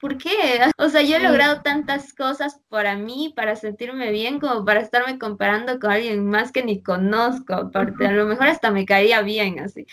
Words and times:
¿por 0.00 0.18
qué? 0.18 0.30
O 0.78 0.88
sea, 0.88 1.02
yo 1.02 1.16
he 1.16 1.20
logrado 1.20 1.62
tantas 1.62 2.12
cosas 2.12 2.60
para 2.68 2.96
mí, 2.96 3.32
para 3.34 3.56
sentirme 3.56 4.10
bien, 4.10 4.40
como 4.40 4.64
para 4.64 4.80
estarme 4.80 5.18
comparando 5.18 5.78
con 5.78 5.90
alguien 5.90 6.26
más 6.26 6.52
que 6.52 6.62
ni 6.62 6.82
conozco, 6.82 7.54
aparte, 7.54 8.06
a 8.06 8.12
lo 8.12 8.26
mejor 8.26 8.48
hasta 8.48 8.70
me 8.70 8.86
caería 8.86 9.22
bien 9.22 9.60
así. 9.60 9.86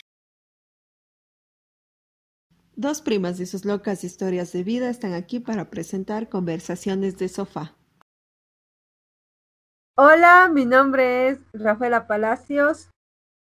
Dos 2.76 3.02
primas 3.02 3.40
y 3.40 3.46
sus 3.46 3.66
locas 3.66 4.04
historias 4.04 4.52
de 4.52 4.64
vida 4.64 4.90
están 4.90 5.14
aquí 5.14 5.40
para 5.40 5.70
presentar 5.70 6.28
conversaciones 6.28 7.18
de 7.18 7.30
sofá. 7.30 7.76
Hola, 9.96 10.50
mi 10.52 10.66
nombre 10.66 11.30
es 11.30 11.40
Rafaela 11.54 12.08
Palacios. 12.08 12.90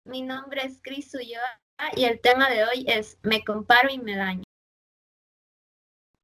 Mi 0.04 0.22
nombre 0.22 0.66
es 0.66 0.80
Cris 0.82 1.14
Ulloa 1.14 1.60
y 1.94 2.04
el 2.04 2.20
tema 2.20 2.50
de 2.50 2.64
hoy 2.64 2.84
es 2.88 3.18
Me 3.22 3.44
comparo 3.44 3.90
y 3.92 3.98
me 3.98 4.16
daño. 4.16 4.42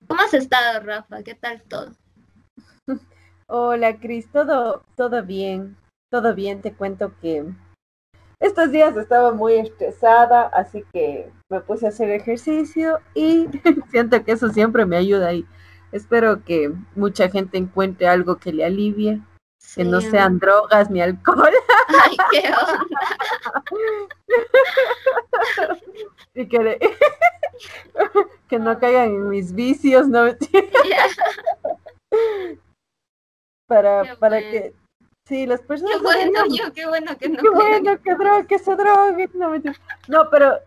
¿Cómo 0.08 0.22
has 0.22 0.32
estado, 0.32 0.80
Rafa? 0.80 1.22
¿Qué 1.22 1.34
tal 1.34 1.62
todo? 1.62 1.92
Hola, 3.46 3.98
Cris, 3.98 4.26
todo, 4.32 4.82
todo 4.96 5.22
bien, 5.22 5.76
todo 6.10 6.34
bien. 6.34 6.62
Te 6.62 6.72
cuento 6.72 7.12
que 7.20 7.44
estos 8.40 8.72
días 8.72 8.96
estaba 8.96 9.32
muy 9.32 9.54
estresada, 9.54 10.46
así 10.46 10.82
que 10.94 11.30
me 11.50 11.60
puse 11.60 11.84
a 11.84 11.90
hacer 11.90 12.10
ejercicio 12.10 13.00
y 13.14 13.48
siento 13.90 14.24
que 14.24 14.32
eso 14.32 14.48
siempre 14.48 14.86
me 14.86 14.96
ayuda 14.96 15.34
y 15.34 15.46
espero 15.92 16.42
que 16.42 16.72
mucha 16.96 17.28
gente 17.28 17.58
encuentre 17.58 18.08
algo 18.08 18.36
que 18.36 18.52
le 18.52 18.64
alivie, 18.64 19.20
que 19.74 19.84
no 19.84 20.00
sean 20.00 20.38
drogas 20.38 20.90
ni 20.90 21.00
alcohol. 21.00 21.52
Ay, 22.02 22.16
qué 22.30 22.48
onda. 22.48 22.86
y 26.34 26.48
que, 26.48 26.78
que 28.48 28.58
no 28.58 28.78
caigan 28.78 29.08
en 29.08 29.28
mis 29.28 29.52
vicios, 29.52 30.08
¿no? 30.08 30.24
para, 33.66 34.16
para 34.16 34.40
que 34.40 34.74
Sí, 35.28 35.46
las 35.46 35.60
personas. 35.60 35.96
Qué 35.96 36.02
bueno, 36.02 36.40
yo, 36.48 36.72
qué 36.72 36.86
bueno 36.86 37.18
que 37.18 37.28
no. 37.28 37.42
Qué 37.42 37.50
bueno 37.50 38.00
que, 38.00 38.14
droga, 38.14 38.46
que 38.46 38.58
se 38.58 38.74
drogue. 38.74 39.28
No, 39.34 39.52
no 40.08 40.30
pero. 40.30 40.58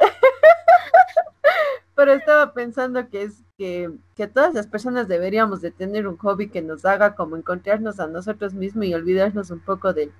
pero 1.95 2.13
estaba 2.13 2.53
pensando 2.53 3.09
que 3.09 3.23
es 3.23 3.43
que, 3.61 3.91
que 4.15 4.25
todas 4.25 4.55
las 4.55 4.65
personas 4.65 5.07
deberíamos 5.07 5.61
de 5.61 5.69
tener 5.69 6.07
un 6.07 6.17
hobby 6.17 6.49
que 6.49 6.63
nos 6.63 6.83
haga 6.83 7.13
como 7.13 7.37
encontrarnos 7.37 7.99
a 7.99 8.07
nosotros 8.07 8.55
mismos 8.55 8.85
y 8.87 8.95
olvidarnos 8.95 9.51
un 9.51 9.59
poco 9.59 9.93
de, 9.93 10.11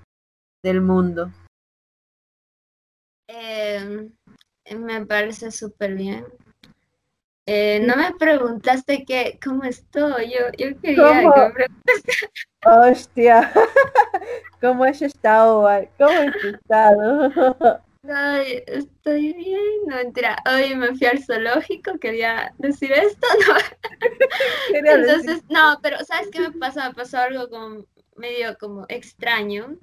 del 0.61 0.80
mundo. 0.80 1.31
Eh, 3.28 4.12
me 4.78 5.06
parece 5.08 5.50
súper 5.50 5.95
bien. 5.95 6.23
Eh, 7.47 7.84
no 7.84 7.95
me 7.95 8.14
preguntaste 8.14 9.06
que, 9.06 9.39
cómo 9.44 9.64
estoy. 9.64 10.34
Yo, 10.34 10.45
yo 10.56 10.80
quería 10.80 11.23
¿Cómo? 11.23 11.34
que 11.34 11.66
me 11.67 12.92
Hostia, 12.92 13.52
¿cómo 14.62 14.84
has 14.84 15.02
estado? 15.02 15.67
¿Cómo 15.97 16.12
has 16.12 16.45
estado? 16.45 17.81
Ay, 18.04 18.64
estoy 18.68 19.34
bien, 19.34 19.62
no 19.88 19.96
mentira. 19.98 20.38
Hoy 20.52 20.76
me 20.76 20.96
fui 20.96 21.08
al 21.08 21.24
zoológico, 21.24 22.00
quería 22.00 22.54
decir 22.58 22.92
esto, 22.92 23.28
¿no? 23.48 23.56
Entonces, 24.74 25.44
no, 25.50 25.80
pero 25.82 26.04
¿sabes 26.06 26.30
qué 26.32 26.40
me 26.40 26.52
pasó? 26.52 26.82
Me 26.82 26.94
pasó 26.94 27.20
algo 27.20 27.50
como 27.50 27.86
medio 28.16 28.58
como 28.60 28.86
extraño. 28.90 29.78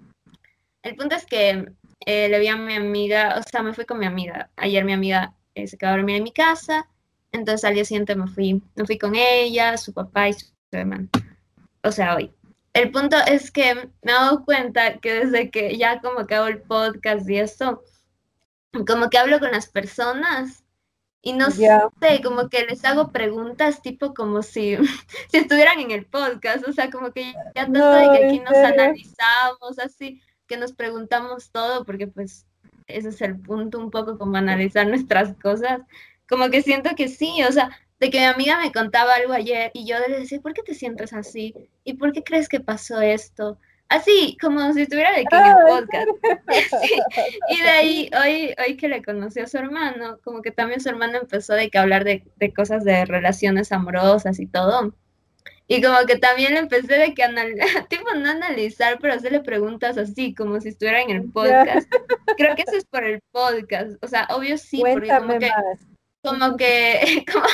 El 0.83 0.97
punto 0.97 1.17
es 1.17 1.27
que 1.27 1.73
eh, 2.07 2.29
le 2.29 2.39
vi 2.39 2.49
a 2.49 2.57
mi 2.57 2.75
amiga, 2.75 3.37
o 3.39 3.43
sea, 3.49 3.63
me 3.63 3.75
fui 3.75 3.85
con 3.85 3.99
mi 3.99 4.07
amiga. 4.07 4.51
Ayer 4.57 4.85
mi 4.85 4.93
amiga 4.93 5.35
eh, 5.55 5.67
se 5.67 5.79
quedó 5.79 5.91
a 5.91 5.97
dormir 5.97 6.17
en 6.17 6.25
mi 6.25 6.33
casa 6.33 6.89
entonces 7.33 7.65
al 7.65 7.75
día 7.75 7.85
siguiente 7.85 8.17
me 8.17 8.27
fui, 8.27 8.63
me 8.75 8.87
fui 8.87 8.99
con 8.99 9.15
ella, 9.15 9.77
su 9.77 9.93
papá 9.93 10.29
y 10.29 10.33
su 10.35 10.47
hermano. 10.73 11.09
O 11.83 11.93
sea, 11.93 12.17
hoy. 12.17 12.33
El 12.73 12.91
punto 12.91 13.17
es 13.27 13.51
que 13.51 13.75
me 13.75 13.83
he 14.03 14.13
dado 14.13 14.45
cuenta 14.45 14.99
que 14.99 15.25
desde 15.25 15.51
que 15.51 15.77
ya 15.77 16.01
como 16.01 16.27
que 16.27 16.35
hago 16.35 16.47
el 16.47 16.61
podcast 16.63 17.29
y 17.29 17.39
eso, 17.39 17.83
como 18.87 19.11
que 19.11 19.19
hablo 19.19 19.39
con 19.41 19.51
las 19.51 19.69
personas 19.69 20.65
y 21.21 21.33
no 21.33 21.51
sé, 21.51 21.69
como 22.23 22.49
que 22.49 22.65
les 22.65 22.85
hago 22.85 23.11
preguntas 23.11 23.83
tipo 23.83 24.15
como 24.15 24.43
si, 24.43 24.77
si 25.31 25.39
estuvieran 25.39 25.81
en 25.81 25.91
el 25.91 26.07
podcast, 26.07 26.67
o 26.67 26.73
sea, 26.73 26.91
como 26.91 27.13
que 27.13 27.33
ya 27.55 27.65
tanto 27.65 27.91
de 27.91 28.11
que 28.11 28.27
aquí 28.27 28.41
nos 28.41 28.55
analizamos 28.57 29.79
así, 29.83 30.23
que 30.47 30.57
nos 30.57 30.73
preguntamos 30.73 31.51
todo, 31.51 31.85
porque 31.85 32.07
pues 32.07 32.47
ese 32.87 33.09
es 33.09 33.21
el 33.21 33.39
punto 33.39 33.79
un 33.79 33.91
poco 33.91 34.17
como 34.17 34.37
analizar 34.37 34.87
nuestras 34.87 35.35
cosas 35.43 35.81
como 36.29 36.51
que 36.51 36.63
siento 36.63 36.91
que 36.95 37.09
sí, 37.09 37.43
o 37.43 37.53
sea, 37.53 37.71
de 37.99 38.11
que 38.11 38.19
mi 38.19 38.25
amiga 38.25 38.61
me 38.61 38.71
contaba 38.71 39.15
algo 39.15 39.33
ayer 39.33 39.71
y 39.75 39.87
yo 39.87 39.99
le 39.99 40.21
decía, 40.21 40.41
¿por 40.41 40.53
qué 40.53 40.63
te 40.63 40.75
sientes 40.75 41.13
así? 41.13 41.55
¿Y 41.85 41.95
por 41.95 42.13
qué 42.13 42.23
crees 42.23 42.49
que 42.49 42.61
pasó 42.61 43.01
esto? 43.01 43.59
Así, 43.89 44.37
como 44.41 44.73
si 44.75 44.83
estuviera 44.83 45.13
de 45.13 45.21
aquí 45.21 45.37
en 45.37 45.47
el 45.47 45.57
podcast. 45.67 46.09
Y 47.49 47.63
de 47.63 47.69
ahí, 47.69 48.11
hoy, 48.23 48.55
hoy 48.65 48.77
que 48.77 48.89
le 48.89 49.03
conocí 49.03 49.41
a 49.41 49.47
su 49.47 49.57
hermano, 49.57 50.19
como 50.23 50.43
que 50.43 50.51
también 50.51 50.81
su 50.81 50.91
hermano 50.91 51.19
empezó 51.19 51.55
de 51.55 51.71
que 51.71 51.79
hablar 51.79 52.05
de, 52.05 52.23
de 52.37 52.53
cosas 52.53 52.85
de 52.85 53.07
relaciones 53.07 53.73
amorosas 53.73 54.41
y 54.41 54.47
todo. 54.47 54.93
Y 55.71 55.83
como 55.83 55.99
que 56.07 56.17
también 56.17 56.55
le 56.55 56.61
empecé 56.61 56.99
de 56.99 57.13
que 57.13 57.25
tipo 57.91 58.15
no 58.15 58.31
analizar, 58.31 58.99
pero 59.01 59.13
hacerle 59.15 59.41
preguntas 59.41 59.99
así, 59.99 60.35
como 60.35 60.61
si 60.61 60.71
estuviera 60.71 61.03
en 61.03 61.11
el 61.11 61.31
podcast. 61.31 61.87
Creo 62.39 62.57
que 62.57 62.63
eso 62.63 62.77
es 62.77 62.87
por 62.87 63.05
el 63.05 63.21
podcast. 63.31 64.03
O 64.03 64.09
sea, 64.09 64.27
obvio 64.31 64.57
sí, 64.57 64.81
porque 64.81 65.09
como 65.09 65.39
que 65.39 65.51
como 66.23 66.57
que 66.57 67.25
como 67.31 67.47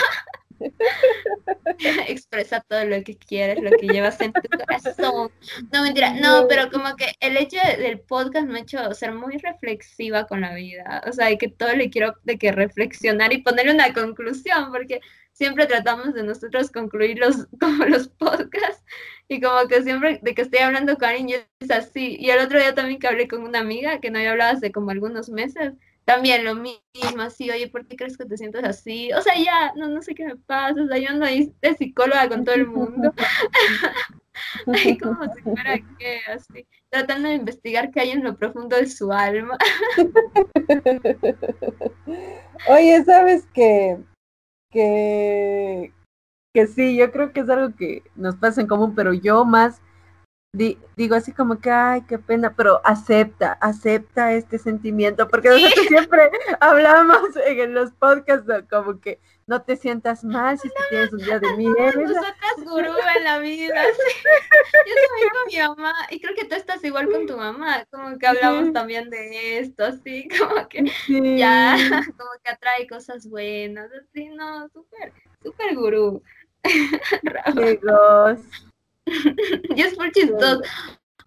expresa 2.08 2.60
todo 2.68 2.84
lo 2.84 3.02
que 3.02 3.16
quieres, 3.16 3.62
lo 3.62 3.70
que 3.70 3.86
llevas 3.86 4.20
en 4.20 4.32
tu 4.32 4.42
corazón. 4.48 5.30
No, 5.72 5.82
mentira, 5.82 6.14
no, 6.14 6.46
pero 6.48 6.70
como 6.70 6.94
que 6.96 7.12
el 7.20 7.36
hecho 7.36 7.58
del 7.78 8.00
podcast 8.00 8.46
me 8.46 8.58
ha 8.58 8.62
hecho 8.62 8.94
ser 8.94 9.12
muy 9.12 9.38
reflexiva 9.38 10.26
con 10.26 10.40
la 10.40 10.54
vida. 10.54 11.02
O 11.06 11.12
sea, 11.12 11.26
de 11.26 11.38
que 11.38 11.48
todo 11.48 11.74
le 11.74 11.90
quiero 11.90 12.14
de 12.24 12.38
que 12.38 12.52
reflexionar 12.52 13.32
y 13.32 13.42
ponerle 13.42 13.72
una 13.72 13.92
conclusión, 13.92 14.70
porque 14.70 15.00
siempre 15.32 15.66
tratamos 15.66 16.14
de 16.14 16.22
nosotros 16.22 16.70
concluir 16.70 17.18
los, 17.18 17.46
como 17.60 17.84
los 17.84 18.08
podcasts 18.08 18.84
y 19.28 19.40
como 19.40 19.66
que 19.68 19.82
siempre 19.82 20.20
de 20.22 20.34
que 20.34 20.42
estoy 20.42 20.60
hablando 20.60 20.96
con 20.96 21.08
alguien 21.08 21.42
es 21.60 21.70
así. 21.70 22.16
Y 22.18 22.30
el 22.30 22.40
otro 22.40 22.58
día 22.58 22.74
también 22.74 22.98
que 22.98 23.08
hablé 23.08 23.28
con 23.28 23.42
una 23.42 23.60
amiga 23.60 24.00
que 24.00 24.10
no 24.10 24.18
había 24.18 24.32
hablado 24.32 24.56
hace 24.56 24.72
como 24.72 24.90
algunos 24.90 25.28
meses 25.28 25.74
también 26.04 26.44
lo 26.44 26.54
mismo, 26.54 27.22
así, 27.22 27.50
oye, 27.50 27.68
¿por 27.68 27.86
qué 27.86 27.96
crees 27.96 28.18
que 28.18 28.26
te 28.26 28.36
sientes 28.36 28.64
así? 28.64 29.12
O 29.12 29.22
sea, 29.22 29.34
ya, 29.36 29.72
no, 29.76 29.88
no 29.88 30.02
sé 30.02 30.14
qué 30.14 30.26
me 30.26 30.36
pasa, 30.36 30.82
o 30.82 30.86
sea, 30.86 30.98
yo 30.98 31.08
ando 31.08 31.24
ahí 31.24 31.52
de 31.62 31.74
psicóloga 31.74 32.28
con 32.28 32.44
todo 32.44 32.54
el 32.54 32.66
mundo. 32.66 33.12
Ahí 34.66 34.98
como 34.98 35.32
si 35.32 35.42
fuera 35.42 35.78
que, 35.96 36.18
así, 36.26 36.66
tratando 36.90 37.28
de 37.28 37.36
investigar 37.36 37.92
qué 37.92 38.00
hay 38.00 38.10
en 38.10 38.24
lo 38.24 38.36
profundo 38.36 38.76
de 38.76 38.86
su 38.86 39.12
alma. 39.12 39.56
Oye, 42.68 43.04
¿sabes 43.04 43.46
qué? 43.54 43.96
Que, 44.72 45.92
que 46.52 46.66
sí, 46.66 46.96
yo 46.96 47.12
creo 47.12 47.32
que 47.32 47.40
es 47.40 47.48
algo 47.48 47.76
que 47.76 48.02
nos 48.16 48.34
pasa 48.34 48.60
en 48.60 48.66
común, 48.66 48.96
pero 48.96 49.12
yo 49.12 49.44
más 49.44 49.80
digo 50.54 51.16
así 51.16 51.32
como 51.32 51.58
que, 51.58 51.70
ay, 51.70 52.02
qué 52.08 52.18
pena, 52.18 52.54
pero 52.56 52.80
acepta, 52.84 53.52
acepta 53.60 54.32
este 54.32 54.58
sentimiento, 54.58 55.28
porque 55.28 55.48
nosotros 55.48 55.86
siempre 55.86 56.30
hablamos 56.60 57.20
en 57.46 57.74
los 57.74 57.90
podcasts 57.92 58.46
como 58.70 59.00
que 59.00 59.18
no 59.46 59.62
te 59.62 59.76
sientas 59.76 60.24
mal 60.24 60.58
si 60.58 60.70
tienes 60.88 61.12
un 61.12 61.18
día 61.18 61.38
de 61.38 61.52
mierda. 61.56 62.00
Nosotras 62.00 62.36
gurú 62.64 62.92
en 63.16 63.24
la 63.24 63.38
vida. 63.40 63.84
Yo 63.84 64.94
también 64.94 65.28
con 65.32 65.52
mi 65.52 65.58
mamá, 65.58 65.94
y 66.10 66.20
creo 66.20 66.34
que 66.34 66.44
tú 66.44 66.54
estás 66.54 66.82
igual 66.84 67.10
con 67.10 67.26
tu 67.26 67.36
mamá, 67.36 67.84
como 67.90 68.16
que 68.16 68.26
hablamos 68.26 68.72
también 68.72 69.10
de 69.10 69.58
esto, 69.58 69.84
así, 69.84 70.28
como 70.38 70.68
que 70.68 70.84
ya, 71.36 71.76
como 72.16 72.30
que 72.42 72.50
atrae 72.50 72.86
cosas 72.86 73.28
buenas, 73.28 73.90
así, 73.92 74.28
no, 74.28 74.68
súper, 74.68 75.12
súper 75.42 75.74
gurú. 75.74 76.22
Amigos. 77.44 78.40
y 79.76 79.82
es 79.82 79.98
muy 79.98 80.10
chistoso. 80.12 80.62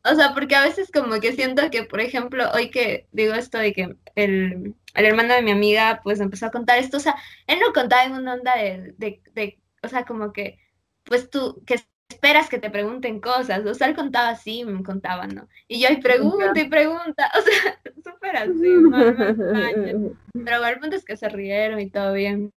O 0.04 0.16
sea, 0.16 0.34
porque 0.34 0.56
a 0.56 0.64
veces 0.64 0.90
como 0.92 1.20
que 1.20 1.34
siento 1.34 1.70
que, 1.70 1.84
por 1.84 2.00
ejemplo, 2.00 2.50
hoy 2.54 2.70
que 2.70 3.08
digo 3.12 3.34
esto 3.34 3.58
de 3.58 3.74
que 3.74 3.96
el, 4.16 4.76
el 4.94 5.06
hermano 5.06 5.34
de 5.34 5.42
mi 5.42 5.52
amiga 5.52 6.00
pues 6.04 6.20
empezó 6.20 6.46
a 6.46 6.52
contar 6.52 6.80
esto, 6.80 6.98
o 6.98 7.02
sea, 7.02 7.16
él 7.46 7.60
no 7.60 7.74
contaba 7.74 8.06
en 8.06 8.14
una 8.14 8.36
onda 8.36 8.56
de, 8.56 8.94
de, 8.98 9.22
de 9.34 9.60
o 9.84 9.88
sea, 9.88 10.06
como 10.06 10.32
que, 10.32 10.60
pues 11.04 11.30
tú, 11.30 11.62
que 11.66 11.76
esperas 12.10 12.50
que 12.50 12.58
te 12.58 12.70
pregunten 12.70 13.20
cosas, 13.20 13.66
o 13.66 13.74
sea, 13.74 13.88
él 13.88 13.96
contaba 13.96 14.30
así, 14.30 14.64
me 14.64 14.84
contaba, 14.84 15.28
¿no? 15.28 15.48
Y 15.68 15.82
yo, 15.82 15.90
y 15.92 15.98
pregunta 15.98 16.60
y 16.60 16.70
pregunta, 16.70 17.32
o 17.38 17.42
sea, 17.42 17.80
súper 18.04 18.38
así, 18.38 18.52
¿no? 18.54 20.16
Pero 20.34 20.66
el 20.66 20.80
punto 20.80 20.96
es 20.96 21.06
que 21.06 21.18
se 21.18 21.30
rieron 21.30 21.80
y 21.80 21.90
todo 21.90 22.14
bien. 22.14 22.54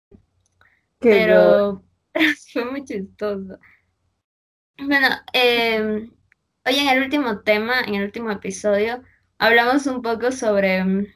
pero 1.00 1.83
fue 2.54 2.66
muy 2.66 2.86
chistoso. 2.86 3.60
Bueno, 4.81 5.07
eh, 5.33 6.09
hoy 6.65 6.75
en 6.75 6.87
el 6.87 7.03
último 7.03 7.41
tema, 7.41 7.81
en 7.81 7.95
el 7.95 8.03
último 8.03 8.31
episodio, 8.31 9.03
hablamos 9.37 9.85
un 9.87 10.01
poco 10.01 10.31
sobre, 10.31 11.15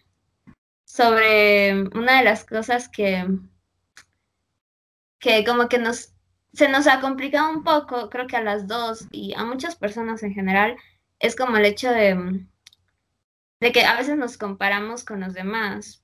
sobre 0.84 1.84
una 1.96 2.18
de 2.18 2.26
las 2.26 2.44
cosas 2.44 2.90
que, 2.90 3.26
que 5.20 5.46
como 5.46 5.70
que 5.70 5.78
nos 5.80 6.14
se 6.54 6.70
nos 6.70 6.88
ha 6.88 7.00
complicado 7.00 7.52
un 7.52 7.64
poco, 7.64 8.10
creo 8.10 8.28
que 8.28 8.36
a 8.38 8.44
las 8.44 8.68
dos 8.68 9.08
y 9.12 9.34
a 9.34 9.44
muchas 9.46 9.76
personas 9.76 10.24
en 10.24 10.34
general, 10.34 10.78
es 11.20 11.36
como 11.36 11.58
el 11.58 11.66
hecho 11.66 11.90
de, 11.90 12.46
de 13.60 13.72
que 13.72 13.86
a 13.86 13.96
veces 13.96 14.18
nos 14.18 14.38
comparamos 14.38 15.04
con 15.06 15.22
los 15.22 15.34
demás. 15.34 16.04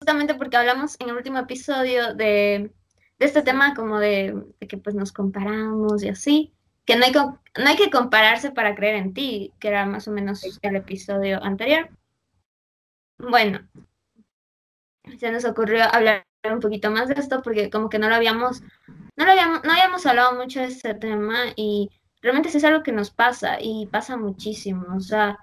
Justamente 0.00 0.34
porque 0.34 0.56
hablamos 0.56 0.96
en 1.00 1.10
el 1.10 1.16
último 1.16 1.38
episodio 1.38 2.14
de, 2.14 2.72
de 3.20 3.26
este 3.26 3.42
tema 3.42 3.74
como 3.74 4.00
de, 4.00 4.34
de, 4.58 4.66
que 4.66 4.78
pues 4.78 4.96
nos 4.96 5.12
comparamos 5.12 6.02
y 6.02 6.08
así, 6.08 6.52
que 6.84 6.96
no 6.96 7.04
hay, 7.04 7.12
no 7.12 7.68
hay 7.68 7.76
que 7.76 7.90
compararse 7.90 8.50
para 8.50 8.74
creer 8.74 8.96
en 8.96 9.14
ti, 9.14 9.52
que 9.60 9.68
era 9.68 9.86
más 9.86 10.08
o 10.08 10.10
menos 10.10 10.58
el 10.62 10.76
episodio 10.76 11.42
anterior. 11.44 11.88
Bueno, 13.18 13.60
se 15.18 15.30
nos 15.30 15.44
ocurrió 15.44 15.84
hablar 15.84 16.26
un 16.50 16.60
poquito 16.60 16.90
más 16.90 17.08
de 17.08 17.14
esto 17.14 17.42
porque 17.42 17.70
como 17.70 17.88
que 17.88 17.98
no 17.98 18.08
lo 18.08 18.14
habíamos, 18.16 18.62
no 19.16 19.24
lo 19.24 19.30
habíamos, 19.30 19.62
no 19.62 19.72
habíamos 19.72 20.06
hablado 20.06 20.34
mucho 20.34 20.60
de 20.60 20.66
este 20.66 20.94
tema 20.94 21.52
y 21.54 21.90
realmente 22.22 22.48
es 22.48 22.64
algo 22.64 22.82
que 22.82 22.92
nos 22.92 23.10
pasa 23.10 23.58
y 23.60 23.86
pasa 23.86 24.16
muchísimo, 24.16 24.96
o 24.96 25.00
sea, 25.00 25.38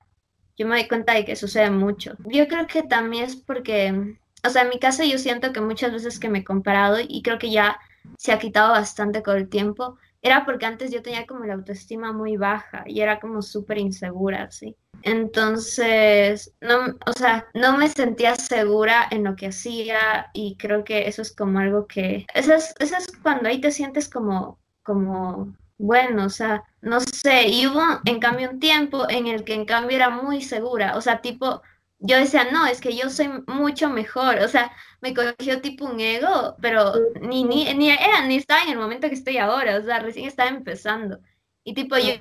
yo 0.58 0.68
me 0.68 0.76
doy 0.76 0.88
cuenta 0.88 1.14
de 1.14 1.24
que 1.24 1.36
sucede 1.36 1.70
mucho. 1.70 2.16
Yo 2.26 2.48
creo 2.48 2.66
que 2.66 2.82
también 2.82 3.26
es 3.26 3.36
porque, 3.36 4.18
o 4.46 4.50
sea, 4.50 4.64
en 4.64 4.70
mi 4.70 4.80
caso 4.80 5.04
yo 5.04 5.18
siento 5.18 5.54
que 5.54 5.62
muchas 5.62 5.92
veces 5.92 6.20
que 6.20 6.30
me 6.30 6.40
he 6.40 6.44
comparado 6.44 6.98
y 7.00 7.22
creo 7.22 7.40
que 7.40 7.52
ya 7.52 7.80
se 8.18 8.32
ha 8.32 8.40
quitado 8.40 8.72
bastante 8.72 9.24
con 9.24 9.38
el 9.38 9.50
tiempo, 9.50 9.98
era 10.22 10.46
porque 10.46 10.66
antes 10.66 10.92
yo 10.92 11.02
tenía 11.02 11.26
como 11.26 11.46
la 11.46 11.54
autoestima 11.54 12.12
muy 12.12 12.38
baja 12.38 12.84
y 12.88 13.02
era 13.02 13.20
como 13.20 13.42
súper 13.42 13.78
insegura, 13.78 14.50
¿sí? 14.52 14.76
Entonces, 15.04 16.54
no, 16.60 16.98
o 17.06 17.14
sea, 17.14 17.48
no 17.54 17.78
me 17.78 17.88
sentía 17.88 18.36
segura 18.36 19.08
en 19.12 19.24
lo 19.24 19.36
que 19.36 19.48
hacía 19.48 20.30
y 20.34 20.58
creo 20.58 20.84
que 20.84 21.08
eso 21.08 21.22
es 21.22 21.36
como 21.36 21.60
algo 21.60 21.88
que, 21.88 22.26
eso 22.34 22.54
es, 22.54 22.74
eso 22.80 22.98
es 22.98 23.08
cuando 23.22 23.48
ahí 23.48 23.62
te 23.62 23.72
sientes 23.72 24.10
como, 24.10 24.60
como, 24.84 25.54
bueno, 25.78 26.26
o 26.26 26.30
sea, 26.30 26.64
no 26.82 27.00
sé, 27.00 27.48
y 27.48 27.68
hubo 27.68 27.82
en 28.06 28.20
cambio 28.20 28.50
un 28.50 28.60
tiempo 28.60 29.08
en 29.10 29.28
el 29.28 29.44
que 29.44 29.54
en 29.54 29.66
cambio 29.66 29.98
era 29.98 30.10
muy 30.10 30.42
segura, 30.42 30.98
o 30.98 31.02
sea, 31.02 31.22
tipo, 31.22 31.62
yo 32.00 32.18
decía, 32.18 32.46
no, 32.52 32.66
es 32.68 32.80
que 32.82 32.96
yo 32.96 33.10
soy 33.10 33.30
mucho 33.48 33.90
mejor, 33.90 34.40
o 34.40 34.48
sea, 34.48 34.72
me 35.02 35.14
cogió 35.14 35.62
tipo 35.62 35.86
un 35.86 36.00
ego, 36.00 36.56
pero 36.62 36.94
ni, 37.22 37.44
ni, 37.44 37.74
ni 37.74 37.90
era, 37.90 38.26
ni 38.26 38.36
estaba 38.36 38.64
en 38.64 38.70
el 38.70 38.78
momento 38.78 39.08
que 39.10 39.16
estoy 39.16 39.38
ahora, 39.38 39.78
o 39.78 39.84
sea, 39.84 40.00
recién 40.00 40.28
estaba 40.28 40.50
empezando. 40.50 41.20
Y 41.64 41.74
tipo, 41.74 41.98
yo, 41.98 42.14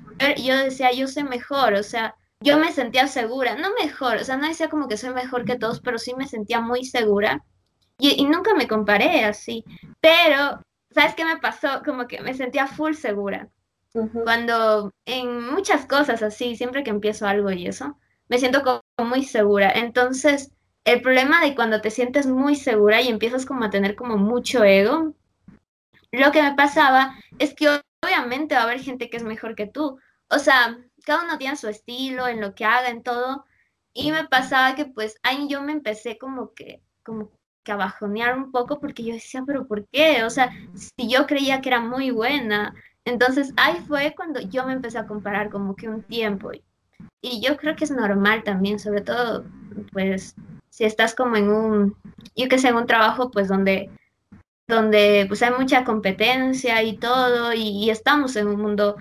yo 0.42 0.56
decía, 0.56 0.92
yo 0.92 1.06
soy 1.08 1.24
mejor, 1.24 1.74
o 1.74 1.82
sea, 1.82 2.16
yo 2.40 2.58
me 2.58 2.72
sentía 2.72 3.06
segura, 3.06 3.54
no 3.56 3.68
mejor, 3.80 4.16
o 4.16 4.24
sea, 4.24 4.36
no 4.36 4.48
decía 4.48 4.68
como 4.68 4.88
que 4.88 4.96
soy 4.96 5.10
mejor 5.10 5.44
que 5.44 5.58
todos, 5.58 5.80
pero 5.80 5.98
sí 5.98 6.14
me 6.14 6.26
sentía 6.26 6.60
muy 6.60 6.84
segura. 6.84 7.44
Y, 7.98 8.20
y 8.20 8.24
nunca 8.26 8.54
me 8.54 8.68
comparé 8.68 9.24
así, 9.24 9.64
pero, 10.00 10.60
¿sabes 10.90 11.14
qué 11.14 11.24
me 11.24 11.38
pasó? 11.38 11.82
Como 11.84 12.06
que 12.06 12.20
me 12.22 12.34
sentía 12.34 12.66
full 12.66 12.94
segura. 12.94 13.50
Cuando 14.24 14.92
en 15.06 15.42
muchas 15.54 15.86
cosas 15.86 16.22
así, 16.22 16.54
siempre 16.56 16.84
que 16.84 16.90
empiezo 16.90 17.26
algo 17.26 17.50
y 17.50 17.66
eso, 17.66 17.98
me 18.28 18.38
siento 18.38 18.62
como 18.62 18.82
muy 19.04 19.24
segura. 19.24 19.70
Entonces, 19.70 20.52
el 20.84 21.02
problema 21.02 21.40
de 21.40 21.54
cuando 21.54 21.80
te 21.80 21.90
sientes 21.90 22.26
muy 22.26 22.56
segura 22.56 23.00
y 23.02 23.08
empiezas 23.08 23.44
como 23.44 23.64
a 23.64 23.70
tener 23.70 23.96
como 23.96 24.16
mucho 24.16 24.64
ego, 24.64 25.14
lo 26.12 26.32
que 26.32 26.42
me 26.42 26.54
pasaba 26.54 27.14
es 27.38 27.54
que 27.54 27.68
obviamente 28.02 28.54
va 28.54 28.62
a 28.62 28.64
haber 28.64 28.80
gente 28.80 29.10
que 29.10 29.16
es 29.16 29.24
mejor 29.24 29.54
que 29.54 29.66
tú. 29.66 29.98
O 30.28 30.38
sea, 30.38 30.78
cada 31.04 31.24
uno 31.24 31.38
tiene 31.38 31.56
su 31.56 31.68
estilo, 31.68 32.28
en 32.28 32.40
lo 32.40 32.54
que 32.54 32.64
haga, 32.64 32.88
en 32.88 33.02
todo. 33.02 33.44
Y 33.92 34.12
me 34.12 34.26
pasaba 34.28 34.74
que 34.74 34.86
pues 34.86 35.18
ahí 35.22 35.48
yo 35.48 35.62
me 35.62 35.72
empecé 35.72 36.18
como 36.18 36.54
que, 36.54 36.82
como 37.02 37.32
que 37.64 37.72
a 37.72 37.76
bajonear 37.76 38.36
un 38.38 38.52
poco 38.52 38.80
porque 38.80 39.02
yo 39.04 39.14
decía, 39.14 39.42
pero 39.46 39.66
¿por 39.66 39.86
qué? 39.88 40.24
O 40.24 40.30
sea, 40.30 40.50
si 40.74 41.08
yo 41.08 41.26
creía 41.26 41.60
que 41.60 41.68
era 41.70 41.80
muy 41.80 42.10
buena. 42.10 42.74
Entonces 43.04 43.52
ahí 43.56 43.76
fue 43.86 44.14
cuando 44.16 44.40
yo 44.40 44.66
me 44.66 44.72
empecé 44.72 44.98
a 44.98 45.06
comparar 45.06 45.50
como 45.50 45.76
que 45.76 45.88
un 45.88 46.02
tiempo. 46.02 46.52
Y 47.20 47.40
yo 47.40 47.56
creo 47.56 47.76
que 47.76 47.84
es 47.84 47.90
normal 47.90 48.42
también, 48.44 48.78
sobre 48.78 49.00
todo, 49.00 49.44
pues, 49.92 50.34
si 50.70 50.84
estás 50.84 51.14
como 51.14 51.36
en 51.36 51.50
un, 51.50 51.96
yo 52.36 52.48
que 52.48 52.58
sé, 52.58 52.68
en 52.68 52.76
un 52.76 52.86
trabajo, 52.86 53.30
pues, 53.30 53.48
donde, 53.48 53.90
donde 54.68 55.24
pues 55.28 55.42
hay 55.42 55.52
mucha 55.52 55.84
competencia 55.84 56.82
y 56.82 56.96
todo, 56.96 57.52
y, 57.54 57.90
estamos 57.90 58.36
en 58.36 58.48
un 58.48 58.60
mundo 58.60 58.96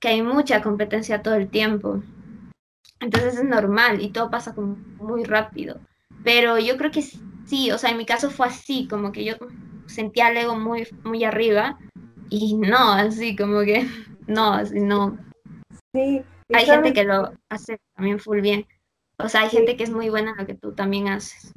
que 0.00 0.08
hay 0.08 0.22
mucha 0.22 0.62
competencia 0.62 1.22
todo 1.22 1.34
el 1.34 1.48
tiempo. 1.48 2.02
Entonces 3.00 3.36
es 3.38 3.44
normal 3.44 4.02
y 4.02 4.10
todo 4.10 4.30
pasa 4.30 4.54
como 4.54 4.76
muy 4.98 5.24
rápido. 5.24 5.78
Pero 6.22 6.58
yo 6.58 6.76
creo 6.76 6.90
que 6.90 7.02
sí, 7.02 7.70
o 7.70 7.78
sea, 7.78 7.90
en 7.90 7.96
mi 7.96 8.06
caso 8.06 8.30
fue 8.30 8.46
así, 8.48 8.86
como 8.88 9.12
que 9.12 9.24
yo 9.24 9.34
sentía 9.86 10.28
el 10.28 10.36
ego 10.36 10.56
muy, 10.56 10.86
muy 11.02 11.24
arriba 11.24 11.78
y 12.28 12.56
no, 12.56 12.92
así 12.92 13.36
como 13.36 13.60
que 13.60 13.86
no, 14.26 14.52
así 14.52 14.80
no. 14.80 15.18
Sí, 15.92 16.22
hay 16.52 16.66
gente 16.66 16.92
que 16.92 17.04
lo 17.04 17.32
hace 17.48 17.78
también 17.94 18.18
full 18.18 18.40
bien. 18.40 18.66
O 19.18 19.28
sea, 19.28 19.42
hay 19.42 19.50
gente 19.50 19.76
que 19.76 19.84
es 19.84 19.90
muy 19.90 20.08
buena 20.08 20.32
en 20.32 20.36
lo 20.38 20.46
que 20.46 20.54
tú 20.54 20.72
también 20.74 21.08
haces. 21.08 21.52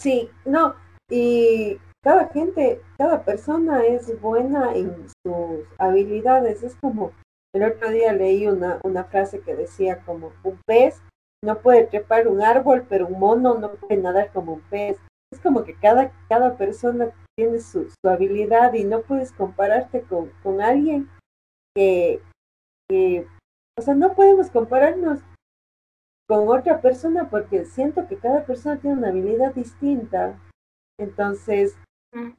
Sí, 0.00 0.30
no, 0.44 0.74
y 1.10 1.78
cada 2.02 2.28
gente, 2.28 2.80
cada 2.96 3.24
persona 3.24 3.84
es 3.84 4.20
buena 4.20 4.74
en 4.74 5.06
sus 5.24 5.66
habilidades. 5.78 6.62
Es 6.62 6.76
como, 6.76 7.12
el 7.52 7.64
otro 7.64 7.90
día 7.90 8.12
leí 8.12 8.46
una, 8.46 8.78
una 8.84 9.04
frase 9.04 9.40
que 9.40 9.56
decía 9.56 10.00
como, 10.04 10.32
un 10.44 10.60
pez 10.66 11.02
no 11.44 11.60
puede 11.60 11.86
trepar 11.86 12.28
un 12.28 12.42
árbol, 12.42 12.86
pero 12.88 13.06
un 13.06 13.18
mono 13.18 13.54
no 13.54 13.72
puede 13.74 14.00
nadar 14.00 14.32
como 14.32 14.54
un 14.54 14.60
pez. 14.62 14.98
Es 15.32 15.40
como 15.40 15.64
que 15.64 15.74
cada, 15.74 16.12
cada 16.28 16.56
persona 16.56 17.10
tiene 17.36 17.60
su, 17.60 17.88
su 17.90 18.08
habilidad 18.08 18.72
y 18.74 18.84
no 18.84 19.02
puedes 19.02 19.32
compararte 19.32 20.02
con, 20.02 20.30
con 20.42 20.60
alguien 20.60 21.08
que, 21.74 22.20
que 22.88 23.26
o 23.78 23.82
sea, 23.82 23.94
no 23.94 24.14
podemos 24.14 24.50
compararnos 24.50 25.20
con 26.28 26.48
otra 26.48 26.80
persona 26.80 27.30
porque 27.30 27.64
siento 27.64 28.06
que 28.08 28.18
cada 28.18 28.44
persona 28.44 28.76
tiene 28.76 28.96
una 28.96 29.08
habilidad 29.08 29.54
distinta. 29.54 30.38
Entonces, 30.98 31.78
mm. 32.12 32.30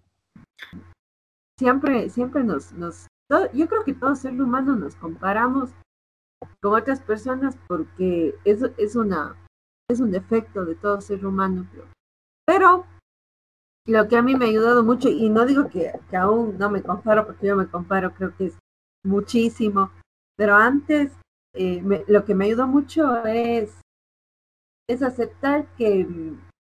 siempre, 1.58 2.10
siempre 2.10 2.44
nos, 2.44 2.74
nos, 2.74 3.08
yo 3.54 3.68
creo 3.68 3.84
que 3.86 3.94
todo 3.94 4.16
ser 4.16 4.40
humano 4.40 4.76
nos 4.76 4.96
comparamos 4.96 5.72
con 6.62 6.74
otras 6.74 7.00
personas 7.00 7.58
porque 7.68 8.36
eso 8.44 8.72
es 8.78 8.98
una, 8.98 9.36
es 9.90 10.02
un 10.02 10.12
defecto 10.12 10.66
de 10.66 10.76
todo 10.76 11.00
ser 11.00 11.26
humano. 11.26 11.68
Pero, 12.46 12.86
lo 13.88 14.08
que 14.10 14.18
a 14.18 14.22
mí 14.22 14.36
me 14.36 14.46
ha 14.46 14.50
ayudado 14.50 14.84
mucho, 14.84 15.08
y 15.08 15.30
no 15.30 15.46
digo 15.46 15.70
que, 15.70 15.94
que 16.10 16.18
aún 16.18 16.58
no 16.58 16.69
me 16.69 16.84
comparo 16.84 17.26
porque 17.26 17.48
yo 17.48 17.56
me 17.56 17.68
comparo, 17.68 18.14
creo 18.14 18.36
que 18.36 18.48
es 18.48 18.60
muchísimo, 19.06 19.92
pero 20.36 20.56
antes 20.56 21.18
eh, 21.54 21.82
lo 22.08 22.26
que 22.26 22.36
me 22.36 22.46
ayudó 22.46 22.68
mucho 22.68 23.26
es, 23.26 23.82
es 24.88 25.02
aceptar 25.02 25.66
que, 25.76 26.08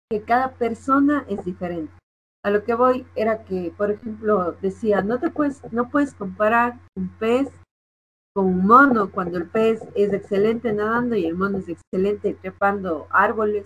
que 0.10 0.22
cada 0.24 0.54
persona 0.54 1.26
es 1.28 1.44
diferente. 1.44 1.94
A 2.44 2.52
lo 2.52 2.64
que 2.64 2.74
voy 2.74 3.06
era 3.16 3.44
que, 3.44 3.74
por 3.78 3.92
ejemplo, 3.92 4.54
decía, 4.62 5.02
no 5.02 5.20
te 5.20 5.30
puedes, 5.30 5.62
no 5.74 5.90
puedes 5.90 6.14
comparar 6.14 6.80
un 6.96 7.10
pez 7.18 7.50
con 8.34 8.46
un 8.46 8.66
mono 8.66 9.12
cuando 9.12 9.38
el 9.38 9.50
pez 9.50 9.82
es 9.96 10.14
excelente 10.14 10.72
nadando 10.72 11.16
y 11.16 11.26
el 11.26 11.36
mono 11.36 11.58
es 11.58 11.68
excelente 11.68 12.36
trepando 12.36 13.08
árboles. 13.10 13.66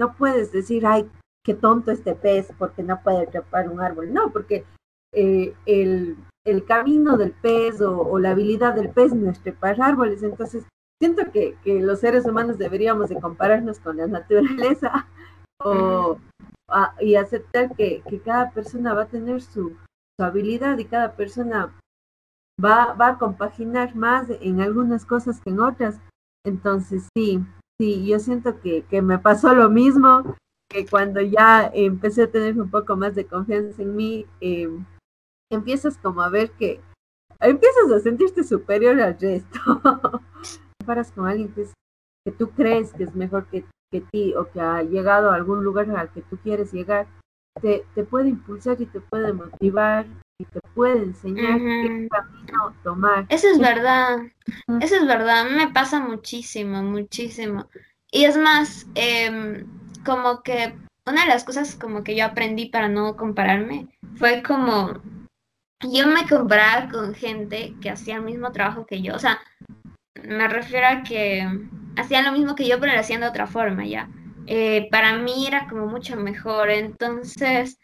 No 0.00 0.16
puedes 0.16 0.52
decir, 0.52 0.86
ay, 0.86 1.10
qué 1.44 1.54
tonto 1.54 1.90
este 1.90 2.14
pez 2.14 2.50
porque 2.58 2.82
no 2.82 3.02
puede 3.02 3.26
trepar 3.26 3.68
un 3.68 3.80
árbol. 3.80 4.12
No, 4.12 4.32
porque 4.32 4.64
eh, 5.12 5.54
el, 5.66 6.16
el 6.44 6.64
camino 6.64 7.16
del 7.16 7.32
pez 7.32 7.80
o, 7.80 8.18
la 8.18 8.30
habilidad 8.30 8.74
del 8.74 8.90
pez 8.90 9.14
no 9.14 9.30
es 9.30 9.40
trepar 9.40 9.80
árboles. 9.80 10.22
Entonces, 10.22 10.64
siento 11.00 11.30
que, 11.32 11.56
que, 11.64 11.80
los 11.80 12.00
seres 12.00 12.26
humanos 12.26 12.58
deberíamos 12.58 13.08
de 13.08 13.20
compararnos 13.20 13.80
con 13.80 13.96
la 13.96 14.06
naturaleza 14.06 15.08
o, 15.62 16.18
y 17.00 17.14
aceptar 17.14 17.74
que, 17.74 18.02
que, 18.08 18.20
cada 18.20 18.50
persona 18.50 18.94
va 18.94 19.02
a 19.02 19.08
tener 19.08 19.40
su, 19.40 19.70
su, 20.18 20.24
habilidad 20.24 20.78
y 20.78 20.84
cada 20.84 21.16
persona 21.16 21.74
va, 22.62 22.92
va 22.92 23.08
a 23.08 23.18
compaginar 23.18 23.94
más 23.94 24.28
en 24.40 24.60
algunas 24.60 25.04
cosas 25.06 25.40
que 25.40 25.50
en 25.50 25.60
otras. 25.60 25.98
Entonces, 26.44 27.08
sí, 27.16 27.40
sí, 27.80 28.06
yo 28.06 28.18
siento 28.18 28.60
que, 28.60 28.82
que 28.82 29.00
me 29.00 29.18
pasó 29.18 29.54
lo 29.54 29.70
mismo, 29.70 30.36
que 30.68 30.86
cuando 30.86 31.22
ya 31.22 31.70
empecé 31.72 32.24
a 32.24 32.30
tener 32.30 32.60
un 32.60 32.70
poco 32.70 32.96
más 32.96 33.14
de 33.14 33.26
confianza 33.26 33.80
en 33.82 33.96
mí, 33.96 34.26
eh, 34.40 34.68
empiezas 35.54 35.98
como 35.98 36.22
a 36.22 36.28
ver 36.28 36.50
que 36.52 36.80
empiezas 37.40 37.90
a 37.90 38.00
sentirte 38.00 38.44
superior 38.44 39.00
al 39.00 39.18
resto. 39.18 39.58
Comparas 40.78 41.12
con 41.12 41.26
alguien 41.26 41.52
que, 41.54 41.66
que 42.24 42.32
tú 42.32 42.50
crees 42.50 42.92
que 42.92 43.04
es 43.04 43.14
mejor 43.14 43.46
que, 43.46 43.64
que, 43.90 44.00
ti 44.00 44.34
o 44.34 44.50
que 44.50 44.60
ha 44.60 44.82
llegado 44.82 45.30
a 45.30 45.34
algún 45.34 45.64
lugar 45.64 45.90
al 45.90 46.10
que 46.12 46.22
tú 46.22 46.36
quieres 46.38 46.72
llegar, 46.72 47.06
te, 47.60 47.84
te 47.94 48.04
puede 48.04 48.28
impulsar 48.28 48.80
y 48.80 48.86
te 48.86 49.00
puede 49.00 49.32
motivar 49.32 50.06
y 50.38 50.44
te 50.44 50.60
puede 50.74 50.98
enseñar 50.98 51.58
qué 51.58 52.08
camino 52.10 52.74
tomar. 52.82 53.26
Eso 53.28 53.48
es 53.48 53.58
verdad, 53.60 54.18
eso 54.80 54.96
es 54.96 55.06
verdad, 55.06 55.40
a 55.40 55.44
mí 55.44 55.54
me 55.54 55.72
pasa 55.72 56.00
muchísimo, 56.00 56.82
muchísimo. 56.82 57.68
Y 58.10 58.24
es 58.24 58.36
más, 58.36 58.86
eh, 58.96 59.64
como 60.04 60.42
que 60.42 60.74
una 61.06 61.22
de 61.22 61.28
las 61.28 61.44
cosas 61.44 61.76
como 61.76 62.02
que 62.02 62.16
yo 62.16 62.24
aprendí 62.24 62.66
para 62.66 62.88
no 62.88 63.16
compararme 63.16 63.88
fue 64.16 64.42
como 64.42 65.00
yo 65.92 66.06
me 66.06 66.26
comparaba 66.28 66.90
con 66.90 67.14
gente 67.14 67.74
que 67.80 67.90
hacía 67.90 68.16
el 68.16 68.22
mismo 68.22 68.52
trabajo 68.52 68.86
que 68.86 69.02
yo. 69.02 69.14
O 69.14 69.18
sea, 69.18 69.38
me 70.22 70.48
refiero 70.48 70.86
a 70.86 71.02
que 71.02 71.46
hacían 71.96 72.24
lo 72.24 72.32
mismo 72.32 72.54
que 72.54 72.66
yo, 72.68 72.80
pero 72.80 72.92
lo 72.92 73.00
hacían 73.00 73.20
de 73.20 73.28
otra 73.28 73.46
forma, 73.46 73.84
ya. 73.84 74.08
Eh, 74.46 74.88
para 74.90 75.16
mí 75.16 75.46
era 75.46 75.66
como 75.68 75.86
mucho 75.86 76.16
mejor. 76.16 76.70
Entonces, 76.70 77.78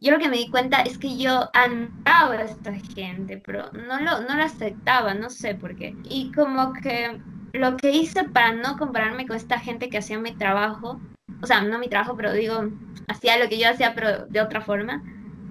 yo 0.00 0.12
lo 0.12 0.18
que 0.18 0.28
me 0.28 0.36
di 0.36 0.50
cuenta 0.50 0.82
es 0.82 0.98
que 0.98 1.16
yo 1.16 1.50
andaba 1.54 2.34
a 2.34 2.42
esta 2.42 2.72
gente, 2.94 3.42
pero 3.44 3.70
no 3.72 4.00
lo, 4.00 4.20
no 4.22 4.36
lo 4.36 4.42
aceptaba, 4.42 5.14
no 5.14 5.30
sé 5.30 5.54
por 5.54 5.76
qué. 5.76 5.96
Y 6.04 6.32
como 6.32 6.72
que 6.74 7.20
lo 7.52 7.76
que 7.76 7.90
hice 7.90 8.24
para 8.24 8.52
no 8.52 8.76
compararme 8.76 9.26
con 9.26 9.36
esta 9.36 9.58
gente 9.58 9.88
que 9.88 9.98
hacía 9.98 10.18
mi 10.18 10.32
trabajo, 10.32 11.00
o 11.40 11.46
sea, 11.46 11.62
no 11.62 11.78
mi 11.78 11.88
trabajo, 11.88 12.16
pero 12.16 12.32
digo, 12.32 12.70
hacía 13.08 13.38
lo 13.38 13.48
que 13.48 13.58
yo 13.58 13.68
hacía, 13.68 13.94
pero 13.94 14.26
de 14.26 14.40
otra 14.40 14.60
forma, 14.60 15.02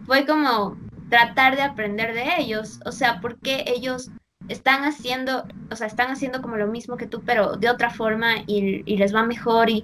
fue 0.05 0.25
como 0.25 0.77
tratar 1.13 1.55
de 1.55 1.61
aprender 1.61 2.15
de 2.15 2.23
ellos, 2.39 2.79
o 2.85 2.91
sea, 2.91 3.21
porque 3.21 3.63
ellos 3.67 4.09
están 4.47 4.83
haciendo, 4.83 5.45
o 5.69 5.75
sea, 5.75 5.85
están 5.85 6.09
haciendo 6.09 6.41
como 6.41 6.57
lo 6.57 6.65
mismo 6.65 6.97
que 6.97 7.05
tú, 7.05 7.21
pero 7.23 7.55
de 7.55 7.69
otra 7.69 7.91
forma 7.91 8.37
y, 8.47 8.81
y 8.91 8.97
les 8.97 9.13
va 9.13 9.21
mejor 9.21 9.69
y, 9.69 9.83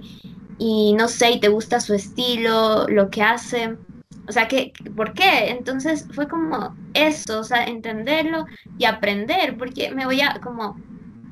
y 0.58 0.92
no 0.94 1.06
sé, 1.06 1.30
y 1.30 1.38
te 1.38 1.46
gusta 1.46 1.78
su 1.78 1.94
estilo, 1.94 2.88
lo 2.88 3.10
que 3.10 3.22
hacen. 3.22 3.78
O 4.26 4.32
sea, 4.32 4.48
¿qué, 4.48 4.72
¿por 4.96 5.14
qué? 5.14 5.50
Entonces 5.50 6.08
fue 6.12 6.26
como 6.26 6.76
eso, 6.94 7.38
o 7.38 7.44
sea, 7.44 7.62
entenderlo 7.62 8.46
y 8.76 8.86
aprender, 8.86 9.56
porque 9.56 9.94
me 9.94 10.06
voy 10.06 10.22
a 10.22 10.40
como 10.40 10.80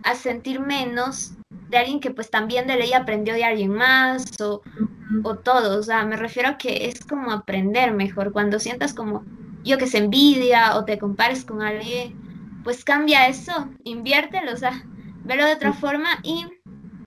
a 0.05 0.15
sentir 0.15 0.61
menos 0.61 1.33
de 1.71 1.77
alguien 1.77 1.99
que 1.99 2.13
pues 2.13 2.31
también 2.31 2.69
de 2.69 2.77
ley 2.77 2.93
aprendió 2.93 3.35
de 3.35 3.45
alguien 3.45 3.73
más 3.73 4.41
o, 4.41 4.63
o 5.25 5.35
todo, 5.35 5.81
o 5.81 5.83
sea, 5.83 6.05
me 6.05 6.17
refiero 6.17 6.51
a 6.51 6.57
que 6.57 6.87
es 6.87 7.05
como 7.05 7.33
aprender 7.33 7.93
mejor, 7.95 8.31
cuando 8.31 8.61
sientas 8.61 8.95
como 8.95 9.25
yo 9.65 9.79
que 9.79 9.87
se 9.87 9.99
envidia 9.99 10.77
o 10.77 10.85
te 10.85 10.99
compares 10.99 11.45
con 11.45 11.63
alguien, 11.63 12.61
pues 12.65 12.85
cambia 12.85 13.29
eso, 13.29 13.69
inviértelo, 13.85 14.53
o 14.53 14.57
sea, 14.57 14.85
velo 15.25 15.45
de 15.45 15.55
otra 15.55 15.73
forma 15.73 16.09
y 16.23 16.47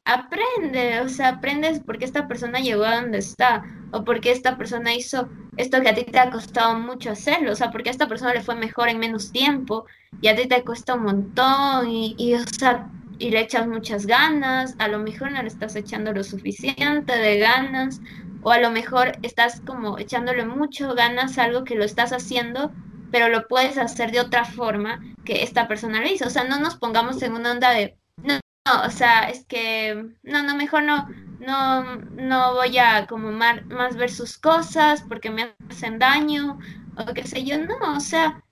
aprende, 0.05 1.01
o 1.01 1.09
sea, 1.09 1.29
aprendes 1.29 1.79
porque 1.79 2.05
esta 2.05 2.27
persona 2.27 2.59
llegó 2.59 2.83
a 2.83 3.01
donde 3.01 3.19
está, 3.19 3.63
o 3.91 4.03
porque 4.03 4.31
esta 4.31 4.57
persona 4.57 4.93
hizo 4.93 5.29
esto 5.57 5.81
que 5.81 5.89
a 5.89 5.95
ti 5.95 6.03
te 6.03 6.19
ha 6.19 6.31
costado 6.31 6.79
mucho 6.79 7.11
hacerlo, 7.11 7.51
o 7.51 7.55
sea, 7.55 7.71
porque 7.71 7.89
a 7.89 7.91
esta 7.91 8.07
persona 8.07 8.33
le 8.33 8.41
fue 8.41 8.55
mejor 8.55 8.89
en 8.89 8.99
menos 8.99 9.31
tiempo 9.31 9.85
y 10.21 10.27
a 10.27 10.35
ti 10.35 10.47
te 10.47 10.63
cuesta 10.63 10.95
un 10.95 11.03
montón 11.03 11.89
y, 11.89 12.15
y, 12.17 12.33
o 12.35 12.39
sea, 12.57 12.87
y 13.19 13.29
le 13.29 13.41
echas 13.41 13.67
muchas 13.67 14.05
ganas, 14.07 14.75
a 14.79 14.87
lo 14.87 14.99
mejor 14.99 15.31
no 15.31 15.41
le 15.41 15.47
estás 15.47 15.75
echando 15.75 16.11
lo 16.11 16.23
suficiente 16.23 17.15
de 17.15 17.37
ganas, 17.37 18.01
o 18.43 18.51
a 18.51 18.59
lo 18.59 18.71
mejor 18.71 19.17
estás 19.21 19.61
como 19.61 19.97
echándole 19.97 20.45
mucho 20.45 20.93
ganas 20.95 21.37
a 21.37 21.43
algo 21.43 21.63
que 21.63 21.75
lo 21.75 21.83
estás 21.83 22.11
haciendo, 22.13 22.71
pero 23.11 23.27
lo 23.29 23.47
puedes 23.47 23.77
hacer 23.77 24.11
de 24.11 24.19
otra 24.19 24.45
forma 24.45 25.01
que 25.25 25.43
esta 25.43 25.67
persona 25.67 26.01
lo 26.01 26.07
hizo, 26.07 26.27
o 26.27 26.29
sea, 26.29 26.43
no 26.45 26.59
nos 26.59 26.75
pongamos 26.75 27.21
en 27.21 27.33
una 27.33 27.51
onda 27.51 27.71
de, 27.71 27.97
no, 28.17 28.39
no, 28.65 28.83
o 28.85 28.89
sea, 28.89 29.29
es 29.29 29.45
que, 29.45 30.11
no, 30.23 30.43
no, 30.43 30.55
mejor 30.55 30.83
no, 30.83 31.07
no, 31.39 31.95
no 31.95 32.53
voy 32.53 32.77
a 32.77 33.07
como 33.07 33.31
más, 33.31 33.95
ver 33.97 34.11
sus 34.11 34.37
cosas 34.37 35.03
porque 35.07 35.29
me 35.29 35.53
hacen 35.69 35.99
daño 35.99 36.59
o 36.97 37.13
qué 37.13 37.25
sé 37.25 37.43
yo, 37.43 37.57
no, 37.57 37.75
o 37.95 37.99
sea, 37.99 38.43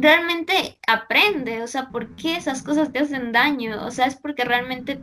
realmente 0.00 0.78
aprende, 0.86 1.62
o 1.62 1.66
sea, 1.66 1.88
¿por 1.88 2.14
qué 2.16 2.36
esas 2.36 2.62
cosas 2.62 2.92
te 2.92 3.00
hacen 3.00 3.32
daño? 3.32 3.84
O 3.84 3.90
sea, 3.90 4.06
es 4.06 4.16
porque 4.16 4.44
realmente, 4.44 5.00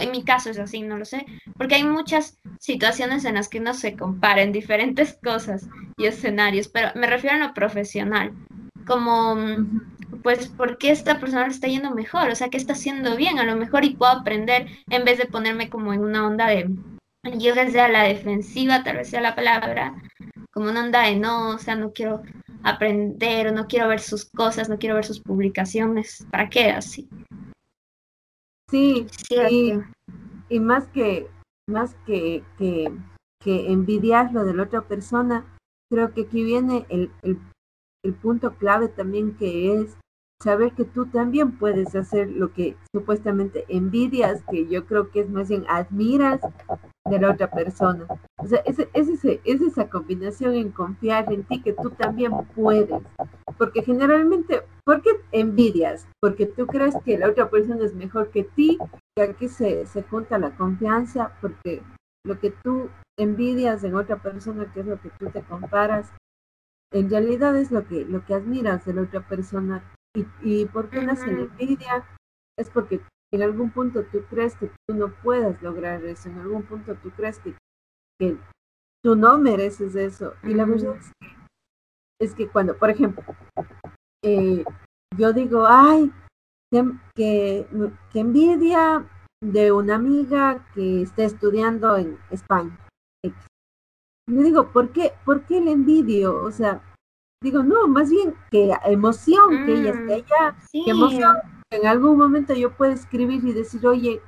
en 0.00 0.10
mi 0.10 0.24
caso 0.24 0.50
es 0.50 0.58
así, 0.58 0.82
no 0.82 0.98
lo 0.98 1.04
sé, 1.04 1.24
porque 1.56 1.76
hay 1.76 1.84
muchas 1.84 2.38
situaciones 2.58 3.24
en 3.24 3.34
las 3.34 3.48
que 3.48 3.60
uno 3.60 3.74
se 3.74 3.96
compara 3.96 4.42
en 4.42 4.52
diferentes 4.52 5.18
cosas 5.24 5.68
y 5.96 6.06
escenarios, 6.06 6.68
pero 6.68 6.88
me 6.94 7.06
refiero 7.06 7.36
a 7.36 7.48
lo 7.48 7.54
profesional, 7.54 8.32
como 8.86 9.36
pues, 10.22 10.48
¿por 10.48 10.78
qué 10.78 10.90
esta 10.90 11.20
persona 11.20 11.44
le 11.44 11.52
está 11.52 11.68
yendo 11.68 11.90
mejor? 11.92 12.30
O 12.30 12.34
sea, 12.34 12.48
¿qué 12.48 12.56
está 12.56 12.72
haciendo 12.72 13.16
bien? 13.16 13.38
A 13.38 13.44
lo 13.44 13.56
mejor 13.56 13.84
y 13.84 13.94
puedo 13.94 14.12
aprender 14.12 14.66
en 14.90 15.04
vez 15.04 15.18
de 15.18 15.26
ponerme 15.26 15.70
como 15.70 15.92
en 15.92 16.00
una 16.00 16.26
onda 16.26 16.46
de, 16.46 16.68
yo 17.38 17.54
que 17.54 17.70
sea 17.70 17.88
la 17.88 18.04
defensiva, 18.04 18.82
tal 18.82 18.96
vez 18.96 19.10
sea 19.10 19.20
la 19.20 19.34
palabra, 19.34 19.94
como 20.50 20.70
una 20.70 20.84
onda 20.84 21.02
de 21.02 21.16
no, 21.16 21.50
o 21.50 21.58
sea, 21.58 21.76
no 21.76 21.92
quiero 21.92 22.22
aprender 22.62 23.48
o 23.48 23.52
no 23.52 23.66
quiero 23.66 23.88
ver 23.88 24.00
sus 24.00 24.24
cosas, 24.24 24.68
no 24.68 24.78
quiero 24.78 24.96
ver 24.96 25.04
sus 25.04 25.20
publicaciones. 25.20 26.26
¿Para 26.30 26.48
qué 26.48 26.70
así? 26.70 27.08
Sí. 28.70 29.06
Y, 30.50 30.60
más 30.60 30.88
que, 30.88 31.28
más 31.68 31.94
que, 32.06 32.42
que, 32.56 32.90
que 33.42 33.72
envidiar 33.72 34.32
lo 34.32 34.44
de 34.44 34.54
la 34.54 34.64
otra 34.64 34.82
persona, 34.82 35.44
creo 35.90 36.12
que 36.12 36.22
aquí 36.22 36.42
viene 36.42 36.86
el, 36.88 37.10
el, 37.22 37.38
el 38.04 38.14
punto 38.14 38.54
clave 38.54 38.88
también 38.88 39.36
que 39.36 39.74
es 39.74 39.96
saber 40.42 40.72
que 40.72 40.84
tú 40.84 41.06
también 41.06 41.58
puedes 41.58 41.94
hacer 41.94 42.30
lo 42.30 42.52
que 42.52 42.76
supuestamente 42.94 43.64
envidias, 43.68 44.42
que 44.50 44.66
yo 44.68 44.86
creo 44.86 45.10
que 45.10 45.20
es 45.20 45.30
más 45.30 45.48
bien 45.48 45.64
admiras 45.68 46.40
de 47.10 47.18
la 47.18 47.32
otra 47.32 47.50
persona. 47.50 48.06
O 48.38 48.46
sea, 48.46 48.60
es, 48.64 48.78
es, 48.78 49.08
ese, 49.08 49.40
es 49.44 49.60
esa 49.60 49.88
combinación 49.88 50.54
en 50.54 50.70
confiar 50.70 51.32
en 51.32 51.42
ti 51.44 51.60
que 51.60 51.72
tú 51.72 51.90
también 51.90 52.32
puedes. 52.54 53.02
Porque 53.56 53.82
generalmente, 53.82 54.62
¿por 54.88 55.02
qué 55.02 55.10
envidias? 55.32 56.08
Porque 56.18 56.46
tú 56.46 56.66
crees 56.66 56.94
que 57.04 57.18
la 57.18 57.28
otra 57.28 57.50
persona 57.50 57.84
es 57.84 57.94
mejor 57.94 58.30
que 58.30 58.44
ti, 58.44 58.78
y 59.18 59.20
aquí 59.20 59.46
se, 59.46 59.84
se 59.84 60.02
junta 60.02 60.38
la 60.38 60.56
confianza, 60.56 61.36
porque 61.42 61.82
lo 62.24 62.40
que 62.40 62.52
tú 62.64 62.88
envidias 63.18 63.84
en 63.84 63.96
otra 63.96 64.22
persona, 64.22 64.72
que 64.72 64.80
es 64.80 64.86
lo 64.86 64.98
que 64.98 65.10
tú 65.10 65.28
te 65.28 65.42
comparas, 65.42 66.10
en 66.90 67.10
realidad 67.10 67.54
es 67.54 67.70
lo 67.70 67.86
que, 67.86 68.06
lo 68.06 68.24
que 68.24 68.32
admiras 68.32 68.86
de 68.86 68.94
la 68.94 69.02
otra 69.02 69.28
persona 69.28 69.84
y, 70.16 70.24
y 70.40 70.64
por 70.64 70.88
qué 70.88 71.02
nace 71.02 71.30
la 71.32 71.42
envidia 71.42 72.06
es 72.58 72.70
porque 72.70 73.02
en 73.30 73.42
algún 73.42 73.70
punto 73.70 74.04
tú 74.04 74.24
crees 74.30 74.56
que 74.56 74.70
tú 74.86 74.94
no 74.94 75.12
puedas 75.22 75.60
lograr 75.60 76.02
eso, 76.06 76.30
en 76.30 76.38
algún 76.38 76.62
punto 76.62 76.94
tú 76.94 77.10
crees 77.10 77.38
que, 77.40 77.52
que 78.18 78.38
tú 79.04 79.16
no 79.16 79.36
mereces 79.36 79.94
eso. 79.96 80.32
Y 80.42 80.54
la 80.54 80.64
verdad 80.64 80.96
es 80.96 81.12
que, 81.20 81.26
es 82.24 82.34
que 82.34 82.48
cuando, 82.48 82.78
por 82.78 82.88
ejemplo, 82.88 83.22
eh, 84.22 84.64
yo 85.16 85.32
digo, 85.32 85.66
ay, 85.66 86.12
que, 86.70 87.66
que 88.12 88.20
envidia 88.20 89.06
de 89.40 89.72
una 89.72 89.94
amiga 89.94 90.64
que 90.74 91.02
está 91.02 91.24
estudiando 91.24 91.96
en 91.96 92.18
España. 92.30 92.76
Me 94.26 94.42
digo, 94.42 94.70
¿por 94.72 94.90
qué, 94.90 95.12
¿por 95.24 95.42
qué 95.46 95.60
le 95.60 95.72
envidio? 95.72 96.42
O 96.42 96.50
sea, 96.50 96.82
digo, 97.42 97.62
no, 97.62 97.88
más 97.88 98.10
bien 98.10 98.34
que 98.50 98.70
emoción 98.84 99.64
que 99.64 99.72
ella 99.72 99.90
esté 99.90 100.04
mm, 100.04 100.10
allá, 100.10 100.56
sí. 100.70 100.82
que 100.84 100.90
emoción. 100.90 101.36
En 101.70 101.86
algún 101.86 102.18
momento 102.18 102.54
yo 102.54 102.74
puedo 102.74 102.92
escribir 102.92 103.44
y 103.44 103.52
decir, 103.52 103.86
oye, 103.86 104.20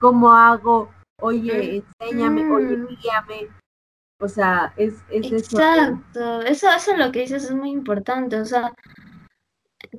¿cómo 0.00 0.32
hago? 0.32 0.90
Oye, 1.20 1.84
enséñame, 2.00 2.44
mm. 2.44 2.52
oye, 2.52 2.76
guíame. 2.76 3.48
O 4.18 4.28
sea, 4.28 4.72
es, 4.76 4.94
es 5.10 5.32
Exacto. 5.32 6.42
Eso. 6.42 6.42
eso, 6.42 6.70
eso 6.70 6.96
lo 6.96 7.12
que 7.12 7.20
dices 7.20 7.44
es 7.44 7.52
muy 7.52 7.70
importante. 7.70 8.40
O 8.40 8.44
sea, 8.44 8.72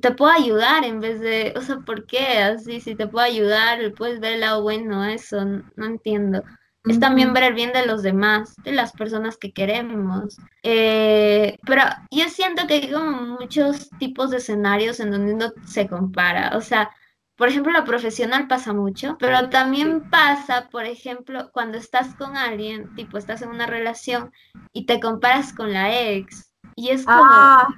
te 0.00 0.10
puedo 0.12 0.32
ayudar 0.32 0.84
en 0.84 1.00
vez 1.00 1.20
de, 1.20 1.54
o 1.56 1.60
sea, 1.60 1.78
¿por 1.78 2.06
qué? 2.06 2.38
Así, 2.38 2.80
si 2.80 2.94
te 2.94 3.06
puedo 3.06 3.24
ayudar, 3.24 3.78
puedes 3.94 4.20
ver 4.20 4.34
el 4.34 4.40
lado 4.40 4.62
bueno, 4.62 5.04
eso, 5.04 5.44
no 5.44 5.86
entiendo 5.86 6.42
es 6.90 7.00
también 7.00 7.32
ver 7.32 7.44
el 7.44 7.54
bien 7.54 7.72
de 7.72 7.86
los 7.86 8.02
demás, 8.02 8.54
de 8.64 8.72
las 8.72 8.92
personas 8.92 9.36
que 9.36 9.52
queremos. 9.52 10.36
Eh, 10.62 11.58
pero 11.66 11.82
yo 12.10 12.28
siento 12.28 12.66
que 12.66 12.74
hay 12.74 12.90
como 12.90 13.38
muchos 13.38 13.90
tipos 13.98 14.30
de 14.30 14.38
escenarios 14.38 15.00
en 15.00 15.10
donde 15.10 15.34
uno 15.34 15.52
se 15.66 15.88
compara. 15.88 16.56
O 16.56 16.60
sea, 16.60 16.90
por 17.38 17.48
ejemplo, 17.48 17.72
lo 17.72 17.84
profesional 17.84 18.48
pasa 18.48 18.72
mucho, 18.72 19.16
pero 19.20 19.48
también 19.48 20.10
pasa, 20.10 20.68
por 20.70 20.86
ejemplo, 20.86 21.50
cuando 21.52 21.78
estás 21.78 22.16
con 22.16 22.36
alguien, 22.36 22.92
tipo, 22.96 23.16
estás 23.16 23.42
en 23.42 23.50
una 23.50 23.66
relación 23.66 24.32
y 24.72 24.86
te 24.86 24.98
comparas 24.98 25.52
con 25.52 25.72
la 25.72 25.96
ex. 25.96 26.52
Y 26.74 26.88
es 26.88 27.04
como, 27.04 27.22
ah, 27.22 27.68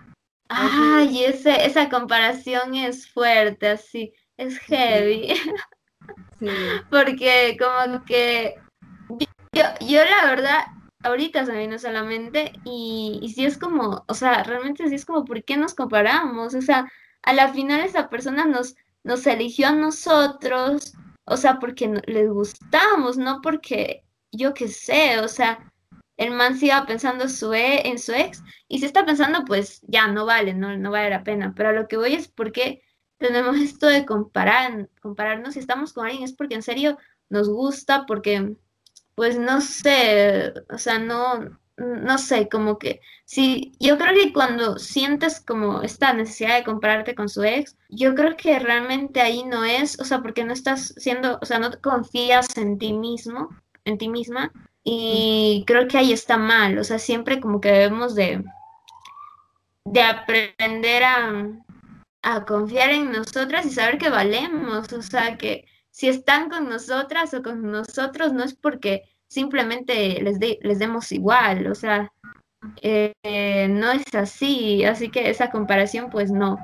ay, 0.49 1.25
ese, 1.25 1.67
esa 1.67 1.91
comparación 1.91 2.75
es 2.75 3.13
fuerte, 3.13 3.69
así, 3.69 4.15
es 4.39 4.59
heavy. 4.61 5.35
Sí. 6.39 6.47
Porque 6.91 7.59
como 7.61 8.03
que 8.07 8.55
yo, 9.53 9.63
yo 9.87 10.03
la 10.07 10.25
verdad, 10.25 10.61
ahorita 11.03 11.45
se 11.45 11.53
me 11.53 11.59
vino 11.59 11.79
solamente 11.79 12.53
y, 12.65 13.21
y 13.23 13.29
sí 13.29 13.45
es 13.45 13.59
como, 13.59 14.07
o 14.09 14.15
sea, 14.15 14.43
realmente 14.43 14.89
sí 14.89 14.95
es 14.95 15.05
como, 15.05 15.27
¿por 15.27 15.45
qué 15.45 15.59
nos 15.59 15.75
comparamos? 15.75 16.55
O 16.55 16.63
sea, 16.63 16.91
a 17.23 17.33
la 17.35 17.53
final 17.53 17.81
esa 17.81 18.09
persona 18.09 18.47
nos, 18.47 18.77
nos 19.05 19.27
eligió 19.27 19.69
a 19.69 19.73
nosotros, 19.73 20.95
o 21.25 21.37
sea, 21.37 21.59
porque 21.59 21.93
les 22.07 22.29
gustamos, 22.29 23.17
no 23.17 23.41
porque 23.43 24.05
yo 24.33 24.55
qué 24.55 24.69
sé, 24.69 25.21
o 25.21 25.29
sea, 25.29 25.73
el 26.17 26.33
man 26.33 26.59
se 26.59 26.67
iba 26.67 26.87
pensando 26.87 27.29
su 27.29 27.55
e, 27.55 27.89
en 27.89 27.99
su 27.99 28.13
ex 28.13 28.43
y 28.69 28.79
si 28.79 28.87
está 28.87 29.07
pensando, 29.07 29.45
pues 29.45 29.81
ya 29.89 30.09
no 30.09 30.27
vale, 30.27 30.55
no, 30.55 30.77
no 30.77 30.91
vale 30.91 31.11
la 31.11 31.25
pena, 31.25 31.55
pero 31.57 31.73
lo 31.73 31.89
que 31.89 31.97
voy 31.97 32.15
es 32.15 32.29
porque 32.29 32.83
tenemos 33.19 33.57
esto 33.59 33.87
de 33.87 34.07
comparar, 34.07 34.89
compararnos 35.01 35.55
si 35.55 35.61
estamos 35.61 35.93
con 35.93 36.07
alguien, 36.07 36.25
es 36.25 36.33
porque 36.35 36.55
en 36.57 36.63
serio 36.63 36.99
nos 37.29 37.49
gusta, 37.49 38.07
porque 38.07 38.57
pues 39.15 39.39
no 39.39 39.61
sé, 39.61 40.55
o 40.71 40.79
sea, 40.79 40.99
no, 40.99 41.60
no 41.81 42.19
sé, 42.19 42.49
como 42.49 42.79
que 42.79 43.01
sí, 43.25 43.73
yo 43.81 43.97
creo 43.99 44.15
que 44.15 44.33
cuando 44.33 44.79
sientes 44.79 45.41
como 45.41 45.83
esta 45.83 46.13
necesidad 46.13 46.57
de 46.59 46.65
compararte 46.65 47.15
con 47.15 47.29
su 47.29 47.43
ex, 47.43 47.77
yo 47.89 48.15
creo 48.15 48.37
que 48.37 48.59
realmente 48.59 49.21
ahí 49.21 49.45
no 49.45 49.65
es, 49.65 49.99
o 49.99 50.05
sea, 50.05 50.21
porque 50.21 50.45
no 50.45 50.53
estás 50.53 50.95
siendo, 50.99 51.39
o 51.41 51.47
sea, 51.47 51.59
no 51.59 51.71
confías 51.81 52.57
en 52.59 52.79
ti 52.79 52.93
mismo, 52.93 53.49
en 53.85 53.99
ti 53.99 54.09
misma, 54.09 54.53
y 54.85 55.65
creo 55.67 55.89
que 55.89 55.99
ahí 55.99 56.13
está 56.13 56.37
mal, 56.37 56.79
o 56.79 56.85
sea, 56.85 56.99
siempre 56.99 57.41
como 57.41 57.61
que 57.61 57.71
debemos 57.73 58.15
de, 58.15 58.45
de 59.85 60.03
aprender 60.03 61.05
a, 61.05 61.49
a 62.23 62.45
confiar 62.45 62.91
en 62.91 63.11
nosotras 63.13 63.65
y 63.65 63.71
saber 63.71 63.99
que 63.99 64.11
valemos, 64.11 64.93
o 64.93 65.03
sea, 65.03 65.39
que 65.39 65.67
si 65.91 66.09
están 66.09 66.51
con 66.51 66.69
nosotras 66.69 67.33
o 67.35 67.43
con 67.43 67.71
nosotros 67.71 68.33
no 68.33 68.45
es 68.45 68.55
porque 68.55 69.05
simplemente 69.31 70.21
les, 70.23 70.39
les 70.39 70.79
demos 70.79 71.13
igual, 71.13 71.67
o 71.69 71.75
sea, 71.75 72.13
eh, 72.83 73.69
no 73.71 73.93
es 73.93 74.15
así, 74.15 74.85
así 74.85 75.11
que 75.11 75.31
esa 75.31 75.51
comparación 75.51 76.11
pues 76.11 76.31
no. 76.31 76.59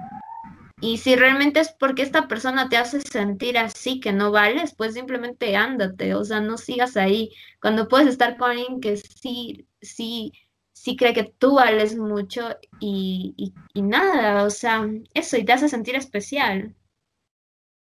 Y 0.81 0.99
si 0.99 1.17
realmente 1.17 1.61
es 1.61 1.73
porque 1.73 2.03
esta 2.03 2.29
persona 2.29 2.69
te 2.69 2.77
hace 2.77 3.01
sentir 3.01 3.57
así 3.57 3.99
que 3.99 4.13
no 4.13 4.31
vales, 4.31 4.75
pues 4.77 4.93
simplemente 4.93 5.57
ándate, 5.57 6.15
o 6.15 6.23
sea, 6.23 6.41
no 6.41 6.59
sigas 6.59 6.99
ahí. 6.99 7.31
Cuando 7.63 7.89
puedes 7.89 8.09
estar 8.09 8.37
con 8.37 8.51
alguien 8.51 8.81
que 8.81 8.99
sí, 8.99 9.67
sí, 9.81 10.33
sí 10.75 10.97
cree 10.97 11.15
que 11.15 11.33
tú 11.39 11.55
vales 11.55 11.97
mucho 11.97 12.51
y, 12.79 13.55
y 13.73 13.83
nada, 13.83 14.45
o 14.45 14.51
sea, 14.51 14.87
eso 15.15 15.39
y 15.39 15.45
te 15.47 15.53
hace 15.55 15.71
sentir 15.71 15.97
especial. 15.97 16.75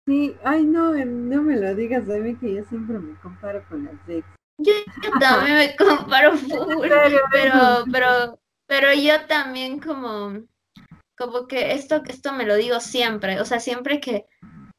Sí, 0.07 0.35
ay 0.43 0.63
no, 0.63 0.93
no 0.93 1.41
me 1.41 1.57
lo 1.57 1.73
digas 1.73 2.07
a 2.07 2.17
mí 2.19 2.35
que 2.35 2.53
yo 2.53 2.63
siempre 2.65 2.99
me 2.99 3.19
comparo 3.21 3.67
con 3.67 3.85
las 3.85 3.95
ex. 4.07 4.34
Yo, 4.57 4.73
también 5.19 5.57
me 5.57 5.75
comparo 5.75 6.33
full, 6.37 6.87
pero, 7.31 7.83
pero, 7.91 8.39
pero 8.67 8.93
yo 8.93 9.25
también 9.27 9.79
como, 9.79 10.43
como 11.17 11.47
que 11.47 11.73
esto, 11.73 12.01
esto 12.07 12.33
me 12.33 12.45
lo 12.45 12.55
digo 12.55 12.79
siempre, 12.79 13.39
o 13.41 13.45
sea, 13.45 13.59
siempre 13.59 13.99
que 13.99 14.25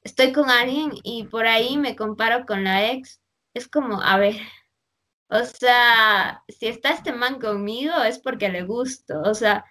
estoy 0.03 0.33
con 0.33 0.51
alguien 0.51 0.93
y 1.03 1.25
por 1.25 1.47
ahí 1.47 1.77
me 1.77 1.97
comparo 1.97 2.47
con 2.47 2.65
la 2.65 2.91
ex, 2.91 3.21
es 3.55 3.69
como, 3.69 4.01
a 4.01 4.17
ver, 4.19 4.37
o 5.29 5.45
sea, 5.45 6.43
si 6.49 6.67
está 6.69 6.91
este 6.91 7.13
man 7.13 7.41
conmigo 7.41 7.95
es 8.03 8.19
porque 8.19 8.49
le 8.49 8.63
gusto, 8.63 9.21
o 9.23 9.35
sea, 9.35 9.65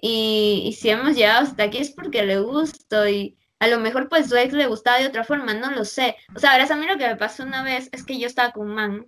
y, 0.00 0.62
y 0.66 0.72
si 0.74 0.90
hemos 0.90 1.16
llegado 1.16 1.42
hasta 1.42 1.64
aquí 1.64 1.78
es 1.78 1.90
porque 1.90 2.24
le 2.24 2.40
gusto 2.40 3.08
y 3.08 3.36
a 3.60 3.68
lo 3.68 3.78
mejor 3.78 4.08
pues 4.08 4.28
su 4.28 4.36
ex 4.36 4.52
le 4.52 4.66
gustaba 4.66 4.98
de 4.98 5.06
otra 5.06 5.24
forma, 5.24 5.54
no 5.54 5.70
lo 5.70 5.84
sé. 5.84 6.16
O 6.34 6.38
sea, 6.38 6.52
verás, 6.52 6.70
a 6.70 6.76
mí 6.76 6.86
lo 6.86 6.96
que 6.96 7.06
me 7.06 7.16
pasó 7.16 7.42
una 7.42 7.62
vez 7.62 7.90
es 7.92 8.04
que 8.04 8.18
yo 8.18 8.26
estaba 8.26 8.52
con 8.52 8.68
un 8.68 8.74
man 8.74 9.06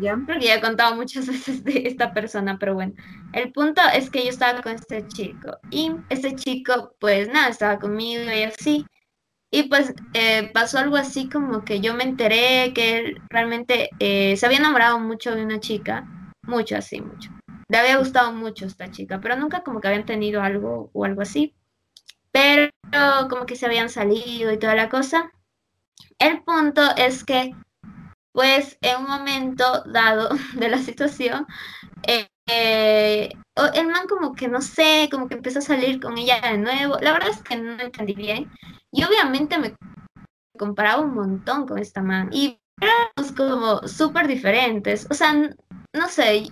ya, 0.00 0.18
porque 0.26 0.46
ya 0.46 0.56
he 0.56 0.60
contado 0.60 0.94
muchas 0.94 1.26
veces 1.28 1.64
de 1.64 1.86
esta 1.86 2.12
persona, 2.12 2.58
pero 2.58 2.74
bueno, 2.74 2.94
el 3.32 3.52
punto 3.52 3.80
es 3.94 4.10
que 4.10 4.22
yo 4.22 4.30
estaba 4.30 4.60
con 4.60 4.72
este 4.72 5.06
chico 5.08 5.58
y 5.70 5.92
este 6.08 6.34
chico, 6.34 6.94
pues 7.00 7.28
nada, 7.28 7.48
estaba 7.48 7.78
conmigo 7.78 8.22
y 8.24 8.42
así. 8.42 8.86
Y 9.50 9.64
pues 9.64 9.94
eh, 10.12 10.50
pasó 10.52 10.78
algo 10.78 10.96
así 10.96 11.30
como 11.30 11.64
que 11.64 11.80
yo 11.80 11.94
me 11.94 12.04
enteré 12.04 12.72
que 12.74 12.98
él 12.98 13.22
realmente 13.30 13.88
eh, 13.98 14.36
se 14.36 14.44
había 14.44 14.58
enamorado 14.58 15.00
mucho 15.00 15.34
de 15.34 15.42
una 15.42 15.58
chica, 15.58 16.06
mucho 16.42 16.76
así, 16.76 17.00
mucho. 17.00 17.30
Le 17.68 17.78
había 17.78 17.96
gustado 17.96 18.32
mucho 18.32 18.66
esta 18.66 18.90
chica, 18.90 19.20
pero 19.20 19.36
nunca 19.36 19.62
como 19.62 19.80
que 19.80 19.88
habían 19.88 20.04
tenido 20.04 20.42
algo 20.42 20.90
o 20.92 21.04
algo 21.04 21.22
así. 21.22 21.54
Pero 22.30 22.70
como 23.30 23.46
que 23.46 23.56
se 23.56 23.66
habían 23.66 23.88
salido 23.88 24.52
y 24.52 24.58
toda 24.58 24.74
la 24.74 24.90
cosa. 24.90 25.32
El 26.18 26.42
punto 26.42 26.82
es 26.96 27.24
que 27.24 27.54
pues 28.32 28.78
en 28.80 28.98
un 28.98 29.06
momento 29.08 29.82
dado 29.86 30.28
de 30.54 30.68
la 30.68 30.78
situación, 30.78 31.46
eh, 32.06 32.28
eh, 32.48 33.30
el 33.74 33.86
man 33.88 34.06
como 34.08 34.34
que 34.34 34.48
no 34.48 34.60
sé, 34.60 35.08
como 35.10 35.28
que 35.28 35.34
empezó 35.34 35.58
a 35.58 35.62
salir 35.62 36.00
con 36.00 36.16
ella 36.18 36.40
de 36.40 36.58
nuevo. 36.58 36.96
La 37.00 37.12
verdad 37.12 37.30
es 37.30 37.42
que 37.42 37.56
no 37.56 37.80
entendí 37.80 38.14
bien. 38.14 38.50
Y 38.92 39.04
obviamente 39.04 39.58
me 39.58 39.74
comparaba 40.58 41.02
un 41.02 41.14
montón 41.14 41.66
con 41.66 41.78
esta 41.78 42.02
man. 42.02 42.30
Y 42.32 42.58
éramos 42.80 43.32
como 43.36 43.86
súper 43.86 44.26
diferentes. 44.28 45.06
O 45.10 45.14
sea, 45.14 45.34
no 45.34 46.08
sé, 46.08 46.48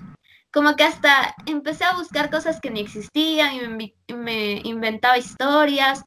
como 0.52 0.76
que 0.76 0.84
hasta 0.84 1.34
empecé 1.46 1.84
a 1.84 1.96
buscar 1.96 2.30
cosas 2.30 2.60
que 2.60 2.70
ni 2.70 2.80
existían 2.80 3.54
y 3.54 4.14
me 4.14 4.60
inventaba 4.64 5.18
historias. 5.18 6.04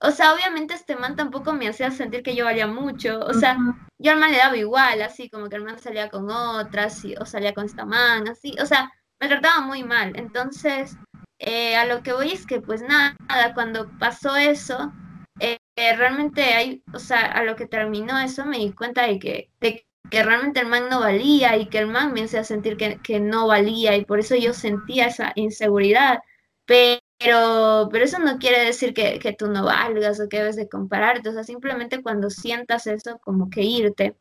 O 0.00 0.10
sea, 0.10 0.34
obviamente 0.34 0.74
este 0.74 0.94
man 0.96 1.16
tampoco 1.16 1.52
me 1.52 1.68
hacía 1.68 1.90
sentir 1.90 2.22
que 2.22 2.36
yo 2.36 2.44
valía 2.44 2.66
mucho. 2.66 3.20
O 3.20 3.32
sea, 3.32 3.56
yo 3.98 4.12
al 4.12 4.18
man 4.18 4.30
le 4.30 4.38
daba 4.38 4.56
igual, 4.56 5.00
así 5.02 5.30
como 5.30 5.48
que 5.48 5.56
el 5.56 5.64
man 5.64 5.78
salía 5.78 6.10
con 6.10 6.30
otras 6.30 7.02
o 7.18 7.24
salía 7.24 7.54
con 7.54 7.64
esta 7.64 7.86
man, 7.86 8.28
así. 8.28 8.54
O 8.60 8.66
sea, 8.66 8.92
me 9.20 9.28
trataba 9.28 9.60
muy 9.62 9.82
mal. 9.84 10.12
Entonces, 10.16 10.96
eh, 11.38 11.76
a 11.76 11.86
lo 11.86 12.02
que 12.02 12.12
voy 12.12 12.32
es 12.32 12.46
que 12.46 12.60
pues 12.60 12.82
nada, 12.82 13.16
cuando 13.54 13.90
pasó 13.98 14.36
eso, 14.36 14.92
eh, 15.40 15.58
realmente 15.76 16.42
hay, 16.54 16.82
o 16.92 16.98
sea, 16.98 17.20
a 17.20 17.42
lo 17.44 17.56
que 17.56 17.66
terminó 17.66 18.18
eso 18.18 18.44
me 18.46 18.58
di 18.58 18.72
cuenta 18.72 19.06
de 19.06 19.18
que, 19.18 19.50
de 19.60 19.86
que 20.10 20.22
realmente 20.22 20.60
el 20.60 20.68
man 20.68 20.88
no 20.90 21.00
valía 21.00 21.56
y 21.56 21.68
que 21.68 21.78
el 21.78 21.88
man 21.88 22.12
me 22.12 22.24
hacía 22.24 22.44
sentir 22.44 22.76
que, 22.76 22.98
que 23.02 23.20
no 23.20 23.46
valía 23.46 23.96
y 23.96 24.04
por 24.04 24.20
eso 24.20 24.36
yo 24.36 24.52
sentía 24.52 25.06
esa 25.06 25.32
inseguridad. 25.36 26.20
Pero 26.66 27.00
pero, 27.18 27.88
pero 27.90 28.04
eso 28.04 28.18
no 28.18 28.38
quiere 28.38 28.64
decir 28.64 28.92
que, 28.94 29.18
que, 29.18 29.32
tú 29.32 29.48
no 29.48 29.64
valgas 29.64 30.20
o 30.20 30.28
que 30.28 30.38
debes 30.38 30.56
de 30.56 30.68
compararte, 30.68 31.28
o 31.30 31.32
sea, 31.32 31.44
simplemente 31.44 32.02
cuando 32.02 32.30
sientas 32.30 32.86
eso, 32.86 33.18
como 33.20 33.48
que 33.50 33.62
irte. 33.62 34.16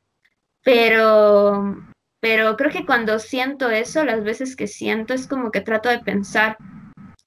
Pero, 0.63 1.75
pero 2.19 2.58
creo 2.58 2.71
que 2.71 2.86
cuando 2.86 3.19
siento 3.19 3.69
eso, 3.69 4.03
las 4.05 4.23
veces 4.23 4.55
que 4.55 4.67
siento, 4.67 5.13
es 5.13 5.27
como 5.27 5.51
que 5.51 5.62
trato 5.62 5.89
de 5.89 5.99
pensar, 5.99 6.58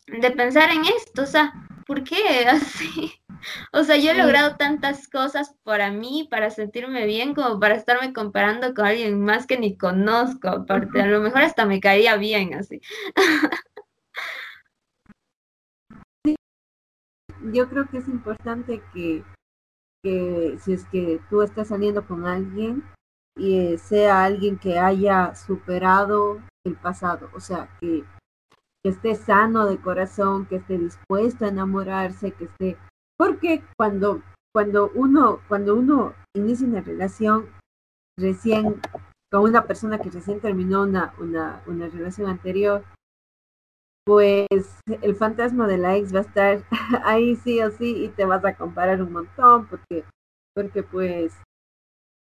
de 0.07 0.31
pensar 0.33 0.71
en 0.71 0.85
esto, 0.87 1.23
o 1.23 1.27
sea, 1.27 1.53
¿por 1.87 2.05
qué 2.05 2.17
así? 2.49 3.13
O 3.73 3.85
sea, 3.85 3.97
yo 3.97 4.11
he 4.11 4.15
logrado 4.15 4.57
tantas 4.57 5.09
cosas 5.09 5.55
para 5.63 5.91
mí, 5.91 6.27
para 6.31 6.51
sentirme 6.51 7.07
bien, 7.07 7.35
como 7.35 7.61
para 7.61 7.77
estarme 7.77 8.13
comparando 8.13 8.75
con 8.75 8.87
alguien 8.87 9.21
más 9.23 9.47
que 9.47 9.59
ni 9.59 9.77
conozco, 9.77 10.49
aparte, 10.49 11.01
a 11.01 11.07
lo 11.07 11.21
mejor 11.21 11.43
hasta 11.43 11.65
me 11.67 11.81
caía 11.81 12.17
bien 12.17 12.55
así. 12.55 12.81
yo 17.53 17.69
creo 17.69 17.89
que 17.89 17.99
es 17.99 18.09
importante 18.09 18.83
que, 18.93 19.25
que 20.03 20.59
si 20.61 20.73
es 20.73 20.85
que 20.87 21.21
tú 21.31 21.43
estás 21.43 21.69
saliendo 21.69 22.07
con 22.07 22.27
alguien 22.27 22.85
y 23.37 23.59
eh, 23.59 23.79
sea 23.79 24.25
alguien 24.25 24.59
que 24.59 24.79
haya 24.79 25.35
superado 25.35 26.41
el 26.65 26.75
pasado, 26.75 27.31
o 27.35 27.41
sea, 27.41 27.69
que, 27.81 28.05
que 28.83 28.91
esté 28.91 29.15
sano 29.15 29.67
de 29.67 29.79
corazón, 29.79 30.47
que 30.47 30.57
esté 30.57 30.79
dispuesto 30.79 31.45
a 31.45 31.49
enamorarse, 31.49 32.33
que 32.33 32.45
esté, 32.45 32.77
porque 33.17 33.63
cuando 33.77 34.23
cuando 34.53 34.91
uno 34.95 35.41
cuando 35.47 35.75
uno 35.75 36.15
inicia 36.35 36.67
una 36.67 36.81
relación 36.81 37.47
recién 38.19 38.81
con 39.31 39.43
una 39.43 39.65
persona 39.67 39.99
que 39.99 40.11
recién 40.11 40.41
terminó 40.41 40.83
una, 40.83 41.13
una, 41.19 41.63
una 41.67 41.89
relación 41.89 42.31
anterior, 42.31 42.83
pues 44.09 44.47
el 45.03 45.17
fantasma 45.17 45.67
de 45.67 45.77
la 45.77 45.95
ex 45.95 46.15
va 46.15 46.21
a 46.21 46.23
estar 46.23 46.65
ahí 47.05 47.37
sí 47.37 47.61
o 47.61 47.71
sí 47.71 48.05
y 48.05 48.09
te 48.09 48.25
vas 48.25 48.43
a 48.43 48.55
comparar 48.55 49.03
un 49.03 49.13
montón 49.13 49.67
porque, 49.67 50.03
porque 50.55 50.83
pues, 50.83 51.35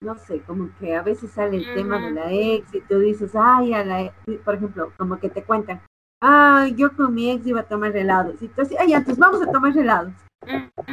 no 0.01 0.17
sé, 0.17 0.39
como 0.43 0.71
que 0.79 0.95
a 0.95 1.03
veces 1.03 1.33
sale 1.33 1.57
el 1.57 1.75
tema 1.75 1.99
de 1.99 2.13
la 2.13 2.33
ex 2.33 2.73
y 2.73 2.81
tú 2.83 3.01
dices, 3.01 3.33
ay, 3.35 3.75
a 3.75 3.85
la 3.85 4.03
ex, 4.03 4.15
por 4.45 4.55
ejemplo, 4.55 4.93
como 4.97 5.19
que 5.19 5.29
te 5.29 5.43
cuentan, 5.43 5.83
ay, 6.23 6.77
yo 6.77 6.95
con 6.95 7.13
mi 7.13 7.33
ex 7.33 7.45
iba 7.45 7.63
a 7.63 7.69
tomar 7.69 7.97
helados 7.97 8.41
y 8.41 8.47
tú 8.47 8.63
así, 8.63 8.77
ay, 8.79 8.93
entonces 8.93 9.19
vamos 9.19 9.43
a 9.43 9.51
tomar 9.51 9.77
helados. 9.77 10.13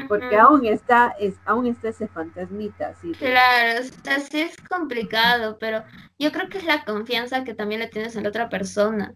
Porque 0.07 0.35
aún 0.35 0.65
está, 0.65 1.09
es, 1.19 1.35
aún 1.45 1.67
está 1.67 1.89
ese 1.89 2.07
fantasmita. 2.07 2.95
¿sí? 2.95 3.11
Claro, 3.11 3.81
así 4.09 4.41
es 4.41 4.57
complicado, 4.67 5.57
pero 5.59 5.83
yo 6.17 6.31
creo 6.31 6.49
que 6.49 6.57
es 6.57 6.63
la 6.63 6.83
confianza 6.85 7.43
que 7.43 7.53
también 7.53 7.81
le 7.81 7.87
tienes 7.87 8.15
en 8.15 8.23
la 8.23 8.29
otra 8.29 8.49
persona 8.49 9.13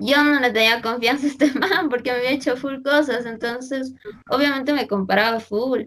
yo 0.00 0.22
no 0.22 0.40
le 0.40 0.52
tenía 0.52 0.82
confianza 0.82 1.26
a 1.26 1.30
este 1.30 1.52
man 1.58 1.88
porque 1.88 2.12
me 2.12 2.18
había 2.18 2.30
hecho 2.30 2.56
full 2.56 2.82
cosas, 2.82 3.26
entonces 3.26 3.94
obviamente 4.28 4.72
me 4.72 4.86
comparaba 4.88 5.40
full. 5.40 5.84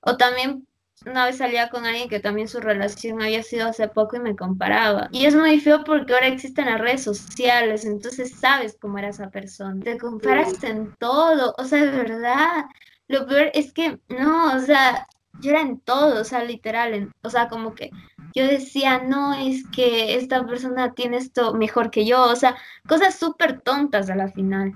O 0.00 0.16
también 0.16 0.66
una 1.06 1.26
vez 1.26 1.38
salía 1.38 1.68
con 1.68 1.84
alguien 1.84 2.08
que 2.08 2.20
también 2.20 2.48
su 2.48 2.60
relación 2.60 3.22
había 3.22 3.42
sido 3.42 3.68
hace 3.68 3.88
poco 3.88 4.16
y 4.16 4.20
me 4.20 4.36
comparaba. 4.36 5.08
Y 5.12 5.26
es 5.26 5.34
muy 5.34 5.58
feo 5.60 5.84
porque 5.84 6.14
ahora 6.14 6.28
existen 6.28 6.66
las 6.66 6.80
redes 6.80 7.02
sociales, 7.02 7.84
entonces 7.84 8.38
sabes 8.38 8.76
cómo 8.80 8.98
era 8.98 9.08
esa 9.08 9.30
persona. 9.30 9.82
Te 9.82 9.98
comparas 9.98 10.62
en 10.64 10.94
todo, 10.96 11.54
o 11.58 11.64
sea, 11.64 11.84
de 11.84 11.90
verdad. 11.90 12.64
Lo 13.08 13.26
peor 13.26 13.50
es 13.54 13.72
que, 13.72 13.98
no, 14.08 14.54
o 14.54 14.58
sea, 14.60 15.06
yo 15.40 15.50
era 15.50 15.60
en 15.62 15.80
todo, 15.80 16.20
o 16.20 16.24
sea, 16.24 16.44
literal, 16.44 17.10
o 17.22 17.30
sea, 17.30 17.48
como 17.48 17.74
que 17.74 17.90
yo 18.34 18.46
decía, 18.46 19.02
no, 19.02 19.34
es 19.34 19.66
que 19.68 20.16
esta 20.16 20.46
persona 20.46 20.94
tiene 20.94 21.18
esto 21.18 21.54
mejor 21.54 21.90
que 21.90 22.04
yo, 22.06 22.22
o 22.24 22.36
sea, 22.36 22.56
cosas 22.88 23.18
súper 23.18 23.60
tontas 23.60 24.08
a 24.10 24.16
la 24.16 24.28
final. 24.28 24.72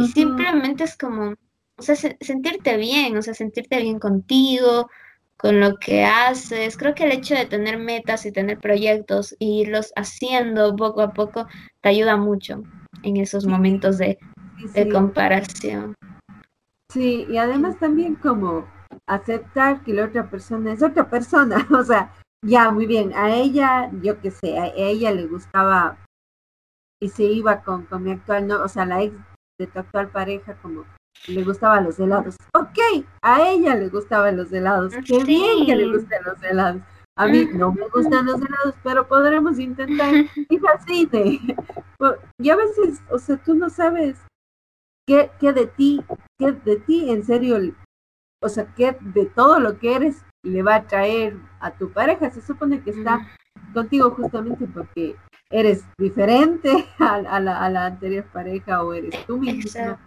Y 0.00 0.08
simplemente 0.08 0.84
es 0.84 0.96
como, 0.96 1.34
o 1.76 1.82
sea, 1.82 1.96
sentirte 1.96 2.76
bien, 2.76 3.16
o 3.16 3.22
sea, 3.22 3.34
sentirte 3.34 3.80
bien 3.80 3.98
contigo, 3.98 4.88
con 5.38 5.60
lo 5.60 5.76
que 5.76 6.04
haces. 6.04 6.76
Creo 6.76 6.94
que 6.94 7.04
el 7.04 7.12
hecho 7.12 7.34
de 7.34 7.46
tener 7.46 7.78
metas 7.78 8.26
y 8.26 8.32
tener 8.32 8.58
proyectos 8.58 9.32
e 9.40 9.44
irlos 9.46 9.92
haciendo 9.96 10.76
poco 10.76 11.00
a 11.00 11.12
poco 11.12 11.46
te 11.80 11.88
ayuda 11.88 12.16
mucho 12.16 12.62
en 13.02 13.16
esos 13.16 13.46
momentos 13.46 13.98
de, 13.98 14.18
de 14.74 14.88
comparación. 14.88 15.94
Sí, 16.90 17.26
y 17.30 17.36
además 17.36 17.78
también 17.78 18.14
como 18.16 18.66
aceptar 19.08 19.82
que 19.82 19.94
la 19.94 20.04
otra 20.04 20.30
persona 20.30 20.72
es 20.72 20.82
otra 20.82 21.08
persona, 21.10 21.66
o 21.76 21.82
sea, 21.82 22.14
ya, 22.44 22.70
muy 22.70 22.86
bien, 22.86 23.12
a 23.14 23.34
ella, 23.34 23.90
yo 24.02 24.20
qué 24.20 24.30
sé, 24.30 24.58
a 24.58 24.66
ella 24.76 25.10
le 25.10 25.26
gustaba 25.26 25.98
y 27.00 27.08
se 27.08 27.24
iba 27.24 27.62
con, 27.62 27.86
con 27.86 28.04
mi 28.04 28.12
actual, 28.12 28.46
no, 28.46 28.62
o 28.62 28.68
sea, 28.68 28.86
la 28.86 29.02
ex 29.02 29.16
de 29.58 29.66
tu 29.66 29.78
actual 29.78 30.08
pareja, 30.10 30.54
como 30.62 30.84
le 31.26 31.42
gustaban 31.44 31.84
los 31.84 31.98
helados. 31.98 32.36
Ok, 32.54 33.04
a 33.22 33.50
ella 33.50 33.74
le 33.74 33.88
gustaban 33.88 34.36
los 34.36 34.52
helados. 34.52 34.94
Qué 35.04 35.24
bien 35.24 35.66
que 35.66 35.74
le 35.74 35.88
gusten 35.88 36.22
los 36.24 36.42
helados. 36.42 36.82
A 37.16 37.26
mí 37.26 37.48
no 37.52 37.72
me 37.72 37.88
gustan 37.88 38.26
los 38.26 38.36
helados, 38.36 38.74
pero 38.84 39.08
podremos 39.08 39.58
intentar 39.58 40.14
ir 40.48 40.62
así 40.74 41.06
de... 41.06 41.40
Y 42.38 42.50
a 42.50 42.54
veces, 42.54 43.02
o 43.10 43.18
sea, 43.18 43.36
tú 43.38 43.56
no 43.56 43.68
sabes 43.68 44.16
qué, 45.04 45.32
qué 45.40 45.52
de 45.52 45.66
ti, 45.66 46.00
qué 46.38 46.52
de 46.52 46.76
ti 46.76 47.10
en 47.10 47.24
serio, 47.24 47.58
o 48.40 48.48
sea, 48.48 48.66
qué 48.76 48.96
de 49.00 49.26
todo 49.26 49.58
lo 49.58 49.78
que 49.78 49.94
eres 49.94 50.24
le 50.42 50.62
va 50.62 50.76
a 50.76 50.86
traer 50.86 51.36
a 51.60 51.72
tu 51.72 51.92
pareja. 51.92 52.30
Se 52.30 52.40
supone 52.40 52.82
que 52.82 52.90
está 52.90 53.28
contigo 53.74 54.10
justamente 54.10 54.66
porque 54.66 55.16
eres 55.50 55.84
diferente 55.98 56.70
a, 56.98 57.20
la, 57.20 57.64
a 57.64 57.70
la, 57.70 57.86
anterior 57.86 58.24
pareja 58.32 58.82
o 58.82 58.94
eres 58.94 59.26
tú 59.26 59.38
mismo. 59.38 59.98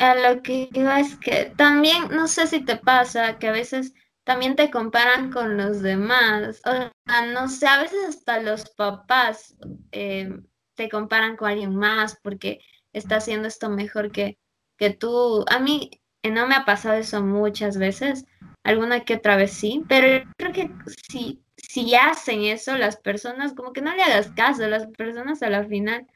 A 0.00 0.14
lo 0.14 0.42
que 0.42 0.68
digo 0.70 0.90
es 0.90 1.16
que 1.16 1.52
también, 1.56 2.08
no 2.10 2.28
sé 2.28 2.46
si 2.46 2.64
te 2.64 2.76
pasa, 2.76 3.38
que 3.38 3.48
a 3.48 3.52
veces 3.52 3.94
también 4.24 4.56
te 4.56 4.70
comparan 4.70 5.32
con 5.32 5.56
los 5.56 5.80
demás. 5.80 6.60
O 6.64 6.70
sea, 6.72 6.92
no 7.32 7.48
sé, 7.48 7.66
a 7.66 7.82
veces 7.82 7.98
hasta 8.08 8.40
los 8.40 8.68
papás 8.70 9.56
eh, 9.92 10.40
te 10.76 10.88
comparan 10.88 11.36
con 11.36 11.48
alguien 11.48 11.74
más 11.74 12.18
porque 12.22 12.60
está 12.92 13.16
haciendo 13.16 13.48
esto 13.48 13.70
mejor 13.70 14.12
que, 14.12 14.38
que 14.76 14.90
tú. 14.90 15.44
A 15.50 15.58
mí 15.58 15.90
no 16.30 16.46
me 16.46 16.54
ha 16.54 16.64
pasado 16.64 16.94
eso 16.94 17.22
muchas 17.22 17.78
veces, 17.78 18.24
alguna 18.64 19.00
que 19.00 19.14
otra 19.14 19.36
vez 19.36 19.52
sí, 19.52 19.82
pero 19.88 20.24
creo 20.36 20.52
que 20.52 20.70
si, 21.10 21.40
si 21.56 21.94
hacen 21.94 22.42
eso 22.42 22.76
las 22.76 22.96
personas, 22.96 23.54
como 23.54 23.72
que 23.72 23.82
no 23.82 23.94
le 23.94 24.02
hagas 24.02 24.30
caso, 24.30 24.66
las 24.66 24.86
personas 24.88 25.42
a 25.42 25.50
la 25.50 25.64
final, 25.64 26.06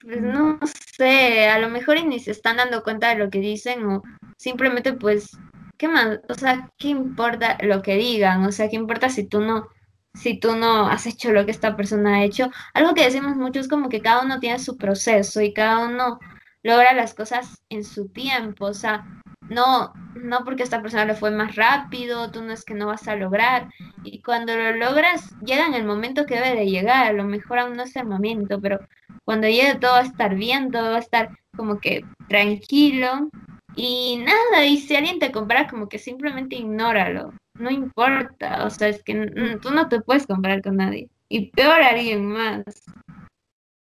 pues 0.00 0.20
no 0.22 0.58
sé, 0.96 1.48
a 1.48 1.58
lo 1.58 1.68
mejor 1.68 2.02
ni 2.04 2.18
se 2.20 2.30
están 2.30 2.56
dando 2.56 2.82
cuenta 2.82 3.10
de 3.10 3.16
lo 3.16 3.30
que 3.30 3.40
dicen 3.40 3.84
o 3.86 4.02
simplemente 4.38 4.94
pues, 4.94 5.36
¿qué 5.76 5.88
más? 5.88 6.20
O 6.28 6.34
sea, 6.34 6.70
¿qué 6.78 6.88
importa 6.88 7.58
lo 7.62 7.82
que 7.82 7.96
digan? 7.96 8.44
O 8.44 8.52
sea, 8.52 8.68
¿qué 8.68 8.76
importa 8.76 9.10
si 9.10 9.24
tú 9.24 9.40
no, 9.40 9.68
si 10.14 10.40
tú 10.40 10.56
no 10.56 10.88
has 10.88 11.06
hecho 11.06 11.32
lo 11.32 11.44
que 11.44 11.50
esta 11.50 11.76
persona 11.76 12.16
ha 12.16 12.24
hecho? 12.24 12.50
Algo 12.74 12.94
que 12.94 13.04
decimos 13.04 13.36
mucho 13.36 13.60
es 13.60 13.68
como 13.68 13.88
que 13.88 14.00
cada 14.00 14.22
uno 14.22 14.40
tiene 14.40 14.58
su 14.58 14.76
proceso 14.78 15.42
y 15.42 15.52
cada 15.52 15.86
uno 15.86 16.18
logra 16.62 16.92
las 16.94 17.14
cosas 17.14 17.62
en 17.68 17.84
su 17.84 18.08
tiempo, 18.08 18.66
o 18.66 18.74
sea, 18.74 19.19
no, 19.50 19.92
no 20.14 20.44
porque 20.44 20.62
esta 20.62 20.80
persona 20.80 21.04
le 21.04 21.16
fue 21.16 21.32
más 21.32 21.56
rápido, 21.56 22.30
tú 22.30 22.40
no 22.40 22.52
es 22.52 22.64
que 22.64 22.74
no 22.74 22.86
vas 22.86 23.08
a 23.08 23.16
lograr. 23.16 23.68
Y 24.04 24.22
cuando 24.22 24.56
lo 24.56 24.76
logras, 24.76 25.34
llega 25.40 25.66
en 25.66 25.74
el 25.74 25.84
momento 25.84 26.24
que 26.24 26.36
debe 26.36 26.54
de 26.54 26.70
llegar. 26.70 27.08
A 27.08 27.12
lo 27.12 27.24
mejor 27.24 27.58
aún 27.58 27.76
no 27.76 27.82
es 27.82 27.96
el 27.96 28.06
momento, 28.06 28.60
pero 28.60 28.78
cuando 29.24 29.48
llegue 29.48 29.74
todo 29.74 29.92
va 29.92 29.98
a 29.98 30.02
estar 30.02 30.36
bien, 30.36 30.70
todo 30.70 30.90
va 30.90 30.96
a 30.96 31.00
estar 31.00 31.30
como 31.56 31.80
que 31.80 32.04
tranquilo. 32.28 33.28
Y 33.74 34.22
nada, 34.24 34.64
y 34.66 34.76
si 34.78 34.94
alguien 34.94 35.18
te 35.18 35.32
compara, 35.32 35.66
como 35.66 35.88
que 35.88 35.98
simplemente 35.98 36.56
ignóralo. 36.56 37.32
No 37.58 37.70
importa, 37.70 38.64
o 38.64 38.70
sea, 38.70 38.88
es 38.88 39.02
que 39.02 39.58
tú 39.60 39.70
no 39.72 39.88
te 39.88 40.00
puedes 40.00 40.28
comparar 40.28 40.62
con 40.62 40.76
nadie. 40.76 41.08
Y 41.28 41.50
peor 41.50 41.82
alguien 41.82 42.24
más. 42.26 42.62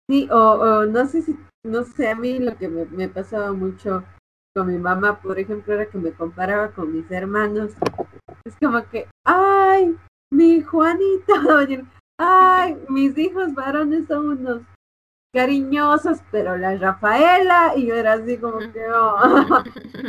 Sí, 0.09 0.27
o, 0.31 0.87
no 0.87 1.07
sé 1.07 1.21
si, 1.21 1.37
no 1.65 1.85
sé, 1.85 2.09
a 2.09 2.17
mí 2.17 2.39
lo 2.39 2.57
que 2.57 2.69
me, 2.69 2.87
me 2.87 3.09
pasaba 3.09 3.53
mucho 3.53 4.05
con 4.55 4.67
mi 4.67 4.79
mamá, 4.79 5.21
por 5.21 5.39
ejemplo, 5.39 5.75
era 5.75 5.87
que 5.87 5.99
me 5.99 6.13
comparaba 6.13 6.73
con 6.73 6.93
mis 6.93 7.11
hermanos. 7.11 7.73
Es 8.45 8.57
como 8.59 8.83
que, 8.89 9.07
ay, 9.25 9.97
mi 10.33 10.63
Juanito, 10.63 11.35
ay, 12.19 12.77
mis 12.89 13.17
hijos 13.19 13.55
varones 13.55 14.07
son 14.09 14.29
unos 14.29 14.63
cariñosos, 15.33 16.19
pero 16.33 16.57
la 16.57 16.77
Rafaela, 16.77 17.75
y 17.77 17.87
yo 17.87 17.95
era 17.95 18.15
así 18.15 18.37
como 18.39 18.59
que, 18.59 18.91
oh, 18.93 19.17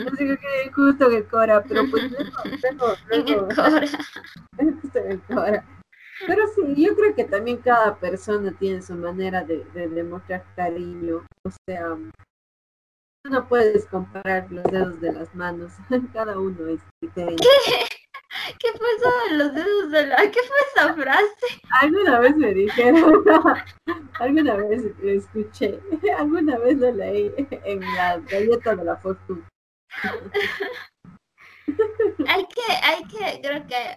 así 0.08 0.18
que 0.18 0.72
justo 0.74 1.10
que 1.10 1.24
Cora, 1.26 1.64
pero 1.64 1.84
pues 1.92 2.04
tengo, 2.62 2.88
tengo, 3.10 3.48
Cora. 5.28 5.66
Pero 6.28 6.44
sí, 6.56 6.86
yo 6.86 6.96
creo 6.96 7.16
que 7.16 7.24
también 7.26 7.58
cada 7.58 7.96
persona 7.96 8.52
tiene 8.60 8.82
su 8.82 8.96
manera 8.96 9.44
de, 9.44 9.64
de 9.74 9.90
demostrar 9.90 10.44
cariño, 10.56 11.26
o 11.44 11.50
sea, 11.68 11.98
no 13.30 13.48
puedes 13.48 13.86
comparar 13.86 14.52
los 14.52 14.64
dedos 14.66 15.00
de 15.00 15.14
las 15.14 15.34
manos, 15.36 15.74
cada 16.14 16.40
uno 16.40 16.68
es 16.68 16.80
diferente. 17.02 17.44
¿Qué? 17.66 17.86
¿Qué 18.60 18.68
fue 18.78 19.38
los 19.38 19.54
dedos 19.54 19.92
de 19.92 20.08
la... 20.08 20.16
¿Qué 20.18 20.40
fue 20.40 20.58
esa 20.74 20.94
frase? 20.94 21.62
Alguna 21.82 22.20
vez 22.20 22.36
me 22.36 22.54
dijeron, 22.54 23.24
alguna 24.20 24.56
vez 24.56 24.84
escuché, 25.04 25.80
alguna 26.18 26.58
vez 26.58 26.78
lo 26.78 26.92
leí 26.92 27.32
en 27.38 27.82
la 27.96 28.18
galleta 28.20 28.76
de 28.76 28.84
la 28.84 28.98
fortuna. 28.98 29.48
hay 32.28 32.46
que, 32.48 32.74
hay 32.84 33.04
que, 33.04 33.42
creo 33.42 33.68
que 33.68 33.96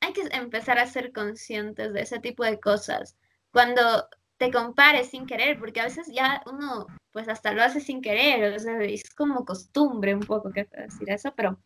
hay 0.00 0.12
que 0.12 0.22
empezar 0.32 0.78
a 0.78 0.86
ser 0.86 1.12
conscientes 1.12 1.92
de 1.92 2.02
ese 2.02 2.18
tipo 2.18 2.44
de 2.44 2.58
cosas. 2.58 3.16
Cuando 3.52 4.08
te 4.38 4.50
compares 4.50 5.10
sin 5.10 5.26
querer, 5.26 5.58
porque 5.58 5.80
a 5.80 5.84
veces 5.84 6.08
ya 6.12 6.42
uno 6.46 6.86
pues 7.14 7.28
hasta 7.28 7.52
lo 7.52 7.62
hace 7.62 7.80
sin 7.80 8.02
querer, 8.02 8.54
o 8.54 8.58
sea, 8.58 8.82
es 8.82 9.14
como 9.14 9.44
costumbre 9.44 10.16
un 10.16 10.20
poco 10.20 10.50
que 10.50 10.64
decir 10.64 11.08
eso, 11.08 11.32
pero 11.36 11.60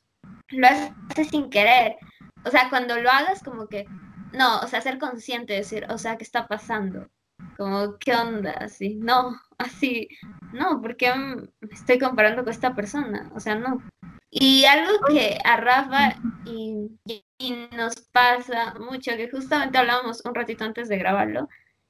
lo 0.50 0.66
hace 0.66 1.24
sin 1.24 1.48
querer. 1.48 1.96
O 2.44 2.50
sea, 2.50 2.68
cuando 2.68 3.00
lo 3.00 3.10
hagas 3.10 3.42
como 3.42 3.66
que, 3.66 3.86
no, 4.34 4.60
o 4.60 4.66
sea, 4.66 4.82
ser 4.82 4.98
consciente, 4.98 5.54
decir, 5.54 5.86
o 5.88 5.96
sea, 5.96 6.18
¿qué 6.18 6.24
está 6.24 6.46
pasando? 6.46 7.08
Como, 7.56 7.96
¿qué 7.98 8.14
onda? 8.14 8.52
Así, 8.52 8.96
no, 8.96 9.40
así, 9.58 10.08
no, 10.52 10.82
porque 10.82 11.14
me 11.14 11.48
estoy 11.72 11.98
comparando 11.98 12.44
con 12.44 12.52
esta 12.52 12.74
persona, 12.74 13.32
o 13.34 13.40
sea, 13.40 13.54
no. 13.54 13.82
Y 14.30 14.66
algo 14.66 14.92
que 15.08 15.38
a 15.42 15.56
Rafa 15.56 16.16
y, 16.44 16.90
y 17.38 17.68
nos 17.74 17.96
pasa 18.12 18.74
mucho, 18.78 19.16
que 19.16 19.30
justamente 19.30 19.78
hablábamos 19.78 20.22
un 20.26 20.34
ratito 20.34 20.64
antes 20.64 20.90
de 20.90 20.98
grabarlo, 20.98 21.48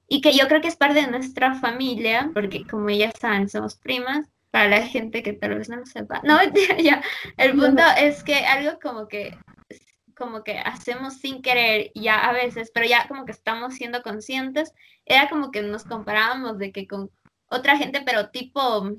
y 0.09 0.21
que 0.21 0.33
yo 0.33 0.49
creo 0.49 0.61
que 0.61 0.69
es 0.69 0.77
parte 0.77 1.03
de 1.03 1.11
nuestra 1.11 1.55
familia, 1.55 2.31
porque 2.35 2.67
como 2.67 2.91
ya 2.91 3.13
saben, 3.13 3.49
somos 3.49 3.77
primas, 3.77 4.27
para 4.51 4.69
la 4.69 4.87
gente 4.87 5.23
que 5.23 5.35
tal 5.35 5.57
vez 5.57 5.69
no 5.69 5.77
lo 5.77 5.87
sepa. 5.87 6.21
No, 6.25 6.39
ya, 6.83 7.03
el 7.37 7.53
punto 7.53 7.83
es 7.99 8.25
que 8.25 8.37
algo 8.47 8.79
como 8.81 9.07
que 9.09 9.37
como 10.17 10.43
que 10.43 10.59
hacemos 10.59 11.15
sin 11.15 11.43
querer 11.43 11.93
ya 11.95 12.29
a 12.29 12.33
veces, 12.33 12.73
pero 12.75 12.87
ya 12.87 13.07
como 13.07 13.25
que 13.25 13.31
estamos 13.31 13.75
siendo 13.75 14.03
conscientes, 14.03 14.73
era 15.07 15.29
como 15.29 15.53
que 15.53 15.63
nos 15.63 15.85
comparábamos 15.85 16.59
de 16.59 16.73
que 16.73 16.89
con 16.89 17.11
otra 17.49 17.77
gente, 17.77 18.03
pero 18.05 18.31
tipo 18.31 18.91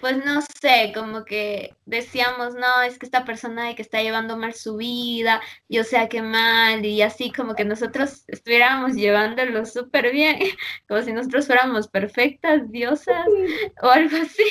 pues 0.00 0.22
no 0.24 0.42
sé, 0.42 0.92
como 0.94 1.24
que 1.24 1.74
decíamos, 1.86 2.54
no, 2.54 2.82
es 2.82 2.98
que 2.98 3.06
esta 3.06 3.24
persona 3.24 3.74
que 3.74 3.82
está 3.82 4.02
llevando 4.02 4.36
mal 4.36 4.54
su 4.54 4.76
vida, 4.76 5.40
yo 5.68 5.84
sé 5.84 6.08
que 6.08 6.22
mal, 6.22 6.84
y 6.84 7.00
así 7.02 7.32
como 7.32 7.54
que 7.54 7.64
nosotros 7.64 8.24
estuviéramos 8.28 8.94
llevándolo 8.94 9.64
súper 9.64 10.12
bien, 10.12 10.38
como 10.88 11.02
si 11.02 11.12
nosotros 11.12 11.46
fuéramos 11.46 11.88
perfectas 11.88 12.70
diosas 12.70 13.26
o 13.82 13.88
algo 13.88 14.16
así. 14.18 14.44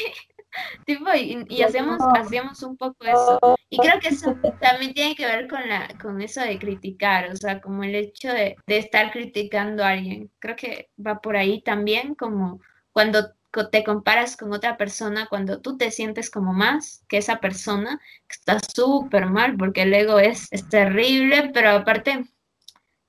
tipo, 0.85 1.05
y, 1.13 1.61
hacemos, 1.61 1.99
hacíamos 2.17 2.63
un 2.63 2.77
poco 2.77 3.05
eso. 3.05 3.39
Y 3.69 3.77
creo 3.77 3.99
que 3.99 4.09
eso 4.09 4.35
también 4.61 4.93
tiene 4.93 5.15
que 5.15 5.25
ver 5.25 5.47
con 5.47 5.67
la, 5.67 5.87
con 6.01 6.21
eso 6.21 6.41
de 6.41 6.57
criticar, 6.57 7.31
o 7.31 7.35
sea, 7.35 7.61
como 7.61 7.83
el 7.83 7.95
hecho 7.95 8.29
de, 8.29 8.55
de 8.65 8.77
estar 8.77 9.11
criticando 9.11 9.83
a 9.83 9.89
alguien. 9.89 10.31
Creo 10.39 10.55
que 10.55 10.89
va 11.05 11.19
por 11.19 11.37
ahí 11.37 11.61
también, 11.61 12.15
como 12.15 12.61
cuando 12.91 13.33
te 13.69 13.83
comparas 13.83 14.37
con 14.37 14.53
otra 14.53 14.77
persona 14.77 15.27
cuando 15.27 15.61
tú 15.61 15.77
te 15.77 15.91
sientes 15.91 16.29
como 16.29 16.53
más 16.53 17.03
que 17.07 17.17
esa 17.17 17.39
persona, 17.39 17.99
que 18.27 18.33
está 18.33 18.59
súper 18.59 19.27
mal, 19.27 19.55
porque 19.57 19.83
el 19.83 19.93
ego 19.93 20.19
es, 20.19 20.47
es 20.51 20.67
terrible, 20.69 21.51
pero 21.53 21.71
aparte, 21.71 22.25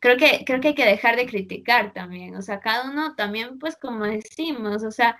creo 0.00 0.16
que, 0.16 0.44
creo 0.46 0.60
que 0.60 0.68
hay 0.68 0.74
que 0.74 0.86
dejar 0.86 1.16
de 1.16 1.26
criticar 1.26 1.92
también, 1.92 2.36
o 2.36 2.42
sea, 2.42 2.60
cada 2.60 2.90
uno 2.90 3.14
también, 3.16 3.58
pues 3.58 3.76
como 3.76 4.04
decimos, 4.04 4.84
o 4.84 4.90
sea, 4.90 5.16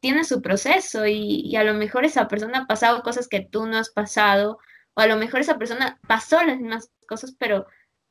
tiene 0.00 0.24
su 0.24 0.42
proceso 0.42 1.06
y, 1.06 1.42
y 1.44 1.56
a 1.56 1.64
lo 1.64 1.74
mejor 1.74 2.04
esa 2.04 2.28
persona 2.28 2.60
ha 2.60 2.66
pasado 2.66 3.02
cosas 3.02 3.28
que 3.28 3.40
tú 3.40 3.66
no 3.66 3.78
has 3.78 3.90
pasado, 3.90 4.58
o 4.94 5.00
a 5.00 5.06
lo 5.06 5.16
mejor 5.16 5.40
esa 5.40 5.58
persona 5.58 5.98
pasó 6.08 6.42
las 6.42 6.58
mismas 6.58 6.90
cosas, 7.06 7.34
pero 7.38 7.66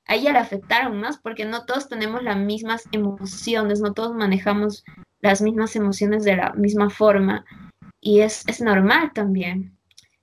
a 0.06 0.16
ella 0.16 0.34
le 0.34 0.40
afectaron 0.40 1.00
más 1.00 1.18
porque 1.18 1.46
no 1.46 1.66
todos 1.66 1.90
tenemos 1.90 2.24
las 2.24 2.38
mismas 2.38 2.84
emociones, 2.92 3.82
no 3.82 3.94
todos 3.94 4.16
manejamos 4.16 4.84
las 5.22 5.42
mismas 5.42 5.76
emociones 5.76 6.24
de 6.24 6.36
la 6.36 6.54
misma 6.54 6.90
forma 6.90 7.46
y 8.00 8.22
es, 8.22 8.44
es 8.48 8.62
normal 8.62 9.12
también. 9.14 9.78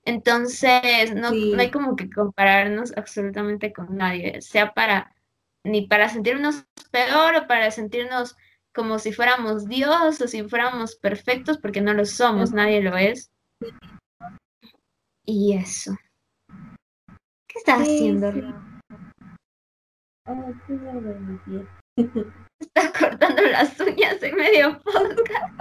Entonces, 0.04 1.14
no, 1.14 1.30
no 1.32 1.60
hay 1.60 1.70
como 1.70 1.94
que 1.94 2.10
compararnos 2.10 2.96
absolutamente 2.96 3.72
con 3.72 3.96
nadie, 3.96 4.40
sea 4.40 4.72
para 4.72 5.14
ni 5.64 5.86
para 5.86 6.08
sentirnos 6.08 6.64
peor 6.90 7.36
o 7.36 7.46
para 7.46 7.70
sentirnos 7.70 8.36
como 8.74 8.98
si 8.98 9.12
fuéramos 9.12 9.66
Dios 9.66 10.20
o 10.20 10.28
si 10.28 10.42
fuéramos 10.44 10.96
perfectos, 10.96 11.58
porque 11.58 11.80
no 11.80 11.94
lo 11.94 12.04
somos, 12.04 12.52
nadie 12.52 12.80
lo 12.80 12.96
es. 12.96 13.30
Y 15.24 15.54
eso. 15.54 15.96
¿Qué 17.46 17.58
estás 17.58 17.82
haciendo? 17.82 18.32
Está 22.60 22.92
cortando 22.92 23.42
las 23.42 23.80
uñas 23.80 24.22
en 24.22 24.36
medio 24.36 24.80
podcast. 24.82 25.52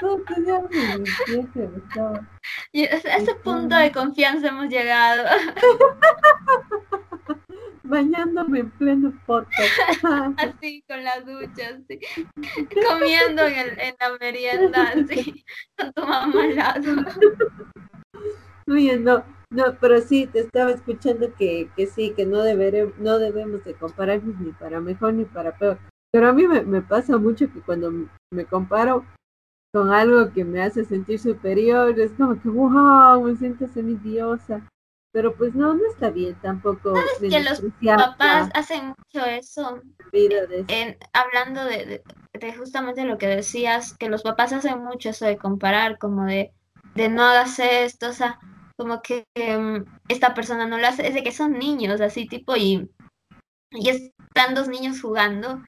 y 2.72 2.84
a 2.84 2.88
ese 2.88 3.34
punto 3.36 3.76
de 3.76 3.92
confianza 3.92 4.48
hemos 4.48 4.68
llegado. 4.68 5.24
bañándome 7.90 8.60
en 8.60 8.70
pleno 8.70 9.12
podcast. 9.26 10.02
así, 10.38 10.82
con 10.88 11.04
la 11.04 11.20
ducha, 11.20 11.76
así. 11.76 12.00
Comiendo 12.88 13.46
en, 13.46 13.58
el, 13.58 13.80
en 13.80 13.94
la 14.00 14.18
merienda, 14.18 14.92
así, 14.94 15.44
con 15.76 15.92
tu 15.92 16.06
mamá 16.06 16.44
al 16.44 16.56
lado. 16.56 17.04
Oye, 18.68 18.96
no, 18.96 19.24
no, 19.50 19.76
pero 19.80 20.00
sí, 20.00 20.26
te 20.26 20.40
estaba 20.40 20.70
escuchando 20.70 21.34
que, 21.34 21.68
que 21.76 21.86
sí, 21.86 22.14
que 22.16 22.24
no, 22.24 22.42
deberé, 22.42 22.92
no 22.98 23.18
debemos 23.18 23.64
de 23.64 23.74
compararnos 23.74 24.38
ni 24.38 24.52
para 24.52 24.80
mejor 24.80 25.14
ni 25.14 25.24
para 25.24 25.58
peor. 25.58 25.78
Pero 26.12 26.28
a 26.28 26.32
mí 26.32 26.46
me, 26.46 26.62
me 26.62 26.82
pasa 26.82 27.18
mucho 27.18 27.52
que 27.52 27.60
cuando 27.60 27.92
me 28.32 28.44
comparo 28.44 29.04
con 29.72 29.92
algo 29.92 30.32
que 30.32 30.44
me 30.44 30.62
hace 30.62 30.84
sentir 30.84 31.18
superior, 31.20 31.98
es 31.98 32.12
como 32.12 32.40
que, 32.40 32.48
wow, 32.48 33.22
me 33.22 33.36
siento 33.36 33.68
semidiosa. 33.68 34.66
Pero 35.12 35.34
pues 35.34 35.54
no, 35.54 35.74
no 35.74 35.80
está 35.90 36.10
bien 36.10 36.36
tampoco. 36.40 36.94
¿Sabes 36.94 37.32
que 37.32 37.40
los 37.40 37.60
papás 37.80 38.48
hacen 38.54 38.94
mucho 38.96 39.26
eso? 39.26 39.82
En, 40.12 40.96
hablando 41.12 41.64
de, 41.64 42.02
de, 42.32 42.54
justamente 42.54 43.04
lo 43.04 43.18
que 43.18 43.26
decías, 43.26 43.96
que 43.96 44.08
los 44.08 44.22
papás 44.22 44.52
hacen 44.52 44.84
mucho 44.84 45.10
eso 45.10 45.26
de 45.26 45.36
comparar, 45.36 45.98
como 45.98 46.26
de, 46.26 46.52
de 46.94 47.08
no 47.08 47.24
hagas 47.24 47.58
esto, 47.58 48.10
o 48.10 48.12
sea, 48.12 48.38
como 48.76 49.02
que 49.02 49.24
em, 49.34 49.84
esta 50.08 50.32
persona 50.32 50.66
no 50.66 50.78
lo 50.78 50.86
hace, 50.86 51.08
es 51.08 51.14
de 51.14 51.24
que 51.24 51.32
son 51.32 51.58
niños, 51.58 52.00
así 52.00 52.26
tipo, 52.28 52.56
y, 52.56 52.88
y 53.72 53.88
están 53.88 54.54
dos 54.54 54.68
niños 54.68 55.00
jugando, 55.00 55.60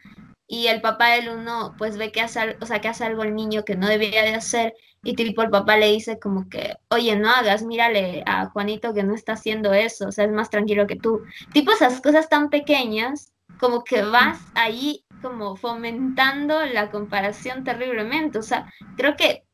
y 0.47 0.67
el 0.67 0.81
papá 0.81 1.11
del 1.11 1.31
uno 1.31 1.75
pues 1.79 1.97
ve 1.97 2.13
que 2.13 2.21
hace, 2.21 2.57
o 2.61 2.67
sea, 2.67 2.81
que 2.81 2.89
hace 2.89 3.05
algo 3.05 3.23
el 3.23 3.35
niño 3.35 3.65
que 3.65 3.77
no 3.77 3.89
debería 3.89 4.23
de 4.23 4.35
hacer, 4.35 4.75
y 5.05 5.15
tipo 5.15 5.43
el 5.43 5.51
papá 5.51 5.77
le 5.77 5.91
dice 5.91 6.19
como 6.19 6.49
que, 6.49 6.75
oye, 6.89 7.17
no 7.17 7.31
hagas, 7.31 7.63
mírale 7.63 8.23
a 8.27 8.47
Juanito 8.51 8.95
que 8.95 9.03
no 9.03 9.15
está 9.15 9.33
haciendo 9.33 9.73
eso, 9.73 10.09
o 10.09 10.13
sea, 10.13 10.27
es 10.27 10.33
más 10.33 10.51
tranquilo 10.51 10.87
que 10.87 10.97
tú. 10.97 11.23
Tipo 11.53 11.73
esas 11.73 12.01
cosas 12.01 12.29
tan 12.29 12.51
pequeñas, 12.51 13.33
como 13.59 13.83
que 13.85 14.03
vas 14.03 14.41
ahí 14.55 15.05
como 15.21 15.57
fomentando 15.57 16.65
la 16.67 16.91
comparación 16.91 17.65
terriblemente. 17.65 18.39
O 18.39 18.43
sea, 18.43 18.73
creo 18.97 19.17
que 19.17 19.45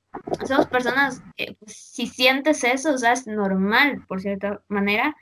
somos 0.47 0.67
personas 0.67 1.23
que 1.37 1.57
pues, 1.61 1.77
si 1.77 2.07
sientes 2.07 2.65
eso, 2.65 2.95
o 2.95 2.99
sea, 2.99 3.13
es 3.13 3.27
normal, 3.27 4.05
por 4.07 4.21
cierta 4.21 4.63
manera, 4.69 5.17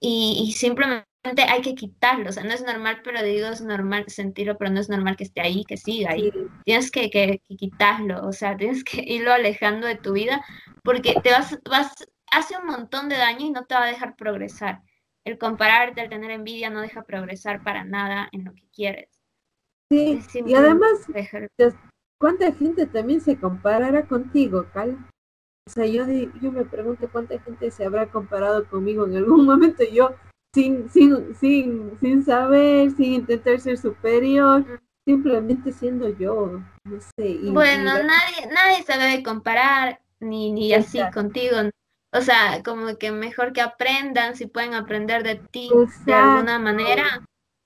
y 0.00 0.52
simplemente 0.56 1.06
hay 1.24 1.62
que 1.62 1.74
quitarlo, 1.74 2.30
o 2.30 2.32
sea, 2.32 2.42
no 2.42 2.50
es 2.50 2.62
normal, 2.62 3.00
pero 3.04 3.22
digo, 3.22 3.46
es 3.46 3.60
normal 3.60 4.04
sentirlo, 4.08 4.58
pero 4.58 4.70
no 4.70 4.80
es 4.80 4.88
normal 4.88 5.16
que 5.16 5.24
esté 5.24 5.40
ahí, 5.40 5.64
que 5.64 5.76
siga 5.76 6.10
ahí. 6.10 6.32
Tienes 6.64 6.90
que, 6.90 7.10
que, 7.10 7.40
quitarlo, 7.56 8.26
o 8.26 8.32
sea, 8.32 8.56
tienes 8.56 8.82
que 8.82 9.02
irlo 9.06 9.32
alejando 9.32 9.86
de 9.86 9.96
tu 9.96 10.12
vida, 10.12 10.44
porque 10.82 11.14
te 11.22 11.30
vas, 11.30 11.58
vas, 11.68 11.92
hace 12.30 12.56
un 12.56 12.66
montón 12.66 13.08
de 13.08 13.16
daño 13.16 13.46
y 13.46 13.50
no 13.50 13.64
te 13.66 13.74
va 13.74 13.84
a 13.84 13.88
dejar 13.88 14.16
progresar. 14.16 14.82
El 15.24 15.38
compararte, 15.38 16.00
el 16.00 16.08
tener 16.08 16.32
envidia 16.32 16.70
no 16.70 16.80
deja 16.80 17.04
progresar 17.04 17.62
para 17.62 17.84
nada 17.84 18.28
en 18.32 18.44
lo 18.44 18.54
que 18.54 18.66
quieres. 18.74 19.08
Sí, 19.90 20.18
y 20.46 20.54
además, 20.54 21.06
¿cuánta 22.18 22.52
gente 22.52 22.86
también 22.86 23.20
se 23.20 23.38
comparará 23.38 24.06
contigo, 24.06 24.66
Cal? 24.72 24.96
O 25.68 25.70
sea, 25.70 25.86
yo, 25.86 26.04
yo 26.40 26.50
me 26.50 26.64
pregunto 26.64 27.08
cuánta 27.12 27.38
gente 27.38 27.70
se 27.70 27.84
habrá 27.84 28.10
comparado 28.10 28.66
conmigo 28.68 29.06
en 29.06 29.18
algún 29.18 29.44
momento. 29.46 29.84
Yo 29.84 30.16
sin, 30.54 30.90
sin, 30.90 31.34
sin, 31.34 31.98
sin 32.00 32.24
saber, 32.24 32.90
sin 32.92 33.14
intentar 33.14 33.60
ser 33.60 33.78
superior, 33.78 34.82
simplemente 35.04 35.72
siendo 35.72 36.08
yo, 36.08 36.60
no 36.84 37.00
sé. 37.16 37.38
bueno, 37.50 37.92
nadie, 37.94 38.52
nadie 38.52 38.82
se 38.84 38.98
debe 38.98 39.22
comparar, 39.22 40.00
ni, 40.20 40.52
ni 40.52 40.72
así 40.74 40.98
contigo. 41.12 41.56
O 42.14 42.20
sea, 42.20 42.62
como 42.62 42.98
que 42.98 43.10
mejor 43.10 43.52
que 43.52 43.62
aprendan, 43.62 44.36
si 44.36 44.46
pueden 44.46 44.74
aprender 44.74 45.22
de 45.22 45.36
ti 45.36 45.70
de 46.04 46.12
alguna 46.12 46.58
manera, 46.58 47.22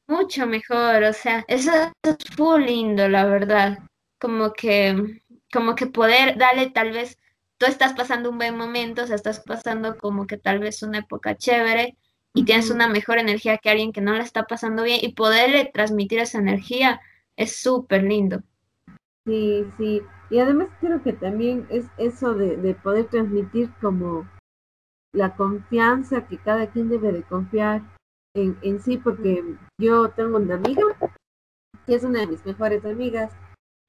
mucho 0.07 0.47
mejor. 0.47 1.03
O 1.03 1.13
sea, 1.13 1.45
eso 1.49 1.73
es 2.03 2.17
full 2.37 2.63
lindo, 2.63 3.09
la 3.09 3.27
verdad. 3.27 3.81
Como 4.21 4.53
que, 4.53 5.21
como 5.53 5.75
que 5.75 5.87
poder 5.87 6.39
darle 6.39 6.71
tal 6.71 6.93
vez, 6.93 7.19
tú 7.59 7.67
estás 7.67 7.93
pasando 7.95 8.31
un 8.31 8.39
buen 8.39 8.57
momento, 8.57 9.03
o 9.03 9.07
sea, 9.07 9.17
estás 9.17 9.41
pasando 9.41 9.99
como 9.99 10.27
que 10.29 10.37
tal 10.37 10.61
vez 10.61 10.83
una 10.85 10.99
época 10.99 11.37
chévere, 11.37 11.97
y 12.37 12.45
tienes 12.45 12.71
una 12.71 12.87
mejor 12.87 13.17
energía 13.17 13.57
que 13.57 13.71
alguien 13.71 13.93
que 13.93 14.03
no 14.03 14.13
la 14.13 14.23
está 14.23 14.45
pasando 14.45 14.83
bien 14.83 15.01
y 15.03 15.15
poderle 15.15 15.71
transmitir 15.73 16.19
esa 16.19 16.39
energía 16.39 17.01
es 17.35 17.57
súper 17.57 18.03
lindo. 18.03 18.43
Sí, 19.27 19.65
sí. 19.79 20.03
Y 20.29 20.39
además 20.39 20.69
creo 20.79 21.03
que 21.03 21.15
también 21.15 21.67
es 21.71 21.87
eso 21.97 22.35
de, 22.35 22.75
poder 22.75 23.07
transmitir 23.07 23.71
como 23.81 24.29
la 25.15 25.35
confianza 25.35 26.27
que 26.27 26.37
cada 26.37 26.67
quien 26.71 26.91
debe 26.91 27.11
de 27.11 27.23
confiar 27.23 27.81
en, 28.35 28.59
en 28.61 28.83
sí, 28.83 28.99
porque 28.99 29.43
yo 29.81 30.11
tengo 30.11 30.37
una 30.37 30.57
amiga 30.57 30.83
que 31.87 31.95
es 31.95 32.05
una 32.05 32.21
de 32.21 32.27
mis 32.27 32.45
mejores 32.45 32.85
amigas 32.85 33.33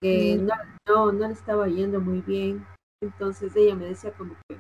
que 0.02 0.38
no, 0.38 0.54
no, 0.88 1.12
no 1.12 1.28
le 1.28 1.34
estaba 1.34 1.68
yendo 1.68 2.00
muy 2.00 2.22
bien. 2.22 2.66
Entonces 3.04 3.54
ella 3.58 3.76
me 3.76 3.88
decía 3.88 4.14
como 4.14 4.36
que, 4.48 4.58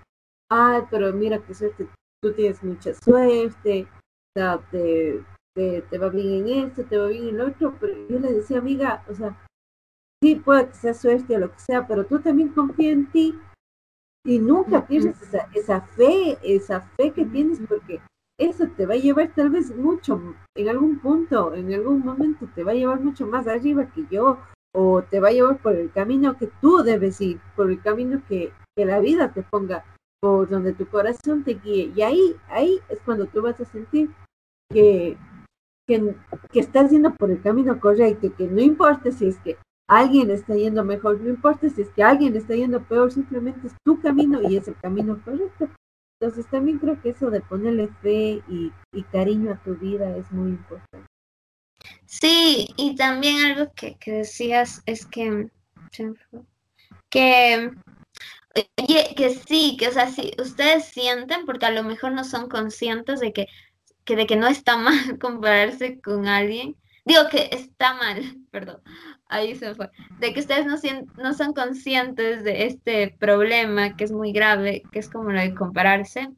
ay, 0.50 0.82
pero 0.91 1.13
mira 1.13 1.39
que 1.39 1.54
suerte 1.54 1.88
tú 2.21 2.34
tienes 2.34 2.63
mucha 2.63 2.93
suerte, 2.93 3.88
o 3.89 4.39
sea, 4.39 4.60
te, 4.71 5.23
te, 5.56 5.97
va 5.97 6.10
bien 6.10 6.47
en 6.47 6.67
esto, 6.67 6.84
te 6.86 6.97
va 6.97 7.08
bien 7.08 7.30
en 7.30 7.38
lo 7.38 7.47
otro, 7.47 7.75
pero 7.80 7.93
yo 8.08 8.19
le 8.19 8.34
decía, 8.34 8.60
amiga, 8.60 9.03
o 9.10 9.15
sea, 9.15 9.38
sí 10.21 10.36
puede 10.36 10.67
que 10.67 10.73
sea 10.75 10.93
suerte 10.93 11.36
o 11.36 11.39
lo 11.39 11.51
que 11.51 11.60
sea, 11.60 11.88
pero 11.88 12.06
tú 12.06 12.19
también 12.19 12.49
confía 12.49 12.91
en 12.91 13.12
ti 13.12 13.39
y 14.25 14.39
nunca 14.39 14.86
pierdes 14.86 15.21
esa, 15.21 15.47
esa 15.53 15.82
fe, 15.82 16.38
esa 16.43 16.82
fe 16.97 17.12
que 17.12 17.25
tienes, 17.25 17.60
porque 17.67 18.01
eso 18.39 18.67
te 18.75 18.86
va 18.86 18.93
a 18.93 18.97
llevar 18.97 19.34
tal 19.34 19.49
vez 19.49 19.75
mucho, 19.75 20.36
en 20.56 20.69
algún 20.69 20.99
punto, 20.99 21.53
en 21.53 21.73
algún 21.73 22.01
momento 22.01 22.47
te 22.53 22.63
va 22.63 22.71
a 22.71 22.75
llevar 22.75 22.99
mucho 22.99 23.25
más 23.25 23.47
arriba 23.47 23.91
que 23.91 24.06
yo, 24.12 24.38
o 24.75 25.01
te 25.01 25.19
va 25.19 25.30
a 25.30 25.32
llevar 25.32 25.58
por 25.58 25.75
el 25.75 25.91
camino 25.91 26.38
que 26.38 26.51
tú 26.62 26.84
debes 26.84 27.19
ir, 27.21 27.39
por 27.56 27.71
el 27.71 27.82
camino 27.82 28.21
que, 28.27 28.51
que 28.75 28.86
la 28.86 28.99
vida 28.99 29.34
te 29.34 29.41
ponga 29.41 29.84
por 30.19 30.49
donde 30.49 30.73
tu 30.73 30.88
corazón 30.88 31.43
te 31.43 31.56
guíe. 31.56 31.91
Y 31.95 32.01
ahí, 32.01 32.36
ahí 32.49 32.80
es 32.89 32.99
cuando 33.06 33.25
tú 33.27 33.41
vas 33.41 33.60
a 33.60 33.65
sentir 33.65 34.10
que, 34.69 35.17
que, 35.88 36.15
estás 36.53 36.91
yendo 36.91 37.13
por 37.13 37.32
el 37.32 37.41
camino 37.41 37.80
correcto, 37.80 38.34
que 38.36 38.47
no 38.47 38.62
importa 38.62 39.12
si 39.12 39.27
es 39.27 39.38
que 39.39 39.58
alguien 39.88 40.30
está 40.32 40.56
yendo 40.56 40.84
mejor, 40.84 41.21
no 41.21 41.30
importa 41.30 41.69
si 41.69 41.82
es 41.82 41.89
que 41.89 42.03
alguien 42.03 42.36
está 42.36 42.56
yendo 42.56 42.84
peor, 42.84 43.12
simplemente 43.12 43.67
es 43.67 43.73
tu 43.86 43.99
camino 44.01 44.41
y 44.49 44.58
es 44.58 44.67
el 44.67 44.75
camino 44.80 45.21
correcto. 45.23 45.69
Entonces 46.19 46.49
también 46.49 46.80
creo 46.80 46.99
que 47.01 47.10
eso 47.10 47.30
de 47.30 47.41
ponerle 47.41 47.88
fe 48.01 48.41
y, 48.49 48.71
y 48.91 49.03
cariño 49.03 49.51
a 49.51 49.63
tu 49.63 49.75
vida 49.75 50.17
es 50.17 50.32
muy 50.32 50.49
importante. 50.49 51.08
Sí, 52.06 52.69
y 52.75 52.95
también 52.95 53.45
algo 53.45 53.71
que, 53.75 53.95
que 53.97 54.12
decías 54.12 54.82
es 54.86 55.06
que, 55.06 55.49
que 57.10 57.71
Oye, 58.77 59.13
que 59.15 59.29
sí, 59.31 59.77
que 59.77 59.87
o 59.89 59.91
sea, 59.91 60.09
si 60.09 60.31
ustedes 60.39 60.85
sienten, 60.85 61.45
porque 61.45 61.65
a 61.65 61.71
lo 61.71 61.83
mejor 61.83 62.13
no 62.13 62.23
son 62.23 62.49
conscientes 62.49 63.19
de 63.19 63.33
que, 63.33 63.47
que, 64.05 64.15
de 64.15 64.25
que 64.25 64.35
no 64.35 64.47
está 64.47 64.77
mal 64.77 65.19
compararse 65.19 65.99
con 66.01 66.27
alguien. 66.27 66.75
Digo 67.05 67.29
que 67.29 67.49
está 67.51 67.93
mal, 67.93 68.21
perdón, 68.51 68.81
ahí 69.27 69.55
se 69.55 69.75
fue. 69.75 69.89
De 70.19 70.33
que 70.33 70.39
ustedes 70.39 70.65
no, 70.65 70.77
no 71.17 71.33
son 71.33 71.53
conscientes 71.53 72.43
de 72.43 72.65
este 72.65 73.15
problema 73.19 73.95
que 73.95 74.03
es 74.05 74.11
muy 74.11 74.31
grave, 74.31 74.83
que 74.91 74.99
es 74.99 75.09
como 75.09 75.31
lo 75.31 75.39
de 75.39 75.53
compararse. 75.55 76.29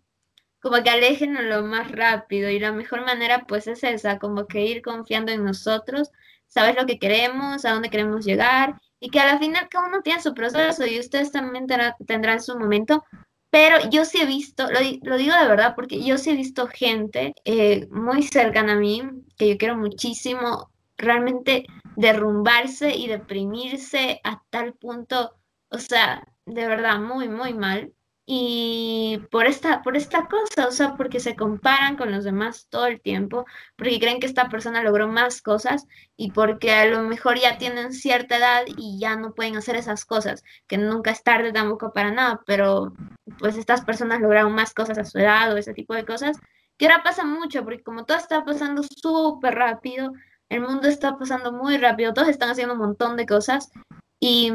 Como 0.61 0.83
que 0.83 0.89
alejen 0.89 1.49
lo 1.49 1.63
más 1.63 1.89
rápido 1.91 2.49
y 2.49 2.59
la 2.59 2.73
mejor 2.73 3.05
manera 3.05 3.45
pues 3.47 3.67
es 3.67 3.83
esa, 3.83 4.19
como 4.19 4.45
que 4.47 4.65
ir 4.65 4.81
confiando 4.81 5.31
en 5.31 5.45
nosotros, 5.45 6.11
saber 6.47 6.75
lo 6.75 6.85
que 6.85 6.99
queremos, 6.99 7.63
a 7.63 7.71
dónde 7.71 7.89
queremos 7.89 8.25
llegar 8.25 8.75
y 8.99 9.09
que 9.09 9.19
al 9.19 9.39
final 9.39 9.67
cada 9.69 9.87
uno 9.87 10.01
tiene 10.01 10.21
su 10.21 10.33
proceso 10.33 10.85
y 10.85 10.99
ustedes 10.99 11.31
también 11.31 11.67
tendrán 12.05 12.41
su 12.41 12.57
momento. 12.57 13.03
Pero 13.51 13.89
yo 13.89 14.05
sí 14.05 14.21
he 14.21 14.25
visto, 14.25 14.67
lo, 14.69 15.17
digo 15.17 15.35
de 15.35 15.47
verdad, 15.47 15.73
porque 15.75 16.03
yo 16.03 16.17
sí 16.17 16.29
he 16.29 16.35
visto 16.35 16.67
gente 16.67 17.33
eh, 17.45 17.87
muy 17.89 18.21
cercana 18.23 18.73
a 18.73 18.75
mí, 18.75 19.01
que 19.37 19.49
yo 19.49 19.57
quiero 19.57 19.75
muchísimo, 19.75 20.69
realmente 20.97 21.65
derrumbarse 21.95 22.95
y 22.95 23.07
deprimirse 23.07 24.21
a 24.23 24.43
tal 24.51 24.73
punto, 24.73 25.35
o 25.69 25.79
sea, 25.79 26.27
de 26.45 26.67
verdad, 26.67 26.99
muy, 26.99 27.27
muy 27.27 27.53
mal. 27.53 27.93
Y 28.31 29.25
por 29.31 29.47
esta, 29.47 29.81
por 29.81 29.97
esta 29.97 30.27
cosa, 30.27 30.67
o 30.67 30.71
sea, 30.71 30.95
porque 30.95 31.19
se 31.19 31.35
comparan 31.35 31.97
con 31.97 32.11
los 32.11 32.23
demás 32.23 32.67
todo 32.69 32.85
el 32.85 33.01
tiempo, 33.01 33.47
porque 33.75 33.99
creen 33.99 34.19
que 34.19 34.27
esta 34.27 34.49
persona 34.49 34.83
logró 34.83 35.07
más 35.07 35.41
cosas 35.41 35.87
y 36.15 36.29
porque 36.29 36.71
a 36.71 36.85
lo 36.85 37.01
mejor 37.01 37.39
ya 37.39 37.57
tienen 37.57 37.91
cierta 37.91 38.37
edad 38.37 38.65
y 38.77 38.99
ya 38.99 39.15
no 39.15 39.33
pueden 39.33 39.57
hacer 39.57 39.75
esas 39.77 40.05
cosas, 40.05 40.43
que 40.67 40.77
nunca 40.77 41.09
es 41.09 41.23
tarde 41.23 41.51
tampoco 41.51 41.91
para 41.91 42.11
nada, 42.11 42.41
pero 42.45 42.93
pues 43.39 43.57
estas 43.57 43.83
personas 43.83 44.21
lograron 44.21 44.53
más 44.53 44.75
cosas 44.75 44.99
a 44.99 45.05
su 45.05 45.17
edad 45.17 45.51
o 45.51 45.57
ese 45.57 45.73
tipo 45.73 45.95
de 45.95 46.05
cosas, 46.05 46.37
que 46.77 46.85
ahora 46.85 47.01
pasa 47.01 47.25
mucho, 47.25 47.63
porque 47.63 47.81
como 47.81 48.05
todo 48.05 48.17
está 48.19 48.45
pasando 48.45 48.83
súper 48.83 49.55
rápido, 49.55 50.13
el 50.49 50.61
mundo 50.61 50.87
está 50.87 51.17
pasando 51.17 51.51
muy 51.51 51.77
rápido, 51.77 52.13
todos 52.13 52.27
están 52.27 52.51
haciendo 52.51 52.75
un 52.75 52.79
montón 52.79 53.17
de 53.17 53.25
cosas 53.25 53.71
y, 54.19 54.51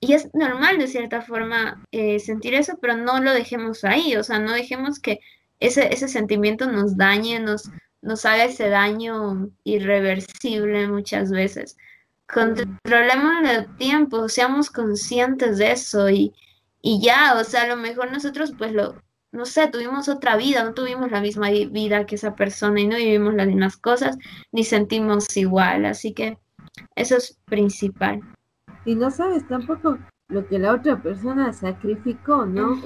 es 0.00 0.34
normal 0.34 0.78
de 0.78 0.88
cierta 0.88 1.22
forma 1.22 1.84
eh, 1.92 2.18
sentir 2.18 2.54
eso, 2.54 2.78
pero 2.80 2.96
no 2.96 3.20
lo 3.20 3.32
dejemos 3.32 3.84
ahí, 3.84 4.16
o 4.16 4.24
sea, 4.24 4.40
no 4.40 4.52
dejemos 4.52 4.98
que 4.98 5.20
ese, 5.60 5.92
ese 5.92 6.08
sentimiento 6.08 6.70
nos 6.70 6.96
dañe, 6.96 7.38
nos, 7.38 7.70
nos 8.02 8.24
haga 8.26 8.44
ese 8.44 8.68
daño 8.68 9.50
irreversible 9.62 10.88
muchas 10.88 11.30
veces. 11.30 11.76
Controlemos 12.26 13.48
el 13.48 13.76
tiempo, 13.76 14.28
seamos 14.28 14.70
conscientes 14.70 15.58
de 15.58 15.72
eso 15.72 16.10
y, 16.10 16.32
y 16.82 17.00
ya, 17.02 17.34
o 17.38 17.44
sea, 17.44 17.62
a 17.62 17.68
lo 17.68 17.76
mejor 17.76 18.10
nosotros 18.12 18.52
pues 18.58 18.72
lo, 18.72 19.00
no 19.30 19.46
sé, 19.46 19.68
tuvimos 19.68 20.08
otra 20.08 20.36
vida, 20.36 20.64
no 20.64 20.74
tuvimos 20.74 21.10
la 21.12 21.20
misma 21.20 21.50
vida 21.50 22.06
que 22.06 22.16
esa 22.16 22.34
persona 22.34 22.80
y 22.80 22.86
no 22.88 22.96
vivimos 22.96 23.34
las 23.34 23.46
mismas 23.46 23.76
cosas, 23.76 24.18
ni 24.52 24.64
sentimos 24.64 25.36
igual, 25.36 25.84
así 25.86 26.12
que 26.14 26.38
eso 26.96 27.16
es 27.16 27.38
principal 27.46 28.20
y 28.84 28.94
no 28.94 29.10
sabes 29.10 29.46
tampoco 29.48 29.98
lo 30.28 30.46
que 30.46 30.58
la 30.58 30.72
otra 30.72 31.00
persona 31.02 31.52
sacrificó, 31.52 32.46
¿no? 32.46 32.80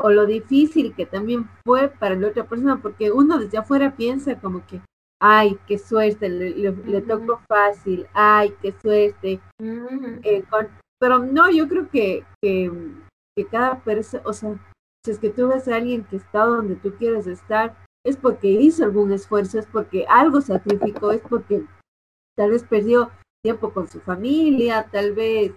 O, 0.00 0.10
lo 0.10 0.26
difícil 0.26 0.94
que 0.94 1.06
también 1.06 1.48
fue 1.64 1.88
para 1.88 2.14
la 2.14 2.28
otra 2.28 2.44
persona, 2.44 2.80
porque 2.80 3.10
uno 3.10 3.38
desde 3.38 3.58
afuera 3.58 3.96
piensa 3.96 4.40
como 4.40 4.64
que, 4.66 4.80
ay, 5.20 5.58
qué 5.66 5.76
suerte, 5.76 6.28
le, 6.28 7.00
tocó 7.02 7.40
fácil, 7.48 8.06
ay, 8.14 8.54
qué 8.62 8.72
suerte. 8.80 9.40
Eh, 10.22 10.44
pero 11.00 11.18
no, 11.18 11.50
yo 11.50 11.66
creo 11.66 11.90
que, 11.90 12.24
que, 12.40 12.70
que 13.36 13.46
cada 13.46 13.80
persona, 13.82 14.22
o 14.24 14.32
sea, 14.32 14.54
si 15.04 15.10
es 15.10 15.18
que 15.18 15.30
tú 15.30 15.48
ves 15.48 15.66
a 15.66 15.76
alguien 15.76 16.04
que 16.04 16.16
está 16.16 16.44
donde 16.44 16.76
tú 16.76 16.94
quieres 16.94 17.26
estar, 17.26 17.76
es 18.04 18.16
porque 18.16 18.48
hizo 18.48 18.84
algún 18.84 19.12
esfuerzo, 19.12 19.58
es 19.58 19.66
porque 19.66 20.06
algo 20.08 20.40
sacrificó, 20.40 21.10
es 21.10 21.20
porque 21.22 21.64
tal 22.36 22.50
vez 22.50 22.62
perdió 22.62 23.10
tiempo 23.42 23.72
con 23.72 23.88
su 23.88 24.00
familia, 24.00 24.88
tal 24.90 25.14
vez, 25.14 25.52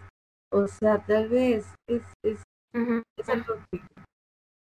o 0.51 0.67
sea, 0.67 1.03
tal 1.05 1.29
vez 1.29 1.65
es, 1.87 2.03
es, 2.23 2.41
algo 3.27 3.55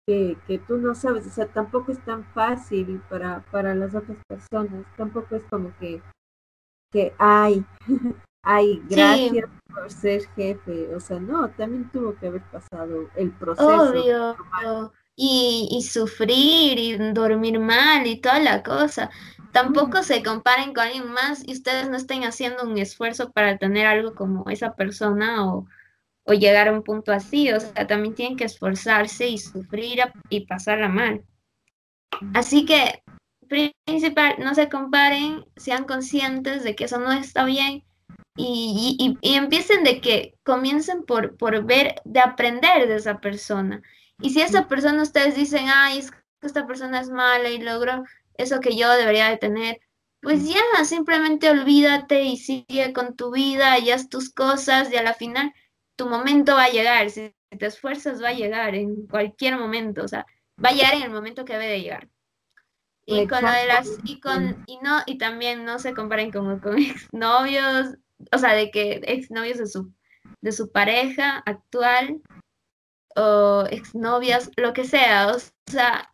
que, 0.07 0.37
que, 0.47 0.59
tú 0.59 0.79
no 0.79 0.95
sabes, 0.95 1.27
o 1.27 1.31
sea, 1.31 1.47
tampoco 1.47 1.93
es 1.93 2.05
tan 2.05 2.25
fácil 2.33 3.03
para, 3.09 3.45
para 3.51 3.75
las 3.75 3.95
otras 3.95 4.19
personas, 4.29 4.85
tampoco 4.97 5.37
es 5.37 5.45
como 5.45 5.77
que, 5.79 6.03
que 6.93 7.15
ay, 7.19 7.65
ay, 8.45 8.83
gracias 8.89 9.49
por 9.73 9.91
ser 9.91 10.27
jefe, 10.35 10.95
o 10.95 11.01
sea, 11.01 11.21
no, 11.21 11.49
también 11.51 11.91
tuvo 11.91 12.15
que 12.17 12.27
haber 12.27 12.43
pasado 12.51 13.09
el 13.17 13.31
proceso. 13.33 13.91
Obvio. 13.91 14.37
Y, 15.23 15.69
y, 15.71 15.83
sufrir 15.83 16.79
y 16.79 16.97
dormir 17.13 17.59
mal 17.61 18.07
y 18.07 18.23
toda 18.23 18.39
la 18.39 18.63
cosa 18.63 19.11
tampoco 19.53 20.03
se 20.03 20.23
comparen 20.23 20.73
con 20.73 20.85
alguien 20.85 21.11
más 21.13 21.47
y 21.47 21.53
ustedes 21.53 21.89
no 21.89 21.97
estén 21.97 22.25
haciendo 22.25 22.65
un 22.65 22.79
esfuerzo 22.79 23.33
para 23.33 23.59
tener 23.59 23.87
algo 23.87 24.15
como 24.15 24.49
esa 24.51 24.75
persona 24.75 25.47
o, 25.47 25.67
llegar 26.27 26.69
a 26.69 26.73
un 26.73 26.85
punto 26.85 27.13
así. 27.13 27.51
O 27.51 27.59
sea, 27.59 27.89
también 27.89 28.15
tienen 28.15 28.37
que 28.37 28.45
esforzarse 28.45 29.27
y 29.29 29.39
sufrir 29.39 29.99
y 30.29 30.47
pasarla 30.47 30.89
mal. 30.89 31.25
Así 32.35 32.65
que, 32.65 33.03
principal, 33.49 34.37
no 34.39 34.55
se 34.55 34.69
comparen, 34.69 35.45
sean 35.57 35.85
conscientes 35.85 36.63
de 36.63 36.77
que 36.77 36.85
eso 36.85 37.01
no 37.01 37.11
está 37.11 37.45
bien 37.45 37.83
y, 38.37 39.19
y, 39.21 39.35
empiecen 39.35 39.85
de 39.85 40.01
que 40.01 40.39
comiencen 40.45 41.05
por, 41.05 41.37
por 41.37 41.65
ver, 41.65 41.97
de 42.05 42.21
aprender 42.21 42.89
de 42.89 42.97
esa 42.97 43.21
persona. 43.21 43.83
Y 44.21 44.31
si 44.31 44.41
esa 44.41 44.69
persona 44.69 45.03
ustedes 45.03 45.35
dicen, 45.35 45.67
ay, 45.69 45.99
es 45.99 46.11
que 46.11 46.19
esta 46.43 46.67
persona 46.67 47.01
es 47.01 47.11
mala 47.11 47.49
y 47.51 47.59
logró 47.59 48.05
eso 48.35 48.61
que 48.61 48.77
yo 48.77 48.91
debería 48.93 49.29
de 49.29 49.37
tener, 49.37 49.81
pues 50.21 50.47
ya, 50.49 50.85
simplemente 50.85 51.51
olvídate 51.51 52.23
y 52.23 52.37
sigue 52.37 52.93
con 52.93 53.17
tu 53.17 53.33
vida 53.33 53.79
y 53.79 53.91
haz 53.91 54.09
tus 54.09 54.31
cosas 54.31 54.93
y 54.93 54.97
a 54.97 55.03
la 55.03 55.15
final 55.15 55.53
tu 55.97 56.09
momento 56.09 56.55
va 56.55 56.65
a 56.65 56.71
llegar, 56.71 57.11
si 57.11 57.35
te 57.51 57.67
esfuerzas 57.67 58.23
va 58.23 58.29
a 58.29 58.35
llegar 58.35 58.75
en 58.75 59.07
cualquier 59.07 59.59
momento, 59.59 60.03
o 60.03 60.09
sea, 60.09 60.27
va 60.63 60.71
a 60.71 60.73
llegar 60.73 60.95
en 60.95 61.03
el 61.03 61.11
momento 61.11 61.45
que 61.45 61.55
debe 61.55 61.69
de 61.69 61.81
llegar. 61.83 62.09
Y 63.07 63.27
con 63.27 63.43
lo 63.43 63.51
de 63.51 63.67
las, 63.67 63.99
y 64.05 64.21
con, 64.21 64.63
y 64.67 64.79
no, 64.79 65.01
y 65.05 65.19
también 65.19 65.65
no 65.65 65.79
se 65.79 65.95
comparen 65.95 66.31
como 66.31 66.61
con 66.61 66.79
exnovios, 66.79 67.97
o 68.33 68.39
sea, 68.39 68.55
de 68.55 68.71
que 68.71 69.01
exnovios 69.05 69.59
de 69.59 69.67
su, 69.67 69.93
de 70.41 70.53
su 70.53 70.71
pareja 70.71 71.43
actual, 71.47 72.21
o 73.17 73.65
exnovias, 73.71 74.51
lo 74.57 74.73
que 74.73 74.85
sea, 74.85 75.33
o 75.35 75.39
sea, 75.71 76.13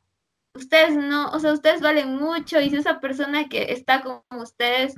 ustedes 0.54 0.96
no, 0.96 1.30
o 1.30 1.38
sea, 1.38 1.52
ustedes 1.52 1.80
valen 1.80 2.16
mucho 2.16 2.60
y 2.60 2.70
si 2.70 2.76
esa 2.76 3.00
persona 3.00 3.48
que 3.48 3.72
está 3.72 4.02
con 4.02 4.22
ustedes 4.40 4.94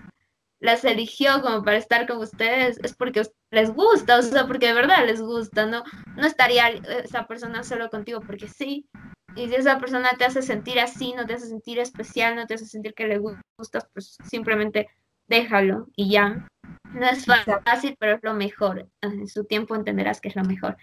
las 0.61 0.85
eligió 0.85 1.41
como 1.43 1.63
para 1.63 1.77
estar 1.77 2.07
con 2.07 2.19
ustedes 2.19 2.79
es 2.83 2.95
porque 2.95 3.23
les 3.51 3.73
gusta, 3.73 4.19
o 4.19 4.23
sea, 4.23 4.47
porque 4.47 4.67
de 4.67 4.73
verdad 4.75 5.07
les 5.07 5.21
gusta, 5.21 5.67
¿no? 5.67 5.85
No 6.17 6.27
estaría 6.27 6.69
esa 6.69 7.27
persona 7.27 7.63
solo 7.63 7.89
contigo 7.91 8.21
porque 8.21 8.49
sí. 8.49 8.89
Y 9.37 9.49
si 9.49 9.55
esa 9.55 9.79
persona 9.79 10.11
te 10.19 10.25
hace 10.25 10.43
sentir 10.43 10.81
así, 10.81 11.13
no 11.13 11.27
te 11.27 11.35
hace 11.35 11.47
sentir 11.47 11.79
especial, 11.79 12.35
no 12.35 12.47
te 12.47 12.55
hace 12.55 12.67
sentir 12.67 12.95
que 12.95 13.07
le 13.07 13.19
gustas, 13.19 13.87
pues 13.93 14.17
simplemente 14.29 14.89
déjalo 15.29 15.89
y 15.97 16.11
ya. 16.11 16.49
No 16.93 17.07
es 17.07 17.27
fácil, 17.27 17.97
pero 17.99 18.17
es 18.17 18.23
lo 18.23 18.35
mejor. 18.35 18.89
En 19.03 19.29
su 19.29 19.45
tiempo 19.45 19.75
entenderás 19.75 20.21
que 20.21 20.29
es 20.29 20.37
lo 20.37 20.45
mejor. 20.45 20.77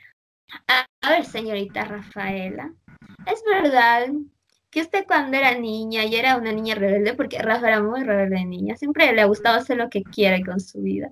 a 0.67 1.09
ver, 1.09 1.25
señorita 1.25 1.85
Rafaela, 1.85 2.71
¿es 3.25 3.43
verdad 3.45 4.07
que 4.75 4.81
usted 4.81 5.05
cuando 5.07 5.37
era 5.37 5.57
niña 5.57 6.03
y 6.03 6.17
era 6.17 6.35
una 6.35 6.51
niña 6.51 6.75
rebelde, 6.75 7.13
porque 7.13 7.39
Rafa 7.39 7.69
era 7.69 7.81
muy 7.81 8.03
rebelde 8.03 8.35
de 8.35 8.45
niña, 8.45 8.75
siempre 8.75 9.13
le 9.13 9.21
ha 9.21 9.25
gustado 9.25 9.57
hacer 9.57 9.77
lo 9.77 9.89
que 9.89 10.03
quiere 10.03 10.43
con 10.43 10.59
su 10.59 10.81
vida. 10.81 11.09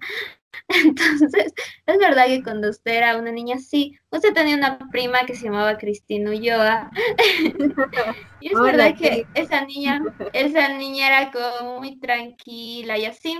Entonces, 0.67 1.53
es 1.85 1.97
verdad 1.97 2.25
que 2.25 2.43
cuando 2.43 2.69
usted 2.69 2.91
era 2.91 3.15
una 3.15 3.31
niña 3.31 3.55
así, 3.55 3.97
usted 4.09 4.33
tenía 4.33 4.57
una 4.57 4.77
prima 4.91 5.25
que 5.25 5.33
se 5.33 5.45
llamaba 5.45 5.77
Cristina 5.77 6.31
Ulloa. 6.31 6.91
y 8.41 8.47
es 8.49 8.59
verdad 8.59 8.97
que 8.97 9.25
esa 9.33 9.63
niña, 9.63 10.01
esa 10.33 10.67
niña 10.67 11.07
era 11.07 11.31
como 11.31 11.79
muy 11.79 11.97
tranquila 12.01 12.97
y 12.97 13.05
así. 13.05 13.39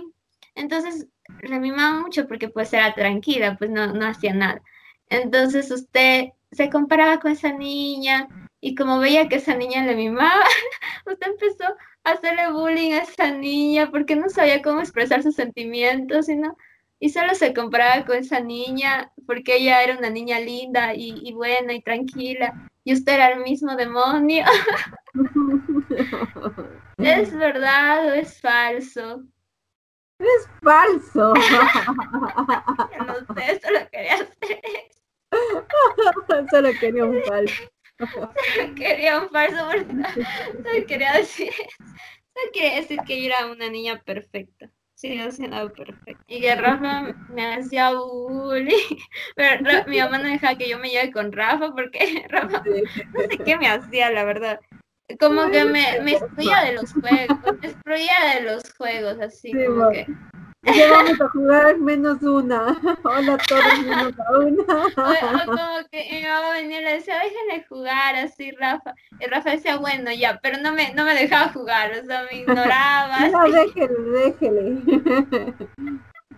Entonces, 0.56 1.10
le 1.42 1.60
mimaba 1.60 2.00
mucho 2.00 2.30
porque 2.30 2.48
pues 2.48 2.72
era 2.72 2.94
tranquila, 2.94 3.58
pues 3.58 3.70
no, 3.72 3.88
no 3.88 4.06
hacía 4.06 4.34
nada. 4.34 4.62
Entonces 5.10 5.70
usted 5.70 6.30
se 6.54 6.70
comparaba 6.70 7.20
con 7.20 7.34
esa 7.34 7.52
niña 7.52 8.30
y 8.64 8.76
como 8.76 8.98
veía 8.98 9.28
que 9.28 9.36
esa 9.36 9.56
niña 9.56 9.84
le 9.84 9.94
mimaba, 9.94 10.46
usted 11.06 11.28
empezó 11.28 11.66
a 12.06 12.12
hacerle 12.12 12.50
bullying 12.50 12.94
a 12.94 13.00
esa 13.00 13.30
niña 13.30 13.92
porque 13.92 14.16
no 14.16 14.30
sabía 14.30 14.62
cómo 14.62 14.80
expresar 14.80 15.22
sus 15.22 15.36
sentimientos 15.36 16.30
y, 16.30 16.40
y 17.00 17.10
solo 17.10 17.36
se 17.36 17.54
comparaba 17.54 18.06
con 18.06 18.16
esa 18.16 18.40
niña 18.40 19.12
porque 19.28 19.58
ella 19.58 19.84
era 19.84 19.98
una 19.98 20.10
niña 20.10 20.40
linda 20.40 20.94
y, 20.96 21.34
buena 21.34 21.74
y 21.74 21.82
tranquila 21.82 22.70
y 22.86 22.94
usted 22.94 23.16
era 23.16 23.34
el 23.34 23.42
mismo 23.42 23.76
demonio. 23.76 24.46
¿Es 27.00 27.36
verdad 27.36 28.08
o 28.08 28.14
es 28.14 28.40
falso? 28.40 29.24
Es 30.20 30.48
falso. 30.62 31.34
no 33.08 33.16
sé, 33.36 33.60
solo 33.62 33.80
quería 33.92 34.14
hacer 34.14 34.62
eso. 34.64 36.48
solo 36.50 36.70
quería 36.80 37.04
un 37.04 37.22
falso. 37.24 37.73
quería 38.76 39.20
un 39.20 39.30
falso 39.30 39.70
porque 39.70 40.86
quería 40.88 41.14
decir 41.14 41.50
eso. 41.50 41.94
quería 42.54 42.76
decir 42.76 43.00
que 43.06 43.22
yo 43.22 43.28
era 43.28 43.46
una 43.48 43.70
niña 43.70 44.02
perfecta. 44.04 44.70
Sí, 44.96 45.20
siendo 45.32 45.74
perfecta. 45.74 46.24
Y 46.28 46.40
que 46.40 46.56
Rafa 46.56 47.14
me 47.30 47.56
hacía 47.56 47.92
bullying. 47.92 48.98
Pero 49.36 49.86
mi 49.88 50.00
mamá 50.00 50.18
no 50.18 50.30
dejaba 50.30 50.58
que 50.58 50.70
yo 50.70 50.80
me 50.80 50.90
lleve 50.90 51.12
con 51.12 51.32
Rafa 51.32 51.74
porque 51.74 52.26
Rafa 52.30 52.64
no 53.14 53.22
sé 53.22 53.38
qué 53.44 53.58
me 53.58 53.68
hacía, 53.68 54.12
la 54.12 54.24
verdad. 54.24 54.60
Como 55.20 55.52
que 55.52 55.66
me, 55.66 56.00
me 56.02 56.14
excluía 56.14 56.64
de 56.64 56.74
los 56.74 56.94
juegos, 56.94 57.38
me 57.62 57.68
excluía 57.68 58.34
de 58.34 58.42
los 58.42 58.74
juegos, 58.76 59.20
así 59.20 59.52
como 59.52 59.92
que 59.92 60.08
ya 60.64 60.92
vamos 60.92 61.20
a 61.20 61.30
jugar 61.30 61.78
menos 61.80 62.22
una. 62.22 62.78
Hola 63.04 63.38
todos 63.48 63.80
menos 63.80 64.14
a 64.20 64.40
una. 64.40 64.64
O, 64.64 65.46
como 65.46 65.90
que 65.92 66.08
mi 66.12 66.24
mamá 66.24 66.52
venía 66.52 66.82
y 66.82 66.84
le 66.84 66.94
decía, 66.94 67.20
déjenle 67.20 67.66
jugar 67.68 68.16
así, 68.16 68.52
Rafa. 68.52 68.94
Y 69.20 69.26
Rafa 69.28 69.52
decía, 69.52 69.78
bueno, 69.78 70.12
ya, 70.12 70.40
pero 70.42 70.58
no 70.58 70.74
me, 70.74 70.94
no 70.94 71.06
me 71.06 71.14
dejaba 71.16 71.52
jugar, 71.52 71.92
o 71.92 72.06
sea, 72.06 72.26
me 72.32 72.40
ignoraba. 72.40 73.20
No, 73.34 73.44
déjele, 73.50 74.00
déjele. 74.12 74.82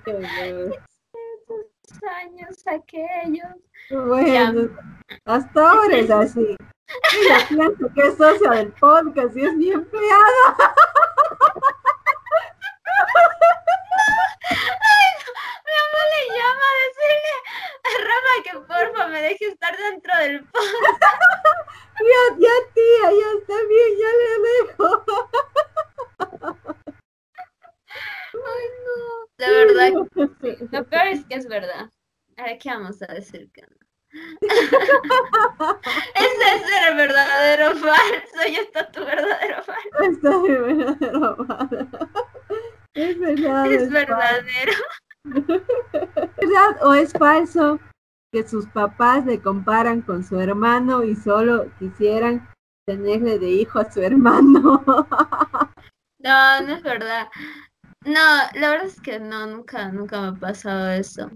años 2.05 2.67
aquellos. 2.67 3.55
Bueno, 3.89 4.69
hasta 5.25 5.71
ahora 5.71 5.97
es 5.97 6.11
así. 6.11 6.55
Ella 7.19 7.47
piensa 7.47 7.93
que 7.93 8.01
es 8.01 8.17
socia 8.17 8.51
del 8.51 8.71
podcast 8.73 9.35
y 9.35 9.41
es 9.41 9.53
mi 9.55 9.71
empleada. 9.71 10.75
Ay, 14.49 15.09
mi 15.65 15.71
mamá 15.79 16.01
le 16.11 16.21
llama 16.35 16.65
a 16.69 16.77
decirle 16.85 17.33
a 17.83 17.89
Rama 18.07 18.33
que 18.43 18.53
porfa 18.67 19.07
me 19.07 19.19
deje 19.21 19.45
estar 19.47 19.75
dentro 19.77 20.17
del 20.17 20.43
podcast. 20.45 21.03
Ya, 21.97 22.21
ya 22.37 22.55
tía, 22.73 23.07
ya 23.09 23.27
está 23.39 23.55
bien, 23.69 23.91
ya 23.97 24.11
le 24.19 24.29
dejo. 24.45 24.87
Ay, 28.33 28.65
no. 28.85 28.97
De 29.37 29.47
verdad, 29.51 29.89
lo 30.71 30.85
peor 30.85 31.07
es 31.07 31.25
que 31.25 31.35
es 31.35 31.47
verdad. 31.47 31.89
Ahora, 32.37 32.57
¿qué 32.57 32.69
vamos 32.69 33.01
a 33.01 33.07
decir 33.13 33.49
que 33.53 33.61
no? 33.61 33.67
Ese 36.15 36.55
es 36.55 36.63
el 36.87 36.95
verdadero 36.95 37.75
falso 37.77 38.47
y 38.47 38.55
está 38.55 38.91
tu 38.91 39.03
verdadero 39.03 39.63
falso. 39.63 39.99
Está 40.01 40.29
mi 40.37 40.49
verdadero 40.49 41.35
falso. 41.45 42.09
Es 42.95 43.19
verdad. 43.19 43.65
Es 43.71 43.89
verdadero. 43.89 44.73
¿Verdad 45.25 46.83
o 46.83 46.93
es 46.93 47.11
falso 47.13 47.79
que 48.31 48.47
sus 48.47 48.65
papás 48.67 49.25
le 49.25 49.41
comparan 49.41 50.01
con 50.01 50.23
su 50.23 50.39
hermano 50.39 51.03
y 51.03 51.15
solo 51.15 51.71
quisieran 51.79 52.47
tenerle 52.85 53.39
de 53.39 53.49
hijo 53.49 53.79
a 53.79 53.91
su 53.91 54.01
hermano? 54.01 54.83
No, 56.19 56.59
no 56.61 56.73
es 56.73 56.81
verdad. 56.81 57.27
No, 58.03 58.19
la 58.55 58.69
verdad 58.71 58.87
es 58.87 58.99
que 58.99 59.19
no, 59.19 59.45
nunca, 59.45 59.91
nunca 59.91 60.19
me 60.21 60.27
ha 60.29 60.33
pasado 60.33 60.89
eso. 60.89 61.29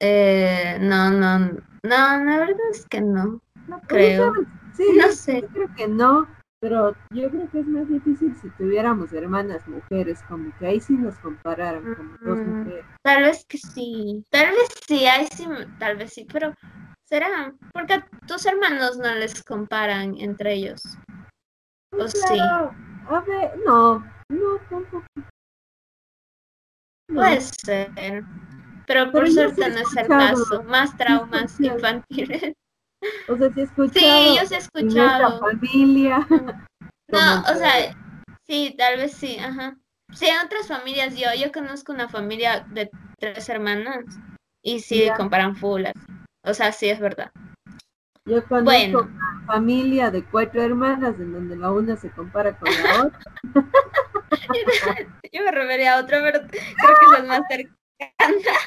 Eh, 0.00 0.78
no, 0.80 1.10
no, 1.10 1.38
no, 1.38 1.58
la 1.82 2.38
verdad 2.38 2.56
es 2.70 2.86
que 2.86 3.02
no, 3.02 3.42
no 3.68 3.80
creo. 3.88 4.32
Sí, 4.74 4.84
No 4.96 5.06
yo 5.08 5.12
sé. 5.12 5.46
creo 5.52 5.68
que 5.76 5.86
no, 5.86 6.26
pero 6.62 6.94
yo 7.10 7.28
creo 7.28 7.50
que 7.50 7.58
es 7.58 7.66
más 7.66 7.88
difícil 7.88 8.36
si 8.36 8.48
tuviéramos 8.50 9.12
hermanas 9.12 9.66
mujeres, 9.66 10.22
como 10.28 10.56
que 10.58 10.66
ahí 10.68 10.80
sí 10.80 10.92
nos 10.92 11.18
compararan 11.18 11.82
como 11.96 12.16
dos 12.18 12.38
mujeres. 12.38 12.84
Tal 13.02 13.24
vez 13.24 13.44
que 13.46 13.58
sí, 13.58 14.24
tal 14.30 14.52
vez 14.52 14.68
sí, 14.86 15.04
ahí 15.06 15.26
sí, 15.34 15.44
tal 15.80 15.96
vez 15.96 16.12
sí, 16.12 16.24
pero 16.32 16.54
será, 17.04 17.52
porque 17.72 17.94
a 17.94 18.06
tus 18.28 18.46
hermanos 18.46 18.96
no 18.96 19.12
les 19.16 19.42
comparan 19.42 20.16
entre 20.18 20.54
ellos. 20.54 20.82
¿O 21.98 22.06
sí? 22.06 22.20
Claro, 22.28 22.72
a 23.08 23.20
ver, 23.22 23.58
no, 23.66 23.98
no, 24.28 24.58
tampoco. 24.70 25.02
No. 27.08 27.22
Puede 27.22 27.40
ser, 27.40 27.90
pero 28.86 29.10
por 29.10 29.24
Pero 29.24 29.32
suerte 29.32 29.64
sí 29.64 29.70
no 29.70 29.78
es 29.80 29.96
el 29.96 30.06
caso, 30.06 30.62
más 30.62 30.96
traumas 30.96 31.58
infantiles. 31.60 32.54
O 33.28 33.36
sea, 33.36 33.50
sí 33.52 33.60
he 33.60 33.62
escuchado 33.64 33.92
Sí, 33.92 34.36
yo 34.40 34.46
sí 34.46 34.54
he 34.54 34.58
escuchado. 34.58 35.40
familia. 35.40 36.26
No, 37.08 37.18
o 37.52 37.54
sea, 37.56 37.94
sí, 38.46 38.74
tal 38.78 38.96
vez 38.96 39.12
sí, 39.12 39.36
ajá. 39.38 39.76
Sí, 40.14 40.26
en 40.26 40.46
otras 40.46 40.66
familias, 40.68 41.14
yo, 41.16 41.26
yo 41.38 41.52
conozco 41.52 41.92
una 41.92 42.08
familia 42.08 42.64
de 42.70 42.90
tres 43.18 43.48
hermanas 43.48 44.04
y 44.62 44.80
sí 44.80 45.04
Ya. 45.06 45.14
comparan 45.16 45.54
full. 45.56 45.84
O 46.44 46.54
sea, 46.54 46.72
sí 46.72 46.88
es 46.88 47.00
verdad. 47.00 47.30
Yo 48.24 48.42
conozco 48.46 48.64
Bueno. 48.64 49.00
una 49.02 49.42
familia 49.46 50.10
de 50.10 50.24
cuatro 50.24 50.62
hermanas 50.62 51.16
en 51.18 51.32
donde 51.32 51.56
la 51.56 51.70
una 51.70 51.96
se 51.96 52.10
compara 52.10 52.56
con 52.56 52.70
la 52.72 53.02
otra. 53.06 53.20
Yo 55.32 55.42
me 55.44 55.50
refería 55.50 55.96
a 55.96 56.00
otra, 56.00 56.20
pero 56.22 56.40
creo 56.40 56.50
que 56.50 57.18
es 57.18 57.26
más 57.26 57.42
cercana. 57.48 58.58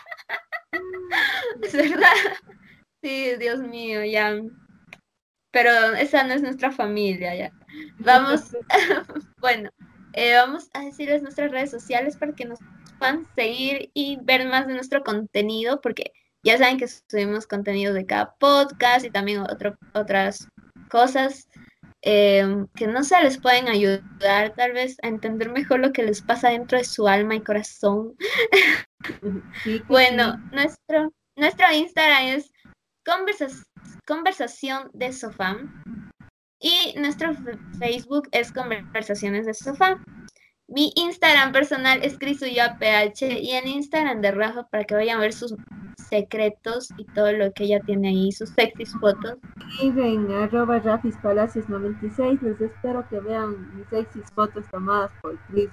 Es 1.62 1.74
verdad. 1.74 2.14
Sí, 3.06 3.36
Dios 3.38 3.60
mío, 3.60 4.03
ya. 4.03 4.41
Pero 5.51 5.93
esa 5.93 6.24
no 6.24 6.34
es 6.34 6.41
nuestra 6.41 6.72
familia, 6.72 7.36
ya. 7.36 7.51
Vamos, 7.99 8.58
bueno, 9.39 9.70
eh, 10.14 10.34
vamos 10.34 10.72
a 10.74 10.86
decirles 10.86 11.22
nuestras 11.22 11.51
redes 11.51 11.70
sociales 11.70 12.18
para 12.18 12.34
que 12.34 12.45
nos 12.45 12.58
puedan 12.97 13.28
seguir 13.36 13.91
y 13.93 14.18
ver 14.24 14.47
más 14.47 14.66
de 14.66 14.74
nuestro 14.74 15.03
contenido, 15.03 15.82
porque 15.82 16.14
ya 16.43 16.58
saben 16.58 16.80
que 16.80 16.88
subimos 16.88 17.45
contenido 17.45 17.93
de 17.93 18.08
cada 18.08 18.34
podcast 18.39 19.06
y 19.06 19.12
también 19.12 19.41
otro, 19.41 19.78
otras 19.93 20.47
cosas 20.89 21.47
eh, 22.01 22.66
que 22.76 22.88
no 22.88 23.03
se 23.03 23.22
les 23.22 23.38
pueden 23.38 23.68
ayudar 23.68 24.56
tal 24.56 24.72
vez 24.74 24.97
a 25.03 25.10
entender 25.10 25.51
mejor 25.51 25.80
lo 25.80 25.93
que 25.93 26.01
les 26.01 26.24
pasa 26.24 26.49
dentro 26.49 26.80
de 26.80 26.86
su 26.86 27.08
alma 27.08 27.36
y 27.36 27.41
corazón. 27.41 28.16
Bueno, 29.88 30.38
nuestro, 30.51 31.14
nuestro 31.36 31.72
Instagram 31.72 32.38
es 32.38 32.55
conversación 34.06 34.89
de 34.93 35.14
sofá 35.14 35.58
y 36.60 36.93
nuestro 36.97 37.34
Facebook 37.80 38.28
es 38.32 38.51
conversaciones 38.51 39.45
de 39.45 39.53
sofá. 39.53 40.01
Mi 40.68 40.91
Instagram 40.95 41.51
personal 41.51 41.99
es 42.01 42.18
CrisUyoPH 42.18 43.22
y 43.22 43.51
el 43.51 43.68
Instagram 43.68 44.22
de 44.22 44.32
Rafa 44.32 44.68
para 44.70 44.84
que 44.84 44.95
vayan 44.95 45.18
a 45.18 45.22
ver 45.22 45.34
sus 45.34 45.56
secretos 46.10 46.89
y 46.97 47.06
todo 47.06 47.32
lo 47.34 47.51
que 47.53 47.66
ella 47.66 47.80
tiene 47.86 48.10
ahí, 48.10 48.32
sus 48.32 48.49
sexys 48.49 48.93
fotos. 48.99 49.38
en 49.82 50.32
arroba 50.32 50.80
Rafis 50.80 51.16
Palacios 51.18 51.70
96. 51.70 52.41
Les 52.41 52.60
espero 52.62 53.08
que 53.10 53.20
vean 53.20 53.76
mis 53.76 53.88
sexys 53.89 54.32
fotos 54.34 54.66
tomadas 54.72 55.12
por 55.22 55.38
Cris. 55.47 55.70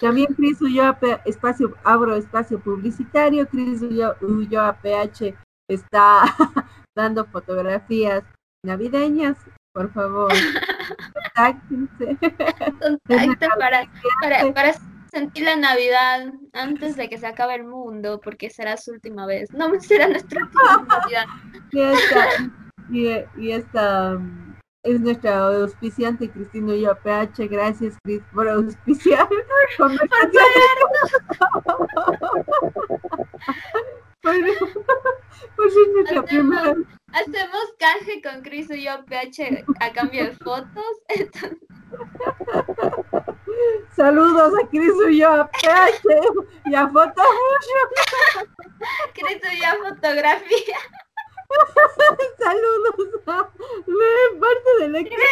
También 0.00 0.34
Cris 0.34 0.58
espacio, 1.24 1.74
abro 1.84 2.16
espacio 2.16 2.58
publicitario. 2.60 3.46
Cris 3.48 3.80
está 5.68 6.22
dando 6.96 7.24
fotografías 7.26 8.24
navideñas. 8.64 9.36
Por 9.72 9.92
favor, 9.92 10.32
contáctense. 11.34 12.16
Contacto 13.08 13.48
para, 13.58 13.90
para, 14.20 14.52
para 14.52 14.74
sentir 15.14 15.44
la 15.44 15.56
Navidad 15.56 16.32
antes 16.52 16.96
de 16.96 17.08
que 17.08 17.18
se 17.18 17.26
acabe 17.26 17.54
el 17.54 17.64
mundo, 17.64 18.20
porque 18.22 18.50
será 18.50 18.76
su 18.76 18.92
última 18.92 19.26
vez. 19.26 19.52
No 19.52 19.68
será 19.80 20.08
nuestra 20.08 20.44
última 20.44 20.86
Navidad. 20.88 21.24
Y 21.72 21.80
esta, 21.80 22.28
y, 22.90 23.42
y 23.42 23.52
esta 23.52 24.14
um, 24.14 24.54
es 24.82 25.00
nuestra 25.00 25.46
auspiciante 25.46 26.30
Cristina 26.30 26.72
Ulloa 26.72 26.96
PH. 26.96 27.48
Gracias, 27.48 27.96
Cris, 28.02 28.22
por 28.32 28.48
auspiciar. 28.48 29.28
Por, 29.78 29.92
por 34.22 34.64
ser 35.74 35.88
nuestra 35.92 36.20
Hacemos- 36.20 36.62
primera. 36.62 36.74
Hacemos 37.12 37.74
canje 37.78 38.20
con 38.22 38.42
Chris 38.42 38.68
y 38.70 38.82
yo 38.84 39.04
PH 39.04 39.64
a 39.80 39.92
cambio 39.92 40.24
de 40.24 40.32
fotos. 40.32 40.84
Entonces, 41.08 41.58
Saludos 43.94 44.52
a 44.60 44.66
Cris 44.68 44.90
Ulloa 44.92 45.48
PH 45.48 46.08
y 46.66 46.74
a 46.74 46.88
Foto 46.88 47.22
Chris 49.14 49.40
y 49.52 49.60
yo 49.60 49.68
fotografía. 49.88 50.78
Saludos 52.38 53.22
a 53.28 53.48
me- 53.86 54.40
parte 54.40 54.70
del 54.80 54.96
equipo. 54.96 55.22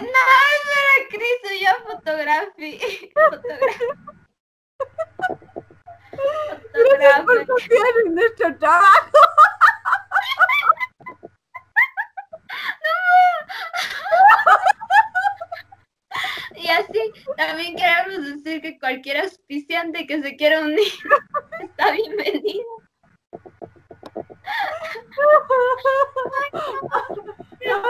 No, 0.00 0.06
eso 0.06 0.72
era 0.80 1.08
Chris 1.10 1.40
y 1.52 1.54
yo 1.62 1.72
fotografía. 1.86 2.88
Fotografía. 3.30 3.94
Gracias 6.72 7.20
por 7.26 7.46
confiar 7.46 7.94
en 8.06 8.14
nuestro 8.14 8.56
trabajo. 8.58 9.18
Y 16.54 16.68
así 16.70 17.12
también 17.36 17.76
queremos 17.76 18.24
decir 18.24 18.60
que 18.60 18.78
cualquier 18.78 19.18
auspiciante 19.18 20.06
que 20.06 20.20
se 20.20 20.36
quiera 20.36 20.60
unir 20.60 20.78
está 21.60 21.92
bienvenido. 21.92 22.64
Ya, 27.60 27.82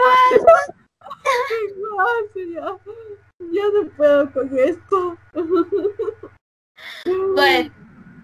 ya 3.51 3.63
no 3.73 3.89
puedo 3.97 4.31
con 4.31 4.59
esto. 4.59 5.17
Bueno, 7.35 7.71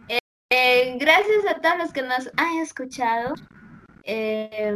eh, 0.10 0.20
eh, 0.52 0.98
gracias 1.00 1.46
a 1.48 1.60
todos 1.60 1.78
los 1.78 1.94
que 1.94 2.02
nos 2.02 2.30
han 2.38 2.58
escuchado. 2.60 3.34
Eh, 4.06 4.74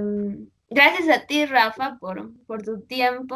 gracias 0.69 1.09
a 1.09 1.25
ti, 1.27 1.45
Rafa, 1.45 1.97
por, 1.99 2.31
por 2.45 2.63
tu 2.63 2.81
tiempo. 2.81 3.35